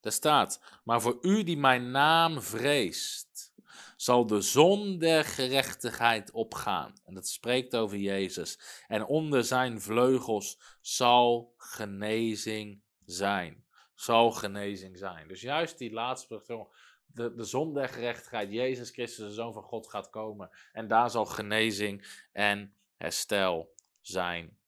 Daar 0.00 0.12
staat: 0.12 0.60
Maar 0.84 1.00
voor 1.00 1.18
u 1.20 1.42
die 1.42 1.56
mijn 1.56 1.90
naam 1.90 2.42
vreest, 2.42 3.52
zal 3.96 4.26
de 4.26 4.40
zon 4.40 4.98
der 4.98 5.24
gerechtigheid 5.24 6.30
opgaan. 6.30 7.00
En 7.04 7.14
dat 7.14 7.28
spreekt 7.28 7.76
over 7.76 7.96
Jezus. 7.96 8.58
En 8.86 9.04
onder 9.04 9.44
zijn 9.44 9.80
vleugels 9.80 10.58
zal 10.80 11.54
genezing 11.56 12.82
zijn 13.04 13.62
zal 14.02 14.30
genezing 14.30 14.98
zijn. 14.98 15.28
Dus 15.28 15.40
juist 15.40 15.78
die 15.78 15.92
laatste, 15.92 16.68
de, 17.06 17.34
de 17.34 17.44
zon 17.44 17.74
der 17.74 17.88
gerechtigheid, 17.88 18.52
Jezus 18.52 18.90
Christus, 18.90 19.26
de 19.26 19.32
Zoon 19.32 19.52
van 19.52 19.62
God, 19.62 19.88
gaat 19.88 20.10
komen. 20.10 20.50
En 20.72 20.88
daar 20.88 21.10
zal 21.10 21.24
genezing 21.24 22.24
en 22.32 22.74
herstel 22.96 23.74
zijn. 24.00 24.58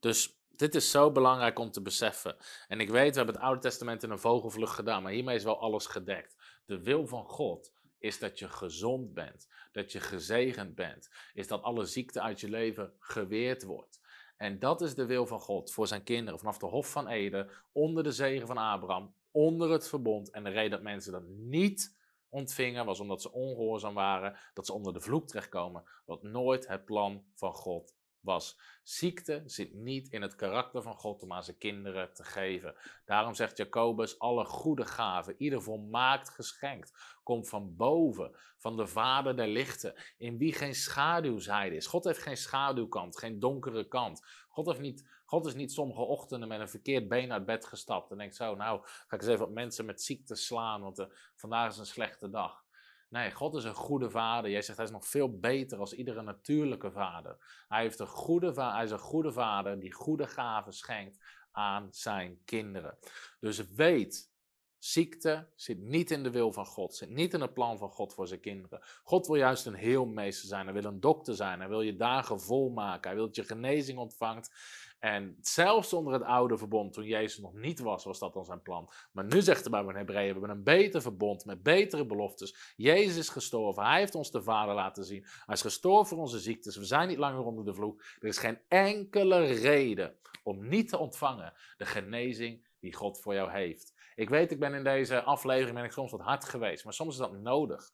Dus 0.00 0.38
dit 0.48 0.74
is 0.74 0.90
zo 0.90 1.12
belangrijk 1.12 1.58
om 1.58 1.70
te 1.70 1.82
beseffen. 1.82 2.36
En 2.68 2.80
ik 2.80 2.90
weet, 2.90 3.10
we 3.10 3.16
hebben 3.16 3.34
het 3.34 3.44
Oude 3.44 3.60
Testament 3.60 4.02
in 4.02 4.10
een 4.10 4.18
vogelvlucht 4.18 4.74
gedaan, 4.74 5.02
maar 5.02 5.12
hiermee 5.12 5.36
is 5.36 5.44
wel 5.44 5.60
alles 5.60 5.86
gedekt. 5.86 6.36
De 6.64 6.82
wil 6.82 7.06
van 7.06 7.24
God 7.24 7.72
is 7.98 8.18
dat 8.18 8.38
je 8.38 8.48
gezond 8.48 9.14
bent, 9.14 9.48
dat 9.72 9.92
je 9.92 10.00
gezegend 10.00 10.74
bent, 10.74 11.10
is 11.34 11.46
dat 11.46 11.62
alle 11.62 11.84
ziekte 11.84 12.20
uit 12.20 12.40
je 12.40 12.48
leven 12.48 12.92
geweerd 12.98 13.62
wordt. 13.62 14.00
En 14.38 14.58
dat 14.58 14.80
is 14.80 14.94
de 14.94 15.06
wil 15.06 15.26
van 15.26 15.40
God 15.40 15.72
voor 15.72 15.86
zijn 15.86 16.02
kinderen 16.02 16.38
vanaf 16.38 16.58
de 16.58 16.66
Hof 16.66 16.90
van 16.90 17.08
Eden, 17.08 17.50
onder 17.72 18.02
de 18.02 18.12
zegen 18.12 18.46
van 18.46 18.58
Abraham, 18.58 19.14
onder 19.30 19.70
het 19.70 19.88
verbond. 19.88 20.30
En 20.30 20.44
de 20.44 20.50
reden 20.50 20.70
dat 20.70 20.82
mensen 20.82 21.12
dat 21.12 21.28
niet 21.28 21.96
ontvingen 22.28 22.84
was 22.84 23.00
omdat 23.00 23.22
ze 23.22 23.32
ongehoorzaam 23.32 23.94
waren, 23.94 24.36
dat 24.54 24.66
ze 24.66 24.72
onder 24.72 24.92
de 24.92 25.00
vloek 25.00 25.26
terechtkomen, 25.26 25.84
wat 26.04 26.22
nooit 26.22 26.68
het 26.68 26.84
plan 26.84 27.24
van 27.34 27.52
God 27.52 27.96
was. 28.20 28.58
Ziekte 28.82 29.42
zit 29.46 29.74
niet 29.74 30.08
in 30.08 30.22
het 30.22 30.34
karakter 30.34 30.82
van 30.82 30.94
God 30.94 31.22
om 31.22 31.32
aan 31.32 31.44
zijn 31.44 31.58
kinderen 31.58 32.12
te 32.12 32.24
geven. 32.24 32.74
Daarom 33.04 33.34
zegt 33.34 33.56
Jacobus: 33.56 34.18
alle 34.18 34.44
goede 34.44 34.86
gaven, 34.86 35.34
ieder 35.38 35.62
volmaakt 35.62 36.30
geschenkt, 36.30 36.92
komt 37.22 37.48
van 37.48 37.76
boven, 37.76 38.36
van 38.56 38.76
de 38.76 38.86
Vader 38.86 39.36
der 39.36 39.48
lichten, 39.48 39.94
in 40.18 40.38
wie 40.38 40.52
geen 40.52 40.74
schaduwzijde 40.74 41.76
is. 41.76 41.86
God 41.86 42.04
heeft 42.04 42.22
geen 42.22 42.36
schaduwkant, 42.36 43.18
geen 43.18 43.38
donkere 43.38 43.88
kant. 43.88 44.22
God, 44.48 44.66
heeft 44.66 44.80
niet, 44.80 45.08
God 45.24 45.46
is 45.46 45.54
niet 45.54 45.72
sommige 45.72 46.00
ochtenden 46.00 46.48
met 46.48 46.60
een 46.60 46.68
verkeerd 46.68 47.08
been 47.08 47.32
uit 47.32 47.46
bed 47.46 47.64
gestapt 47.64 48.10
en 48.10 48.18
denkt 48.18 48.36
zo, 48.36 48.54
nou 48.54 48.80
ga 48.82 49.16
ik 49.16 49.22
eens 49.22 49.30
even 49.30 49.44
wat 49.44 49.54
mensen 49.54 49.84
met 49.84 50.02
ziekte 50.02 50.34
slaan, 50.34 50.80
want 50.80 50.98
uh, 50.98 51.06
vandaag 51.34 51.70
is 51.70 51.78
een 51.78 51.86
slechte 51.86 52.30
dag. 52.30 52.64
Nee, 53.08 53.30
God 53.30 53.54
is 53.54 53.64
een 53.64 53.74
goede 53.74 54.10
vader. 54.10 54.50
Jij 54.50 54.62
zegt 54.62 54.78
hij 54.78 54.86
is 54.86 54.92
nog 54.92 55.06
veel 55.06 55.38
beter 55.38 55.78
als 55.78 55.92
iedere 55.92 56.22
natuurlijke 56.22 56.90
vader. 56.90 57.64
Hij, 57.68 57.82
heeft 57.82 57.98
een 57.98 58.06
goede 58.06 58.52
hij 58.52 58.84
is 58.84 58.90
een 58.90 58.98
goede 58.98 59.32
vader 59.32 59.80
die 59.80 59.92
goede 59.92 60.26
gaven 60.26 60.72
schenkt 60.72 61.18
aan 61.52 61.88
zijn 61.90 62.40
kinderen. 62.44 62.98
Dus 63.40 63.72
weet, 63.72 64.30
ziekte 64.78 65.48
zit 65.54 65.78
niet 65.78 66.10
in 66.10 66.22
de 66.22 66.30
wil 66.30 66.52
van 66.52 66.66
God, 66.66 66.94
zit 66.94 67.10
niet 67.10 67.34
in 67.34 67.40
het 67.40 67.54
plan 67.54 67.78
van 67.78 67.90
God 67.90 68.14
voor 68.14 68.28
zijn 68.28 68.40
kinderen. 68.40 68.82
God 69.02 69.26
wil 69.26 69.36
juist 69.36 69.66
een 69.66 69.74
heelmeester 69.74 70.48
zijn, 70.48 70.64
hij 70.64 70.74
wil 70.74 70.84
een 70.84 71.00
dokter 71.00 71.34
zijn, 71.34 71.58
hij 71.58 71.68
wil 71.68 71.80
je 71.80 71.96
dagen 71.96 72.40
volmaken, 72.40 73.10
hij 73.10 73.14
wil 73.14 73.26
dat 73.26 73.36
je 73.36 73.44
genezing 73.44 73.98
ontvangt 73.98 74.50
en 74.98 75.36
zelfs 75.40 75.92
onder 75.92 76.12
het 76.12 76.22
oude 76.22 76.58
verbond, 76.58 76.92
toen 76.92 77.04
Jezus 77.04 77.38
nog 77.38 77.54
niet 77.54 77.78
was, 77.78 78.04
was 78.04 78.18
dat 78.18 78.32
dan 78.32 78.44
zijn 78.44 78.62
plan. 78.62 78.90
Maar 79.12 79.24
nu 79.24 79.40
zegt 79.40 79.64
de 79.64 79.70
Bijbel 79.70 79.90
in 79.90 79.96
Hebreeën, 79.96 80.26
we 80.26 80.38
hebben 80.38 80.50
een 80.50 80.62
beter 80.62 81.02
verbond 81.02 81.44
met 81.44 81.62
betere 81.62 82.06
beloftes. 82.06 82.74
Jezus 82.76 83.16
is 83.16 83.28
gestorven, 83.28 83.84
hij 83.84 83.98
heeft 83.98 84.14
ons 84.14 84.30
de 84.30 84.42
Vader 84.42 84.74
laten 84.74 85.04
zien. 85.04 85.24
Hij 85.24 85.54
is 85.54 85.60
gestorven 85.60 86.06
voor 86.06 86.18
onze 86.18 86.38
ziektes, 86.38 86.76
we 86.76 86.84
zijn 86.84 87.08
niet 87.08 87.18
langer 87.18 87.44
onder 87.44 87.64
de 87.64 87.74
vloek. 87.74 88.02
Er 88.20 88.28
is 88.28 88.38
geen 88.38 88.58
enkele 88.68 89.44
reden 89.44 90.16
om 90.42 90.68
niet 90.68 90.88
te 90.88 90.98
ontvangen 90.98 91.54
de 91.76 91.86
genezing 91.86 92.66
die 92.80 92.94
God 92.94 93.20
voor 93.20 93.34
jou 93.34 93.50
heeft. 93.50 93.94
Ik 94.18 94.28
weet, 94.28 94.50
ik 94.50 94.58
ben 94.58 94.74
in 94.74 94.84
deze 94.84 95.22
aflevering 95.22 95.74
ben 95.74 95.84
ik 95.84 95.92
soms 95.92 96.10
wat 96.10 96.20
hard 96.20 96.44
geweest, 96.44 96.84
maar 96.84 96.92
soms 96.92 97.12
is 97.12 97.20
dat 97.20 97.32
nodig. 97.32 97.90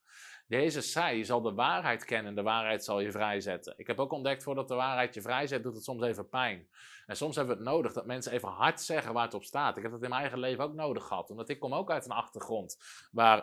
Jezus 0.46 0.92
zei, 0.92 1.16
je 1.16 1.24
zal 1.24 1.42
de 1.42 1.54
waarheid 1.54 2.04
kennen 2.04 2.26
en 2.28 2.34
de 2.34 2.42
waarheid 2.42 2.84
zal 2.84 3.00
je 3.00 3.10
vrijzetten. 3.10 3.74
Ik 3.76 3.86
heb 3.86 3.98
ook 3.98 4.12
ontdekt, 4.12 4.42
voordat 4.42 4.68
de 4.68 4.74
waarheid 4.74 5.14
je 5.14 5.22
vrijzet, 5.22 5.62
doet 5.62 5.74
het 5.74 5.84
soms 5.84 6.02
even 6.02 6.28
pijn. 6.28 6.68
En 7.06 7.16
soms 7.16 7.36
hebben 7.36 7.56
we 7.56 7.62
het 7.62 7.70
nodig 7.70 7.92
dat 7.92 8.06
mensen 8.06 8.32
even 8.32 8.48
hard 8.48 8.80
zeggen 8.80 9.12
waar 9.12 9.24
het 9.24 9.34
op 9.34 9.44
staat. 9.44 9.76
Ik 9.76 9.82
heb 9.82 9.92
dat 9.92 10.02
in 10.02 10.08
mijn 10.08 10.20
eigen 10.20 10.38
leven 10.38 10.64
ook 10.64 10.74
nodig 10.74 11.06
gehad, 11.06 11.30
omdat 11.30 11.48
ik 11.48 11.60
kom 11.60 11.74
ook 11.74 11.90
uit 11.90 12.04
een 12.04 12.10
achtergrond 12.10 12.78
waar 13.12 13.40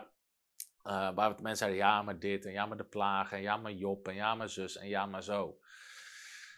uh, 0.84 1.10
waar 1.14 1.30
mensen 1.30 1.56
zeiden, 1.56 1.78
ja 1.78 2.02
maar 2.02 2.18
dit, 2.18 2.44
en 2.44 2.52
ja 2.52 2.66
maar 2.66 2.76
de 2.76 2.84
plagen, 2.84 3.36
en 3.36 3.42
ja 3.42 3.56
maar 3.56 3.72
Job, 3.72 4.08
en 4.08 4.14
ja 4.14 4.34
maar 4.34 4.48
zus, 4.48 4.76
en 4.76 4.88
ja 4.88 5.06
maar 5.06 5.22
zo. 5.22 5.58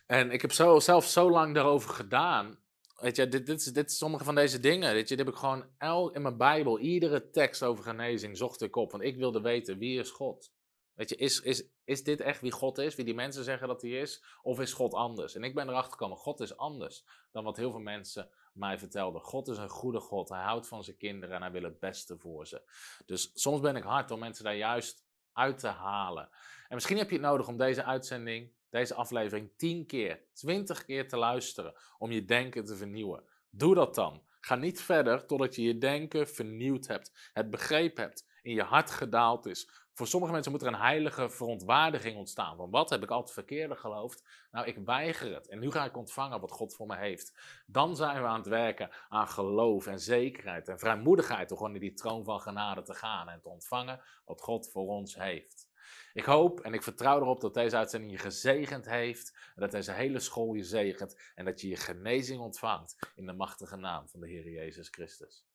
En 0.07 0.31
ik 0.31 0.43
heb 0.43 0.53
zo, 0.53 0.81
zelf 0.81 1.05
zo 1.05 1.31
lang 1.31 1.55
daarover 1.55 1.91
gedaan. 1.91 2.64
Weet 2.95 3.17
je, 3.17 3.29
dit, 3.29 3.47
dit, 3.75 3.91
is, 3.91 3.97
sommige 3.97 4.25
van 4.25 4.35
deze 4.35 4.61
dingen. 4.61 4.93
Weet 4.93 5.09
je, 5.09 5.17
dit 5.17 5.27
heb 5.27 5.35
ik 5.35 5.41
gewoon 5.41 5.67
el, 5.79 6.11
in 6.11 6.23
mijn 6.23 6.37
Bijbel, 6.37 6.79
iedere 6.79 7.31
tekst 7.31 7.63
over 7.63 7.85
genezing 7.85 8.37
zocht 8.37 8.63
ik 8.63 8.77
op. 8.77 8.91
Want 8.91 9.03
ik 9.03 9.17
wilde 9.17 9.41
weten, 9.41 9.79
wie 9.79 9.99
is 9.99 10.11
God? 10.11 10.53
Weet 10.95 11.09
je, 11.09 11.17
is, 11.17 11.41
is, 11.41 11.69
is 11.85 12.05
dit 12.05 12.21
echt 12.21 12.41
wie 12.41 12.53
God 12.53 12.79
is? 12.79 12.95
Wie 12.95 13.05
die 13.05 13.15
mensen 13.15 13.45
zeggen 13.45 13.69
dat 13.69 13.83
hij 13.83 13.91
is? 13.91 14.25
Of 14.43 14.61
is 14.61 14.73
God 14.73 14.95
anders? 14.95 15.35
En 15.35 15.45
ik 15.45 15.55
ben 15.55 15.69
erachter 15.69 15.93
gekomen, 15.93 16.17
God 16.17 16.41
is 16.41 16.57
anders 16.57 17.05
dan 17.33 17.45
wat 17.45 17.57
heel 17.57 17.71
veel 17.71 17.81
mensen 17.81 18.31
mij 18.53 18.79
vertelden. 18.79 19.21
God 19.21 19.49
is 19.49 19.57
een 19.57 19.69
goede 19.69 20.01
God. 20.01 20.29
Hij 20.29 20.43
houdt 20.43 20.69
van 20.69 20.85
zijn 20.85 20.97
kinderen 20.97 21.37
en 21.37 21.43
hij 21.43 21.51
wil 21.51 21.63
het 21.63 21.79
beste 21.79 22.19
voor 22.19 22.47
ze. 22.47 22.63
Dus 23.07 23.31
soms 23.35 23.61
ben 23.61 23.77
ik 23.77 23.83
hard 23.83 24.11
om 24.11 24.19
mensen 24.19 24.45
daar 24.45 24.57
juist 24.57 25.05
uit 25.33 25.59
te 25.59 25.69
halen. 25.69 26.29
En 26.69 26.75
misschien 26.75 26.97
heb 26.97 27.09
je 27.09 27.17
het 27.17 27.25
nodig 27.25 27.49
om 27.49 27.57
deze 27.57 27.85
uitzending, 27.85 28.53
deze 28.75 28.95
aflevering 28.95 29.51
10 29.57 29.87
keer, 29.87 30.21
20 30.33 30.85
keer 30.85 31.09
te 31.09 31.17
luisteren. 31.17 31.75
Om 31.99 32.13
je 32.13 32.25
denken 32.25 32.65
te 32.65 32.77
vernieuwen. 32.77 33.25
Doe 33.51 33.75
dat 33.75 33.95
dan. 33.95 34.23
Ga 34.41 34.55
niet 34.55 34.81
verder 34.81 35.27
totdat 35.27 35.55
je 35.55 35.63
je 35.63 35.79
denken 35.79 36.29
vernieuwd 36.29 36.87
hebt. 36.87 37.31
Het 37.33 37.51
begreep 37.51 37.97
hebt. 37.97 38.33
In 38.43 38.55
je 38.55 38.63
hart 38.63 38.91
gedaald 38.91 39.47
is 39.47 39.85
voor 39.95 40.07
sommige 40.07 40.33
mensen 40.33 40.53
moet 40.53 40.63
er 40.63 40.69
een 40.69 40.75
heilige 40.75 41.31
verontwaardiging 41.31 42.17
ontstaan. 42.17 42.57
Van 42.57 42.71
wat 42.71 42.91
heb 42.91 43.03
ik 43.03 43.11
altijd 43.11 43.33
verkeerde 43.33 43.77
geloofd? 43.77 44.25
Nou, 44.51 44.67
ik 44.67 44.79
weiger 44.85 45.35
het. 45.35 45.49
En 45.49 45.59
nu 45.59 45.71
ga 45.71 45.85
ik 45.85 45.97
ontvangen 45.97 46.41
wat 46.41 46.51
God 46.51 46.75
voor 46.75 46.87
me 46.87 46.97
heeft. 46.97 47.33
Dan 47.67 47.97
zijn 47.97 48.23
we 48.23 48.29
aan 48.29 48.39
het 48.39 48.49
werken 48.49 48.91
aan 49.09 49.29
geloof 49.29 49.87
en 49.87 50.01
zekerheid 50.01 50.69
en 50.69 50.79
vrijmoedigheid. 50.79 51.51
Om 51.51 51.57
gewoon 51.57 51.75
in 51.75 51.81
die 51.81 51.95
troon 51.95 52.25
van 52.25 52.41
genade 52.41 52.83
te 52.83 52.95
gaan 52.95 53.29
en 53.29 53.41
te 53.41 53.49
ontvangen 53.49 54.01
wat 54.25 54.41
God 54.41 54.71
voor 54.71 54.87
ons 54.87 55.15
heeft. 55.15 55.73
Ik 56.15 56.25
hoop 56.25 56.61
en 56.61 56.75
ik 56.75 56.83
vertrouw 56.83 57.21
erop 57.21 57.41
dat 57.41 57.55
deze 57.55 57.77
uitzending 57.77 58.13
je 58.13 58.19
gezegend 58.19 58.89
heeft. 58.89 59.33
En 59.55 59.61
dat 59.63 59.71
deze 59.71 59.93
hele 59.93 60.21
school 60.21 60.55
je 60.55 60.65
zegent. 60.65 61.17
En 61.35 61.45
dat 61.45 61.61
je 61.61 61.69
je 61.69 61.77
genezing 61.77 62.41
ontvangt 62.41 62.97
in 63.15 63.27
de 63.27 63.33
machtige 63.33 63.77
naam 63.77 64.09
van 64.09 64.21
de 64.21 64.29
Heer 64.29 64.51
Jezus 64.51 64.89
Christus. 64.89 65.47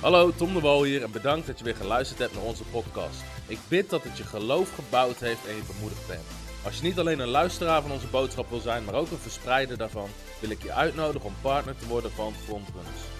Hallo, 0.00 0.30
Tom 0.30 0.54
de 0.54 0.60
Wol 0.60 0.82
hier 0.84 1.02
en 1.02 1.12
bedankt 1.12 1.46
dat 1.46 1.58
je 1.58 1.64
weer 1.64 1.76
geluisterd 1.76 2.18
hebt 2.18 2.34
naar 2.34 2.44
onze 2.44 2.64
podcast. 2.64 3.22
Ik 3.48 3.58
bid 3.68 3.90
dat 3.90 4.02
het 4.02 4.16
je 4.16 4.24
geloof 4.24 4.74
gebouwd 4.74 5.18
heeft 5.18 5.46
en 5.46 5.56
je 5.56 5.72
bemoedigd 5.74 6.06
bent. 6.06 6.26
Als 6.64 6.76
je 6.76 6.82
niet 6.82 6.98
alleen 6.98 7.18
een 7.18 7.28
luisteraar 7.28 7.82
van 7.82 7.90
onze 7.90 8.08
boodschap 8.08 8.48
wil 8.48 8.60
zijn, 8.60 8.84
maar 8.84 8.94
ook 8.94 9.10
een 9.10 9.16
verspreider 9.16 9.76
daarvan, 9.76 10.08
wil 10.40 10.50
ik 10.50 10.62
je 10.62 10.72
uitnodigen 10.72 11.28
om 11.28 11.34
partner 11.42 11.76
te 11.76 11.86
worden 11.86 12.10
van 12.10 12.32
Frontrunners. 12.32 13.19